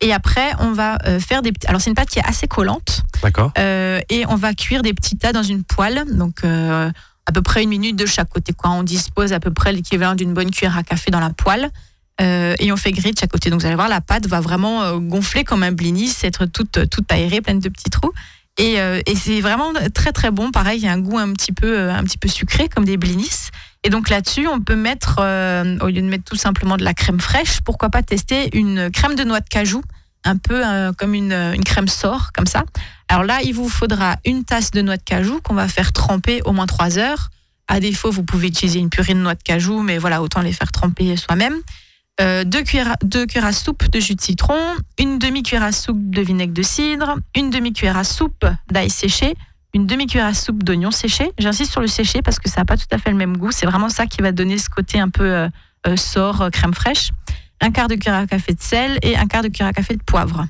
Et 0.00 0.12
après, 0.12 0.52
on 0.60 0.72
va 0.72 0.98
euh, 1.06 1.18
faire 1.18 1.42
des 1.42 1.50
petits... 1.50 1.66
Alors, 1.66 1.80
c'est 1.80 1.90
une 1.90 1.96
pâte 1.96 2.10
qui 2.10 2.18
est 2.18 2.24
assez 2.24 2.46
collante. 2.46 3.02
D'accord 3.22 3.52
Euh, 3.58 4.00
et 4.10 4.26
on 4.26 4.36
va 4.36 4.54
cuire 4.54 4.82
des 4.82 4.94
petits 4.94 5.16
tas 5.16 5.32
dans 5.32 5.42
une 5.42 5.64
poêle, 5.64 6.04
donc 6.16 6.44
euh, 6.44 6.90
à 7.26 7.32
peu 7.32 7.42
près 7.42 7.62
une 7.64 7.70
minute 7.70 7.96
de 7.96 8.06
chaque 8.06 8.28
côté. 8.28 8.52
Quoi. 8.52 8.70
On 8.70 8.82
dispose 8.82 9.32
à 9.32 9.40
peu 9.40 9.50
près 9.50 9.72
l'équivalent 9.72 10.14
d'une 10.14 10.34
bonne 10.34 10.50
cuillère 10.50 10.76
à 10.76 10.82
café 10.82 11.10
dans 11.10 11.20
la 11.20 11.30
poêle. 11.30 11.70
Euh, 12.20 12.54
et 12.58 12.72
on 12.72 12.76
fait 12.76 12.90
de 12.90 13.00
chaque 13.18 13.30
côté. 13.30 13.50
Donc 13.50 13.60
vous 13.60 13.66
allez 13.66 13.76
voir, 13.76 13.88
la 13.88 14.00
pâte 14.00 14.26
va 14.26 14.40
vraiment 14.40 14.82
euh, 14.82 14.98
gonfler 14.98 15.44
comme 15.44 15.62
un 15.62 15.72
blinis, 15.72 16.14
être 16.22 16.46
toute, 16.46 16.88
toute 16.90 17.12
aérée, 17.12 17.40
pleine 17.40 17.60
de 17.60 17.68
petits 17.68 17.90
trous. 17.90 18.12
Et, 18.58 18.80
euh, 18.80 19.00
et 19.06 19.14
c'est 19.14 19.40
vraiment 19.40 19.72
très 19.94 20.12
très 20.12 20.32
bon. 20.32 20.50
Pareil, 20.50 20.80
il 20.80 20.84
y 20.84 20.88
a 20.88 20.92
un 20.92 20.98
goût 20.98 21.16
un 21.16 21.32
petit 21.32 21.52
peu, 21.52 21.78
euh, 21.78 21.94
un 21.94 22.02
petit 22.02 22.18
peu 22.18 22.28
sucré, 22.28 22.68
comme 22.68 22.84
des 22.84 22.96
blinis. 22.96 23.50
Et 23.84 23.90
donc 23.90 24.10
là-dessus, 24.10 24.48
on 24.48 24.60
peut 24.60 24.74
mettre, 24.74 25.18
euh, 25.20 25.78
au 25.80 25.86
lieu 25.86 26.02
de 26.02 26.08
mettre 26.08 26.24
tout 26.24 26.36
simplement 26.36 26.76
de 26.76 26.84
la 26.84 26.92
crème 26.92 27.20
fraîche, 27.20 27.60
pourquoi 27.64 27.88
pas 27.88 28.02
tester 28.02 28.56
une 28.56 28.90
crème 28.90 29.14
de 29.14 29.22
noix 29.22 29.38
de 29.38 29.48
cajou, 29.48 29.82
un 30.24 30.36
peu 30.36 30.66
euh, 30.66 30.92
comme 30.92 31.14
une, 31.14 31.32
une 31.32 31.62
crème 31.62 31.86
sort, 31.86 32.32
comme 32.34 32.46
ça. 32.46 32.64
Alors 33.08 33.22
là, 33.22 33.38
il 33.44 33.54
vous 33.54 33.68
faudra 33.68 34.16
une 34.24 34.44
tasse 34.44 34.72
de 34.72 34.82
noix 34.82 34.96
de 34.96 35.04
cajou 35.04 35.40
qu'on 35.40 35.54
va 35.54 35.68
faire 35.68 35.92
tremper 35.92 36.42
au 36.44 36.52
moins 36.52 36.66
3 36.66 36.98
heures. 36.98 37.30
À 37.68 37.78
défaut, 37.78 38.10
vous 38.10 38.24
pouvez 38.24 38.48
utiliser 38.48 38.80
une 38.80 38.90
purée 38.90 39.14
de 39.14 39.20
noix 39.20 39.36
de 39.36 39.42
cajou, 39.42 39.82
mais 39.82 39.98
voilà, 39.98 40.20
autant 40.20 40.40
les 40.40 40.52
faire 40.52 40.72
tremper 40.72 41.16
soi-même. 41.16 41.54
Euh, 42.20 42.42
deux, 42.42 42.64
cuillères, 42.64 42.96
à 43.44 43.52
soupe 43.52 43.88
de 43.90 44.00
jus 44.00 44.16
de 44.16 44.20
citron, 44.20 44.58
une 44.98 45.18
demi-cuillère 45.18 45.62
à 45.62 45.72
soupe 45.72 46.10
de 46.10 46.20
vinaigre 46.20 46.52
de 46.52 46.62
cidre, 46.62 47.16
une 47.36 47.50
demi-cuillère 47.50 47.96
à 47.96 48.02
soupe 48.02 48.44
d'ail 48.70 48.90
séché, 48.90 49.36
une 49.72 49.86
demi-cuillère 49.86 50.26
à 50.26 50.34
soupe 50.34 50.64
d'oignon 50.64 50.90
séché. 50.90 51.30
J'insiste 51.38 51.70
sur 51.70 51.80
le 51.80 51.86
séché 51.86 52.20
parce 52.22 52.40
que 52.40 52.48
ça 52.48 52.62
n'a 52.62 52.64
pas 52.64 52.76
tout 52.76 52.86
à 52.90 52.98
fait 52.98 53.10
le 53.10 53.16
même 53.16 53.36
goût. 53.36 53.52
C'est 53.52 53.66
vraiment 53.66 53.88
ça 53.88 54.06
qui 54.06 54.20
va 54.20 54.32
donner 54.32 54.58
ce 54.58 54.68
côté 54.68 54.98
un 54.98 55.10
peu 55.10 55.32
euh, 55.32 55.48
euh, 55.86 55.96
sort, 55.96 56.42
euh, 56.42 56.50
crème 56.50 56.74
fraîche. 56.74 57.10
Un 57.60 57.70
quart 57.70 57.86
de 57.86 57.94
cuillère 57.94 58.18
à 58.18 58.26
café 58.26 58.52
de 58.52 58.60
sel 58.60 58.98
et 59.02 59.16
un 59.16 59.26
quart 59.26 59.42
de 59.42 59.48
cuillère 59.48 59.68
à 59.68 59.72
café 59.72 59.94
de 59.94 60.02
poivre. 60.02 60.46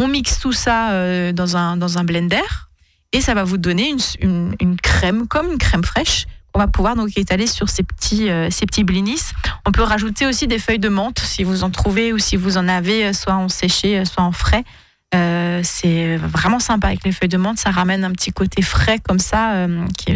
On 0.00 0.08
mixe 0.08 0.40
tout 0.40 0.52
ça 0.52 1.32
dans, 1.32 1.56
un, 1.56 1.76
dans 1.76 1.98
un 1.98 2.04
blender 2.04 2.68
et 3.10 3.20
ça 3.20 3.34
va 3.34 3.42
vous 3.42 3.58
donner 3.58 3.92
une 4.20 4.76
crème 4.80 5.26
comme 5.26 5.50
une 5.50 5.58
crème 5.58 5.82
fraîche 5.82 6.26
qu'on 6.58 6.64
va 6.64 6.68
pouvoir 6.68 6.96
donc 6.96 7.16
étaler 7.16 7.46
sur 7.46 7.68
ces 7.68 7.84
petits, 7.84 8.28
euh, 8.28 8.50
ces 8.50 8.66
petits 8.66 8.82
blinis. 8.82 9.20
On 9.64 9.70
peut 9.70 9.82
rajouter 9.82 10.26
aussi 10.26 10.48
des 10.48 10.58
feuilles 10.58 10.80
de 10.80 10.88
menthe 10.88 11.20
si 11.20 11.44
vous 11.44 11.62
en 11.62 11.70
trouvez 11.70 12.12
ou 12.12 12.18
si 12.18 12.34
vous 12.34 12.58
en 12.58 12.66
avez, 12.66 13.06
euh, 13.06 13.12
soit 13.12 13.34
en 13.34 13.48
séché, 13.48 13.96
euh, 13.96 14.04
soit 14.04 14.24
en 14.24 14.32
frais. 14.32 14.64
C'est 15.62 16.16
vraiment 16.16 16.58
sympa 16.58 16.88
avec 16.88 17.04
les 17.04 17.12
feuilles 17.12 17.28
de 17.28 17.36
menthe, 17.36 17.58
ça 17.58 17.70
ramène 17.70 18.04
un 18.04 18.10
petit 18.10 18.30
côté 18.30 18.60
frais 18.60 18.98
comme 18.98 19.18
ça, 19.18 19.66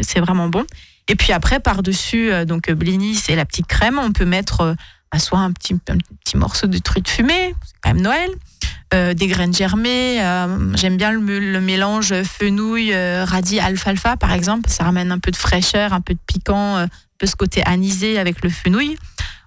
c'est 0.02 0.20
vraiment 0.20 0.48
bon. 0.48 0.64
Et 1.08 1.16
puis 1.16 1.32
après, 1.32 1.60
par-dessus, 1.60 2.30
donc 2.46 2.70
blinis 2.70 3.18
et 3.28 3.34
la 3.34 3.46
petite 3.46 3.66
crème, 3.66 3.98
on 3.98 4.12
peut 4.12 4.26
mettre 4.26 4.76
bah, 5.10 5.18
soit 5.18 5.38
un 5.38 5.50
petit, 5.52 5.74
un 5.88 5.96
petit 6.22 6.36
morceau 6.36 6.66
de 6.66 6.76
truite 6.76 7.08
fumée, 7.08 7.54
c'est 7.64 7.74
quand 7.82 7.94
même 7.94 8.02
Noël, 8.02 8.30
euh, 8.94 9.14
des 9.14 9.26
graines 9.26 9.54
germées. 9.54 10.22
euh, 10.22 10.74
J'aime 10.76 10.96
bien 10.96 11.12
le, 11.12 11.60
mélange 11.60 12.14
fenouil, 12.22 12.92
euh, 12.92 13.24
radis, 13.26 13.60
alfalfa, 13.60 14.16
par 14.16 14.32
exemple. 14.32 14.68
Ça 14.68 14.84
ramène 14.84 15.12
un 15.12 15.18
peu 15.18 15.30
de 15.30 15.36
fraîcheur, 15.36 15.92
un 15.92 16.00
peu 16.00 16.14
de 16.14 16.20
piquant, 16.26 16.76
un 16.76 16.88
peu 17.18 17.26
ce 17.26 17.36
côté 17.36 17.62
anisé 17.64 18.18
avec 18.18 18.42
le 18.42 18.50
fenouil. 18.50 18.96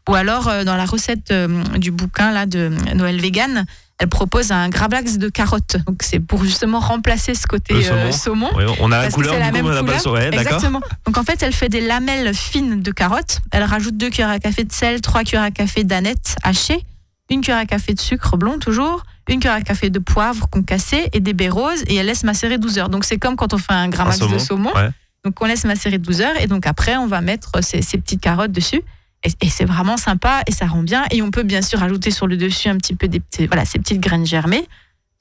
Ou 0.10 0.15
alors, 0.15 0.51
dans 0.65 0.75
la 0.75 0.86
recette 0.86 1.34
du 1.77 1.89
bouquin 1.89 2.31
là, 2.31 2.45
de 2.45 2.71
Noël 2.93 3.19
Vegan, 3.19 3.65
elle 3.97 4.10
propose 4.10 4.51
un 4.51 4.69
gravlax 4.69 5.17
de 5.17 5.29
carottes. 5.29 5.77
Donc, 5.88 6.01
c'est 6.01 6.19
pour 6.19 6.43
justement 6.43 6.79
remplacer 6.79 7.34
ce 7.34 7.47
côté 7.47 7.73
euh, 7.73 8.12
saumon. 8.12 8.49
Oui, 8.55 8.63
on 8.79 8.91
a 8.91 9.03
la 9.03 9.10
couleur 9.10 9.34
c'est 9.34 9.39
la 9.39 9.51
du 9.51 9.62
coup, 9.62 9.67
même 9.69 9.99
couleur. 9.99 10.17
Exactement. 10.34 10.81
Donc 11.05 11.17
en 11.17 11.23
fait, 11.23 11.41
elle 11.41 11.53
fait 11.53 11.69
des 11.69 11.81
lamelles 11.81 12.34
fines 12.34 12.81
de 12.81 12.91
carottes. 12.91 13.39
Elle 13.51 13.63
rajoute 13.63 13.95
deux 13.95 14.10
cuillères 14.10 14.29
à 14.29 14.39
café 14.39 14.65
de 14.65 14.71
sel, 14.71 14.99
trois 14.99 15.23
cuillères 15.23 15.43
à 15.43 15.51
café 15.51 15.86
d'aneth 15.86 16.36
hachée, 16.43 16.84
une 17.29 17.41
cuillère 17.41 17.59
à 17.59 17.65
café 17.65 17.93
de 17.93 17.99
sucre 17.99 18.38
blond 18.38 18.59
toujours, 18.59 19.03
une 19.27 19.39
cuillère 19.39 19.55
à 19.57 19.61
café 19.61 19.89
de 19.89 19.99
poivre 19.99 20.47
concassé 20.49 21.09
et 21.13 21.19
des 21.19 21.33
baies 21.33 21.49
roses 21.49 21.83
et 21.88 21.95
elle 21.95 22.05
laisse 22.05 22.23
macérer 22.23 22.57
12 22.57 22.77
heures. 22.77 22.89
Donc 22.89 23.03
c'est 23.05 23.17
comme 23.17 23.35
quand 23.35 23.53
on 23.53 23.57
fait 23.57 23.73
un 23.73 23.89
saumon, 24.11 24.33
de 24.33 24.38
saumon. 24.38 24.73
ouais. 24.75 24.89
Donc 25.23 25.41
on 25.41 25.45
laisse 25.45 25.65
macérer 25.65 25.97
12 25.97 26.21
heures 26.21 26.39
et 26.39 26.47
donc 26.47 26.67
après 26.67 26.97
on 26.97 27.07
va 27.07 27.21
mettre 27.21 27.63
ces, 27.63 27.81
ces 27.81 27.97
petites 27.97 28.21
carottes 28.21 28.51
dessus. 28.51 28.81
Et, 29.23 29.29
et 29.41 29.49
c'est 29.49 29.65
vraiment 29.65 29.97
sympa 29.97 30.43
et 30.45 30.51
ça 30.51 30.67
rend 30.67 30.83
bien. 30.83 31.03
Et 31.09 31.23
on 31.23 31.31
peut 31.31 31.41
bien 31.43 31.63
sûr 31.63 31.81
ajouter 31.81 32.11
sur 32.11 32.27
le 32.27 32.38
dessus 32.38 32.69
un 32.69 32.77
petit 32.77 32.93
peu 32.93 33.07
des 33.07 33.19
petits, 33.19 33.47
voilà, 33.47 33.65
ces 33.65 33.79
petites 33.79 33.99
graines 33.99 34.25
germées, 34.25 34.67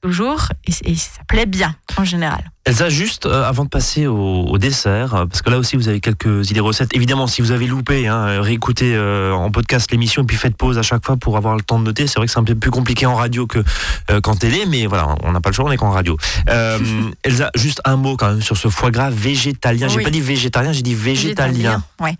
toujours. 0.05 0.49
Et, 0.67 0.93
et 0.93 0.95
ça 0.97 1.23
plaît 1.27 1.47
bien 1.47 1.75
en 1.97 2.05
général. 2.05 2.51
Elsa, 2.67 2.89
juste 2.91 3.27
euh, 3.27 3.43
avant 3.49 3.65
de 3.65 3.69
passer 3.69 4.07
au, 4.07 4.17
au 4.45 4.59
dessert, 4.59 5.15
euh, 5.15 5.27
parce 5.27 5.43
que 5.43 5.51
là 5.51 5.59
aussi 5.59 5.77
vous 5.77 5.89
avez 5.89 6.01
quelques 6.01 6.51
idées 6.51 6.61
recettes. 6.61 6.95
Évidemment, 6.95 7.27
si 7.27 7.41
vous 7.43 7.51
avez 7.53 7.67
loupé, 7.67 8.07
hein, 8.09 8.27
euh, 8.27 8.41
réécoutez 8.41 8.95
euh, 8.95 9.33
en 9.33 9.51
podcast 9.51 9.91
l'émission 9.91 10.23
et 10.23 10.27
puis 10.27 10.37
faites 10.37 10.57
pause 10.57 10.79
à 10.79 10.83
chaque 10.83 11.05
fois 11.05 11.17
pour 11.17 11.37
avoir 11.37 11.57
le 11.57 11.63
temps 11.63 11.79
de 11.79 11.85
noter. 11.85 12.07
C'est 12.07 12.19
vrai 12.19 12.27
que 12.27 12.33
c'est 12.33 12.39
un 12.39 12.45
peu 12.45 12.55
plus 12.55 12.71
compliqué 12.71 13.07
en 13.07 13.15
radio 13.17 13.47
que 13.47 13.63
euh, 14.11 14.21
qu'en 14.21 14.35
télé, 14.35 14.65
mais 14.69 14.87
voilà, 14.87 15.15
on 15.23 15.33
n'a 15.33 15.41
pas 15.41 15.51
le 15.51 15.55
choix, 15.55 15.65
on 15.67 15.73
est 15.73 15.77
qu'en 15.77 15.91
radio. 15.91 16.17
Elsa, 17.23 17.51
juste 17.55 17.81
un 17.85 17.97
mot 17.97 18.17
quand 18.17 18.29
même 18.29 18.43
sur 18.43 18.57
ce 18.57 18.69
foie 18.69 18.91
gras 18.91 19.11
végétalien. 19.11 19.89
J'ai 19.89 19.99
Oui. 19.99 20.05
pas 20.05 20.11
dit 20.11 20.21
végétarien, 20.21 20.73
j'ai 20.73 20.83
dit 20.83 20.95
végétalien. 20.95 21.83
Ouais. 22.01 22.17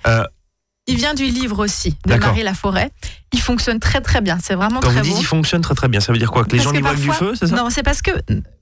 Il 0.87 0.97
vient 0.97 1.15
du 1.15 1.25
livre 1.25 1.65
aussi 1.65 1.97
de. 2.07 2.15
Marie 2.15 2.43
Laforêt. 2.43 2.91
Il 3.33 3.41
fonctionne 3.41 3.81
très 3.81 4.01
très 4.01 4.21
bien. 4.21 4.39
C'est 4.43 4.55
vraiment 4.55 4.81
Quand 4.81 4.91
très 4.91 5.01
vous 5.01 5.09
dites 5.09 5.21
il 5.21 5.25
fonctionne 5.25 5.63
très 5.63 5.75
très 5.75 5.89
bien, 5.89 6.01
ça 6.01 6.13
veut 6.13 6.19
dire 6.19 6.31
quoi 6.31 6.45
Que 6.45 6.51
les 6.51 6.59
Parce 6.59 6.75
gens 6.75 6.79
y 6.79 6.83
voient 6.83 6.95
du 6.95 7.11
feu, 7.11 7.35
c'est 7.35 7.47
ça 7.49 7.57
Non, 7.57 7.71
c'est 7.71 7.83
parce 7.83 8.03
que 8.03 8.11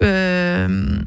euh, 0.02 0.98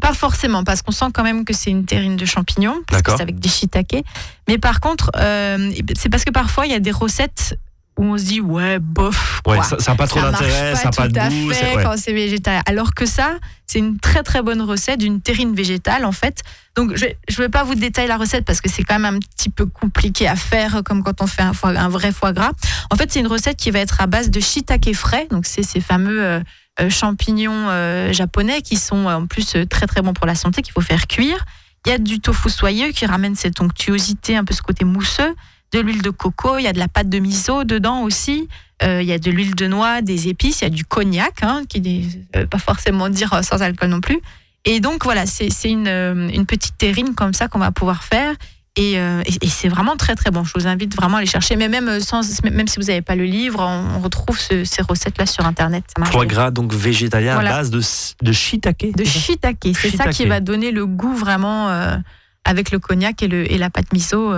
pas 0.00 0.14
forcément, 0.14 0.64
parce 0.64 0.82
qu'on 0.82 0.92
sent 0.92 1.06
quand 1.12 1.22
même 1.22 1.44
que 1.44 1.52
c'est 1.52 1.70
une 1.70 1.84
terrine 1.84 2.16
de 2.16 2.24
champignons, 2.24 2.82
parce 2.88 3.02
que 3.02 3.12
c'est 3.12 3.22
avec 3.22 3.38
des 3.38 3.48
shiitake. 3.48 4.04
Mais 4.48 4.58
par 4.58 4.80
contre, 4.80 5.10
euh, 5.16 5.72
c'est 5.94 6.08
parce 6.08 6.24
que 6.24 6.30
parfois 6.30 6.66
il 6.66 6.72
y 6.72 6.74
a 6.74 6.80
des 6.80 6.90
recettes 6.90 7.58
où 7.98 8.04
on 8.04 8.18
se 8.18 8.24
dit 8.24 8.40
ouais 8.40 8.78
bof. 8.78 9.42
Ouais, 9.46 9.58
ça 9.62 9.76
n'a 9.88 9.94
pas 9.96 10.06
trop 10.06 10.20
d'intérêt, 10.20 10.74
ça 10.74 10.84
n'a 10.84 10.90
pas 10.90 11.06
tout 11.06 11.12
de 11.12 11.18
goût. 11.18 11.52
c'est- 11.52 11.64
fait 11.64 11.76
ouais. 11.76 11.82
quand 11.82 11.96
c'est 11.96 12.12
végétarien. 12.12 12.62
Alors 12.66 12.94
que 12.94 13.06
ça, 13.06 13.38
c'est 13.66 13.78
une 13.78 13.98
très 13.98 14.22
très 14.22 14.42
bonne 14.42 14.62
recette 14.62 15.00
d'une 15.00 15.20
terrine 15.20 15.54
végétale 15.54 16.04
en 16.04 16.12
fait. 16.12 16.42
Donc 16.74 16.96
je 16.96 17.06
ne 17.06 17.36
vais 17.36 17.48
pas 17.48 17.64
vous 17.64 17.74
détailler 17.74 18.08
la 18.08 18.16
recette 18.16 18.44
parce 18.44 18.60
que 18.60 18.70
c'est 18.70 18.82
quand 18.82 18.98
même 18.98 19.16
un 19.16 19.18
petit 19.18 19.50
peu 19.50 19.66
compliqué 19.66 20.26
à 20.26 20.36
faire 20.36 20.82
comme 20.84 21.02
quand 21.02 21.20
on 21.20 21.26
fait 21.26 21.42
un, 21.42 21.88
vrai 21.88 22.12
foie 22.12 22.32
gras. 22.32 22.52
En 22.90 22.96
fait, 22.96 23.12
c'est 23.12 23.20
une 23.20 23.26
recette 23.26 23.56
qui 23.56 23.70
va 23.70 23.80
être 23.80 24.00
à 24.00 24.06
base 24.06 24.30
de 24.30 24.40
shiitake 24.40 24.94
frais. 24.94 25.26
Donc 25.30 25.46
c'est 25.46 25.62
ces 25.62 25.80
fameux 25.80 26.22
euh, 26.22 26.40
euh, 26.80 26.88
champignons 26.88 27.68
euh, 27.68 28.12
japonais 28.12 28.62
qui 28.62 28.76
sont 28.76 29.06
en 29.06 29.26
plus 29.26 29.56
très 29.68 29.86
très 29.86 30.00
bons 30.00 30.14
pour 30.14 30.26
la 30.26 30.34
santé 30.34 30.62
qu'il 30.62 30.72
faut 30.72 30.80
faire 30.80 31.06
cuire. 31.06 31.44
Il 31.84 31.90
y 31.90 31.92
a 31.92 31.98
du 31.98 32.20
tofu 32.20 32.48
soyeux 32.48 32.92
qui 32.92 33.06
ramène 33.06 33.34
cette 33.34 33.60
onctuosité, 33.60 34.36
un 34.36 34.44
peu 34.44 34.54
ce 34.54 34.62
côté 34.62 34.84
mousseux, 34.84 35.34
de 35.72 35.80
l'huile 35.80 36.02
de 36.02 36.10
coco, 36.10 36.58
il 36.58 36.62
y 36.64 36.66
a 36.68 36.72
de 36.72 36.78
la 36.78 36.88
pâte 36.88 37.08
de 37.08 37.18
miso 37.18 37.64
dedans 37.64 38.02
aussi. 38.02 38.48
Euh, 38.82 39.00
il 39.00 39.08
y 39.08 39.12
a 39.12 39.18
de 39.18 39.30
l'huile 39.30 39.54
de 39.54 39.66
noix, 39.66 40.02
des 40.02 40.28
épices, 40.28 40.60
il 40.60 40.64
y 40.64 40.66
a 40.66 40.70
du 40.70 40.84
cognac, 40.84 41.42
hein, 41.42 41.62
qui 41.68 41.80
ne 41.80 42.40
veut 42.40 42.46
pas 42.46 42.58
forcément 42.58 43.08
dire 43.08 43.32
euh, 43.32 43.42
sans 43.42 43.62
alcool 43.62 43.88
non 43.90 44.00
plus. 44.00 44.20
Et 44.64 44.80
donc 44.80 45.04
voilà, 45.04 45.24
c'est 45.26 45.48
une, 45.70 45.86
euh, 45.88 46.28
une 46.28 46.46
petite 46.46 46.76
terrine 46.78 47.14
comme 47.14 47.32
ça 47.32 47.48
qu'on 47.48 47.58
va 47.58 47.70
pouvoir 47.72 48.02
faire. 48.04 48.34
Et, 48.74 48.98
euh, 48.98 49.22
et- 49.26 49.44
et 49.46 49.48
c'est 49.48 49.68
vraiment 49.68 49.96
très 49.96 50.14
très 50.14 50.30
bon. 50.30 50.44
Je 50.44 50.52
vous 50.54 50.66
invite 50.66 50.96
vraiment 50.96 51.16
à 51.16 51.18
aller 51.18 51.26
chercher. 51.26 51.56
Mais 51.56 51.68
même, 51.68 51.88
euh, 51.88 52.00
sans, 52.00 52.22
même 52.42 52.66
si 52.66 52.80
vous 52.80 52.86
n'avez 52.86 53.02
pas 53.02 53.16
le 53.16 53.24
livre, 53.24 53.60
on, 53.60 53.96
on 53.96 54.00
retrouve 54.00 54.38
ce- 54.38 54.64
ces 54.64 54.80
recettes-là 54.82 55.26
sur 55.26 55.44
Internet. 55.46 55.84
Foie 56.06 56.24
gras 56.26 56.50
donc 56.50 56.72
végétalien 56.72 57.34
Voilà. 57.34 57.54
à 57.54 57.58
base 57.58 57.70
de, 57.70 57.80
de 58.24 58.32
shiitake. 58.32 58.96
De 58.96 59.04
shiitake. 59.04 59.68
C'est 59.78 59.90
ça 59.94 60.08
qui 60.08 60.24
va 60.26 60.40
donner 60.40 60.70
le 60.70 60.86
goût 60.86 61.14
vraiment 61.14 61.68
euh, 61.68 61.96
avec 62.44 62.70
le 62.70 62.78
cognac 62.78 63.22
et, 63.22 63.28
le, 63.28 63.50
et 63.52 63.58
la 63.58 63.68
pâte 63.68 63.92
miso. 63.92 64.32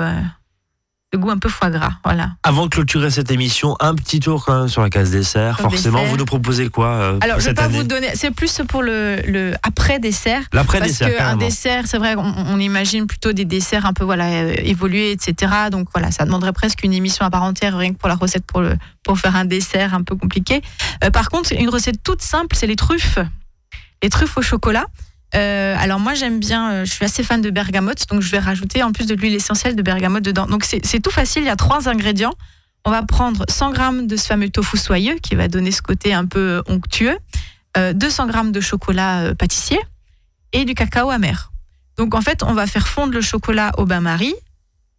Le 1.14 1.18
goût 1.18 1.31
un 1.31 1.38
peu 1.38 1.48
foie 1.48 1.70
gras. 1.70 1.92
Voilà. 2.05 2.33
Avant 2.42 2.64
de 2.64 2.70
clôturer 2.70 3.09
cette 3.09 3.31
émission, 3.31 3.77
un 3.79 3.94
petit 3.94 4.18
tour 4.18 4.44
quand 4.44 4.59
même 4.59 4.68
sur 4.68 4.83
la 4.83 4.90
case 4.90 5.12
dessert. 5.12 5.57
Sur 5.59 5.70
Forcément, 5.70 5.98
dessert. 5.98 6.11
vous 6.11 6.16
nous 6.16 6.24
proposez 6.24 6.68
quoi 6.68 6.88
euh, 6.88 7.18
Alors, 7.20 7.38
je 7.38 7.46
vais 7.46 7.55
pas 7.55 7.64
année 7.64 7.79
vous 7.79 7.85
donner. 7.85 8.09
C'est 8.14 8.33
plus 8.33 8.61
pour 8.68 8.83
le, 8.83 9.22
le 9.27 9.55
après 9.62 10.00
dessert. 10.00 10.42
Parce 10.50 10.64
L'après-dessert, 10.64 11.09
qu'un 11.09 11.16
carrément. 11.16 11.46
dessert, 11.46 11.85
c'est 11.87 11.98
vrai, 11.98 12.16
on, 12.16 12.35
on 12.48 12.59
imagine 12.59 13.07
plutôt 13.07 13.33
des 13.33 13.44
desserts 13.44 13.87
un 13.87 13.92
peu 13.92 14.05
voilà 14.05 14.27
euh, 14.27 14.55
évolués, 14.59 15.12
etc. 15.12 15.53
Donc 15.70 15.87
voilà, 15.94 16.11
ça 16.11 16.24
demanderait 16.24 16.53
presque 16.53 16.83
une 16.83 16.92
émission 16.92 17.24
à 17.24 17.31
part 17.31 17.44
entière 17.44 17.77
rien 17.79 17.92
que 17.92 17.98
pour 17.98 18.09
la 18.09 18.16
recette 18.16 18.44
pour 18.44 18.61
le 18.61 18.77
pour 19.05 19.18
faire 19.18 19.37
un 19.37 19.44
dessert 19.44 19.94
un 19.94 20.03
peu 20.03 20.16
compliqué. 20.16 20.62
Euh, 21.05 21.11
par 21.11 21.29
contre, 21.29 21.53
une 21.53 21.68
recette 21.68 22.03
toute 22.03 22.22
simple, 22.22 22.57
c'est 22.57 22.66
les 22.66 22.77
truffes, 22.77 23.18
les 24.03 24.09
truffes 24.09 24.37
au 24.37 24.42
chocolat. 24.42 24.87
Euh, 25.35 25.75
alors 25.79 25.99
moi 25.99 26.14
j'aime 26.14 26.38
bien, 26.38 26.70
euh, 26.70 26.85
je 26.85 26.92
suis 26.92 27.05
assez 27.05 27.23
fan 27.23 27.40
de 27.40 27.51
bergamote, 27.51 28.07
donc 28.09 28.20
je 28.20 28.31
vais 28.31 28.38
rajouter 28.38 28.83
en 28.83 28.92
plus 28.92 29.07
de 29.07 29.14
l'huile 29.14 29.35
essentielle 29.35 29.75
de 29.75 29.83
bergamote 29.83 30.23
dedans. 30.23 30.47
Donc 30.47 30.64
c'est 30.64 31.01
tout 31.01 31.11
facile, 31.11 31.42
il 31.42 31.47
y 31.47 31.51
a 31.51 31.57
trois 31.57 31.88
ingrédients. 31.88 32.35
On 32.85 32.90
va 32.90 33.03
prendre 33.03 33.44
100 33.49 33.73
grammes 33.73 34.07
de 34.07 34.16
ce 34.16 34.27
fameux 34.27 34.51
tofu 34.51 34.77
soyeux 34.77 35.16
qui 35.23 35.35
va 35.35 35.49
donner 35.49 35.70
ce 35.70 35.83
côté 35.83 36.12
un 36.12 36.27
peu 36.27 36.62
onctueux, 36.68 37.16
euh, 37.77 37.92
200 37.92 38.27
grammes 38.27 38.53
de 38.53 38.61
chocolat 38.61 39.35
pâtissier 39.35 39.81
et 40.53 40.64
du 40.64 40.75
cacao 40.75 41.11
amer. 41.11 41.51
Donc 41.97 42.14
en 42.14 42.20
fait, 42.20 42.42
on 42.42 42.53
va 42.53 42.66
faire 42.66 42.87
fondre 42.87 43.14
le 43.14 43.20
chocolat 43.20 43.73
au 43.79 43.87
bain-marie, 43.87 44.35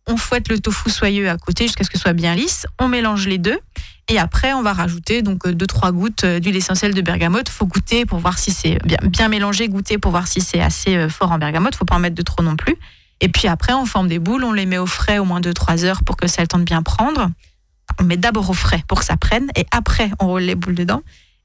on 0.08 0.18
fouette 0.18 0.50
le 0.50 0.60
tofu 0.60 0.90
soyeux 0.90 1.30
à 1.30 1.38
côté 1.38 1.66
jusqu'à 1.66 1.84
ce 1.84 1.90
que 1.90 1.98
ce 1.98 2.04
soit 2.04 2.14
bien 2.14 2.36
lisse, 2.36 2.68
on 2.80 2.88
mélange 2.88 3.28
les 3.28 3.38
deux 3.38 3.60
et 4.08 4.20
après 4.20 4.54
on 4.54 4.62
va 4.62 4.74
rajouter 4.74 5.22
donc 5.22 5.46
2-3 5.46 5.92
gouttes 5.92 6.24
euh, 6.24 6.40
d'huile 6.40 6.56
essentielle 6.56 6.94
de 6.94 7.02
bergamote. 7.02 7.50
Faut 7.50 7.66
goûter 7.66 8.06
pour 8.06 8.20
voir 8.20 8.38
si 8.38 8.52
c'est 8.52 8.78
bien, 8.86 9.00
bien 9.04 9.30
mélangé, 9.30 9.68
goûter 9.68 9.98
pour 9.98 10.12
voir 10.12 10.28
si 10.28 10.42
c'est 10.42 10.62
assez 10.62 10.96
euh, 10.96 11.10
fort 11.10 11.32
en 11.32 11.40
bergamote. 11.40 11.76
Faut 11.76 11.86
pas 11.86 11.96
en 11.96 12.00
mettre 12.00 12.16
de 12.16 12.22
trop 12.22 12.44
non 12.44 12.56
plus. 12.56 12.76
Et 13.22 13.30
puis 13.30 13.48
après, 13.48 13.74
on 13.74 13.86
forme 13.86 14.08
des 14.08 14.20
boules, 14.20 14.44
on 14.44 14.52
les 14.52 14.66
met 14.66 14.78
au 14.78 14.86
frais 14.86 15.20
au 15.20 15.26
moins 15.26 15.40
2-3 15.40 15.86
heures 15.86 16.04
pour 16.04 16.18
que 16.18 16.28
ça 16.28 16.42
ait 16.42 16.44
le 16.44 16.48
temps 16.48 16.60
de 16.60 16.64
bien 16.64 16.84
prendre. 16.84 17.30
On 18.00 18.04
met 18.04 18.18
d'abord 18.18 18.50
au 18.50 18.54
frais 18.54 18.84
pour 18.88 19.00
que 19.00 19.06
ça 19.06 19.18
prenne 19.18 19.48
et 19.56 19.66
après 19.72 20.12
on 20.20 20.28
roule 20.28 20.42
les 20.42 20.56
boules 20.56 20.76
dedans. 20.76 21.02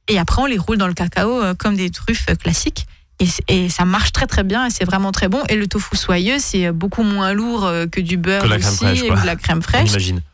Et 0.08 0.18
après 0.18 0.42
on 0.42 0.46
les 0.46 0.58
roule 0.58 0.78
dans 0.78 0.88
le 0.88 0.94
cacao 0.94 1.40
euh, 1.42 1.54
comme 1.54 1.76
des 1.76 1.90
truffes 1.90 2.26
euh, 2.28 2.34
classiques. 2.34 2.86
Et, 3.48 3.68
ça 3.68 3.84
marche 3.84 4.12
très 4.12 4.26
très 4.26 4.44
bien 4.44 4.66
et 4.66 4.70
c'est 4.70 4.84
vraiment 4.84 5.12
très 5.12 5.28
bon. 5.28 5.42
Et 5.48 5.56
le 5.56 5.66
tofu 5.66 5.94
soyeux, 5.96 6.38
c'est 6.38 6.72
beaucoup 6.72 7.02
moins 7.02 7.32
lourd 7.32 7.66
euh, 7.66 7.86
que 7.86 8.00
du 8.00 8.16
beurre 8.16 8.42
Que 8.42 8.48
la 8.48 8.58
crème 8.58 8.72
aussi 8.72 8.84
fraîche, 8.84 9.02
et 9.02 9.10
de 9.10 9.26
la 9.26 9.36
crème 9.36 9.62
fraîche. 9.62 9.90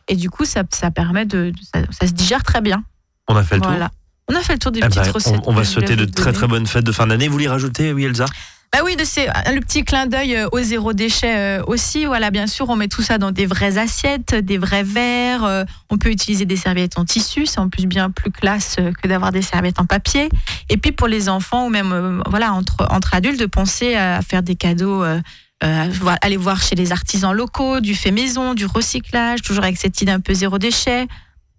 Et 0.07 0.15
du 0.15 0.29
coup, 0.29 0.45
ça, 0.45 0.63
ça 0.71 0.89
permet 0.89 1.25
de, 1.25 1.51
ça, 1.73 1.81
ça 1.91 2.07
se 2.07 2.13
digère 2.13 2.43
très 2.43 2.61
bien. 2.61 2.83
On 3.27 3.35
a 3.35 3.43
fait 3.43 3.55
le 3.55 3.61
tour. 3.61 3.71
Voilà. 3.71 3.91
On 4.29 4.35
a 4.35 4.39
fait 4.41 4.53
le 4.53 4.59
tour 4.59 4.71
des 4.71 4.79
Eh 4.81 4.87
petites 4.87 5.03
ben, 5.03 5.11
recettes. 5.11 5.41
on, 5.45 5.51
on 5.51 5.53
va 5.53 5.65
souhaiter 5.65 5.95
de 5.95 6.05
très 6.05 6.31
très 6.31 6.47
bonnes 6.47 6.67
fêtes 6.67 6.85
de 6.85 6.91
fin 6.91 7.07
d'année. 7.07 7.27
Vous 7.27 7.33
voulez 7.33 7.47
rajouter, 7.47 7.91
oui 7.91 8.05
Elsa? 8.05 8.25
Bah 8.73 8.79
oui, 8.83 8.95
de 8.95 9.03
ces- 9.05 9.25
le 9.53 9.59
petit 9.61 9.83
clin 9.83 10.05
d'œil 10.07 10.35
euh, 10.35 10.47
au 10.51 10.59
zéro 10.59 10.93
déchet 10.93 11.35
euh, 11.59 11.63
aussi. 11.67 12.05
Voilà, 12.05 12.29
bien 12.31 12.47
sûr, 12.47 12.69
on 12.69 12.75
met 12.75 12.87
tout 12.89 13.01
ça 13.01 13.17
dans 13.17 13.31
des 13.31 13.45
vraies 13.45 13.77
assiettes, 13.77 14.35
des 14.35 14.57
vrais 14.57 14.83
verres. 14.83 15.45
euh, 15.45 15.63
on 15.89 15.97
peut 15.97 16.09
utiliser 16.11 16.45
des 16.45 16.57
serviettes 16.57 16.99
en 16.99 17.05
tissu, 17.05 17.45
c'est 17.45 17.59
en 17.59 17.69
plus 17.69 17.87
bien 17.87 18.11
plus 18.11 18.29
classe 18.29 18.75
euh, 18.79 18.91
que 19.01 19.07
d'avoir 19.07 19.31
des 19.31 19.41
serviettes 19.41 19.79
en 19.79 19.85
papier. 19.85 20.29
Et 20.69 20.77
puis 20.77 20.91
pour 20.91 21.07
les 21.07 21.29
enfants 21.29 21.65
ou 21.67 21.69
même 21.69 21.91
euh, 21.93 22.19
voilà 22.27 22.53
entre 22.53 22.85
entre 22.91 23.15
adultes, 23.15 23.39
de 23.39 23.45
penser 23.47 23.95
à 23.95 24.21
faire 24.21 24.43
des 24.43 24.55
cadeaux. 24.55 25.03
euh, 25.03 25.19
euh, 25.63 25.85
aller 26.21 26.37
voir 26.37 26.61
chez 26.61 26.75
les 26.75 26.91
artisans 26.91 27.33
locaux, 27.33 27.79
du 27.79 27.95
fait 27.95 28.11
maison, 28.11 28.53
du 28.53 28.67
recyclage, 28.67 29.41
toujours 29.41 29.63
avec 29.63 29.75
cette 29.77 29.99
idée 30.03 30.11
un 30.11 30.19
peu 30.19 30.35
zéro 30.35 30.59
déchet. 30.59 31.07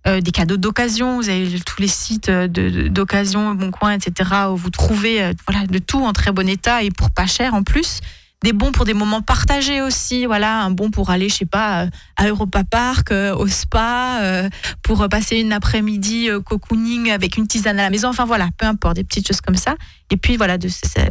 Euh, 0.06 0.20
des 0.20 0.30
cadeaux 0.30 0.56
d'occasion, 0.56 1.16
vous 1.16 1.28
avez 1.28 1.58
tous 1.60 1.82
les 1.82 1.88
sites 1.88 2.28
euh, 2.28 2.46
d'occasion, 2.46 3.54
Bon 3.54 3.70
Coin, 3.70 3.92
etc., 3.92 4.30
où 4.50 4.56
vous 4.56 4.70
trouvez 4.70 5.22
euh, 5.22 5.32
voilà, 5.48 5.66
de 5.66 5.78
tout 5.78 6.02
en 6.04 6.12
très 6.12 6.30
bon 6.30 6.48
état 6.48 6.82
et 6.82 6.90
pour 6.90 7.10
pas 7.10 7.26
cher 7.26 7.54
en 7.54 7.62
plus. 7.62 8.00
Des 8.44 8.52
bons 8.52 8.70
pour 8.70 8.84
des 8.84 8.94
moments 8.94 9.20
partagés 9.20 9.82
aussi, 9.82 10.24
voilà, 10.24 10.62
un 10.62 10.70
bon 10.70 10.92
pour 10.92 11.10
aller, 11.10 11.28
je 11.28 11.34
sais 11.34 11.44
pas, 11.44 11.88
à 12.16 12.28
Europa 12.28 12.62
Park, 12.62 13.10
au 13.10 13.48
spa, 13.48 14.48
pour 14.84 15.08
passer 15.08 15.40
une 15.40 15.52
après-midi 15.52 16.28
cocooning 16.44 17.10
avec 17.10 17.36
une 17.36 17.48
tisane 17.48 17.80
à 17.80 17.82
la 17.82 17.90
maison, 17.90 18.10
enfin 18.10 18.26
voilà, 18.26 18.48
peu 18.56 18.64
importe, 18.64 18.94
des 18.94 19.02
petites 19.02 19.26
choses 19.26 19.40
comme 19.40 19.56
ça. 19.56 19.74
Et 20.10 20.16
puis 20.16 20.36
voilà, 20.36 20.56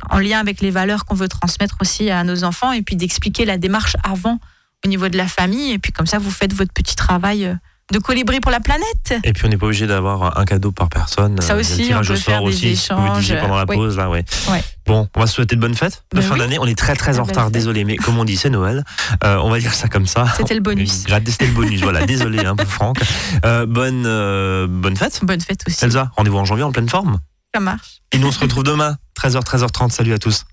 en 0.09 0.19
lien 0.19 0.39
avec 0.39 0.61
les 0.61 0.71
valeurs 0.71 1.03
qu'on 1.03 1.15
veut 1.15 1.27
transmettre 1.27 1.75
aussi 1.81 2.09
à 2.09 2.23
nos 2.23 2.45
enfants, 2.45 2.71
et 2.71 2.81
puis 2.81 2.95
d'expliquer 2.95 3.43
la 3.43 3.57
démarche 3.57 3.97
avant 4.05 4.39
au 4.85 4.87
niveau 4.87 5.09
de 5.09 5.17
la 5.17 5.27
famille, 5.27 5.73
et 5.73 5.79
puis 5.79 5.91
comme 5.91 6.07
ça, 6.07 6.19
vous 6.19 6.31
faites 6.31 6.53
votre 6.53 6.71
petit 6.71 6.95
travail 6.95 7.57
de 7.93 7.99
colibri 7.99 8.39
pour 8.39 8.51
la 8.51 8.59
planète. 8.59 9.15
Et 9.23 9.31
puis 9.33 9.45
on 9.45 9.49
n'est 9.49 9.57
pas 9.57 9.65
obligé 9.65 9.87
d'avoir 9.87 10.37
un 10.37 10.45
cadeau 10.45 10.71
par 10.71 10.89
personne. 10.89 11.39
Ça 11.41 11.55
aussi, 11.55 11.79
le 11.81 11.85
tirage 11.87 12.09
on 12.09 12.13
au 12.13 12.15
peut 12.15 12.21
sort 12.21 12.33
faire 12.33 12.41
des 12.41 12.47
aussi, 12.47 12.75
ce 12.75 12.89
que 12.89 12.93
Vous 12.93 13.01
échanges, 13.05 13.19
disiez 13.19 13.37
pendant 13.37 13.55
la 13.57 13.65
oui. 13.67 13.75
pause 13.75 13.97
là, 13.97 14.09
ouais. 14.09 14.25
Ouais. 14.49 14.63
Bon, 14.85 15.07
on 15.15 15.19
va 15.19 15.27
se 15.27 15.35
souhaiter 15.35 15.55
de 15.55 15.61
bonnes 15.61 15.75
fêtes 15.75 16.03
de 16.13 16.19
Ben 16.19 16.23
fin 16.25 16.33
oui. 16.33 16.39
d'année. 16.39 16.59
On 16.59 16.65
est 16.65 16.77
très 16.77 16.95
très 16.95 17.19
en 17.19 17.23
retard, 17.23 17.45
fête. 17.45 17.53
désolé, 17.53 17.83
mais 17.85 17.95
comme 17.97 18.17
on 18.17 18.25
dit, 18.25 18.35
c'est 18.37 18.49
Noël. 18.49 18.83
Euh, 19.23 19.37
on 19.37 19.49
va 19.49 19.59
dire 19.59 19.73
ça 19.73 19.87
comme 19.87 20.05
ça. 20.07 20.25
C'était 20.35 20.53
le 20.55 20.61
bonus. 20.61 21.05
C'était 21.07 21.47
le 21.47 21.53
bonus, 21.53 21.81
voilà. 21.81 22.05
Désolé, 22.05 22.45
hein, 22.45 22.55
pour 22.55 22.67
Franck. 22.67 22.97
Euh, 23.45 23.65
bonne 23.65 24.03
euh, 24.05 24.67
bonne 24.67 24.97
fête, 24.97 25.19
Bonne 25.23 25.41
fête 25.41 25.63
aussi. 25.67 25.83
Elsa. 25.83 26.11
Rendez-vous 26.17 26.37
en 26.37 26.45
janvier 26.45 26.63
en 26.63 26.71
pleine 26.71 26.89
forme. 26.89 27.19
Ça 27.55 27.61
marche. 27.61 28.01
Et 28.11 28.17
nous 28.19 28.27
on 28.27 28.31
se 28.31 28.39
retrouve 28.39 28.63
demain, 28.63 28.97
13h, 29.19 29.43
13h30. 29.43 29.91
Salut 29.91 30.13
à 30.13 30.17
tous. 30.19 30.43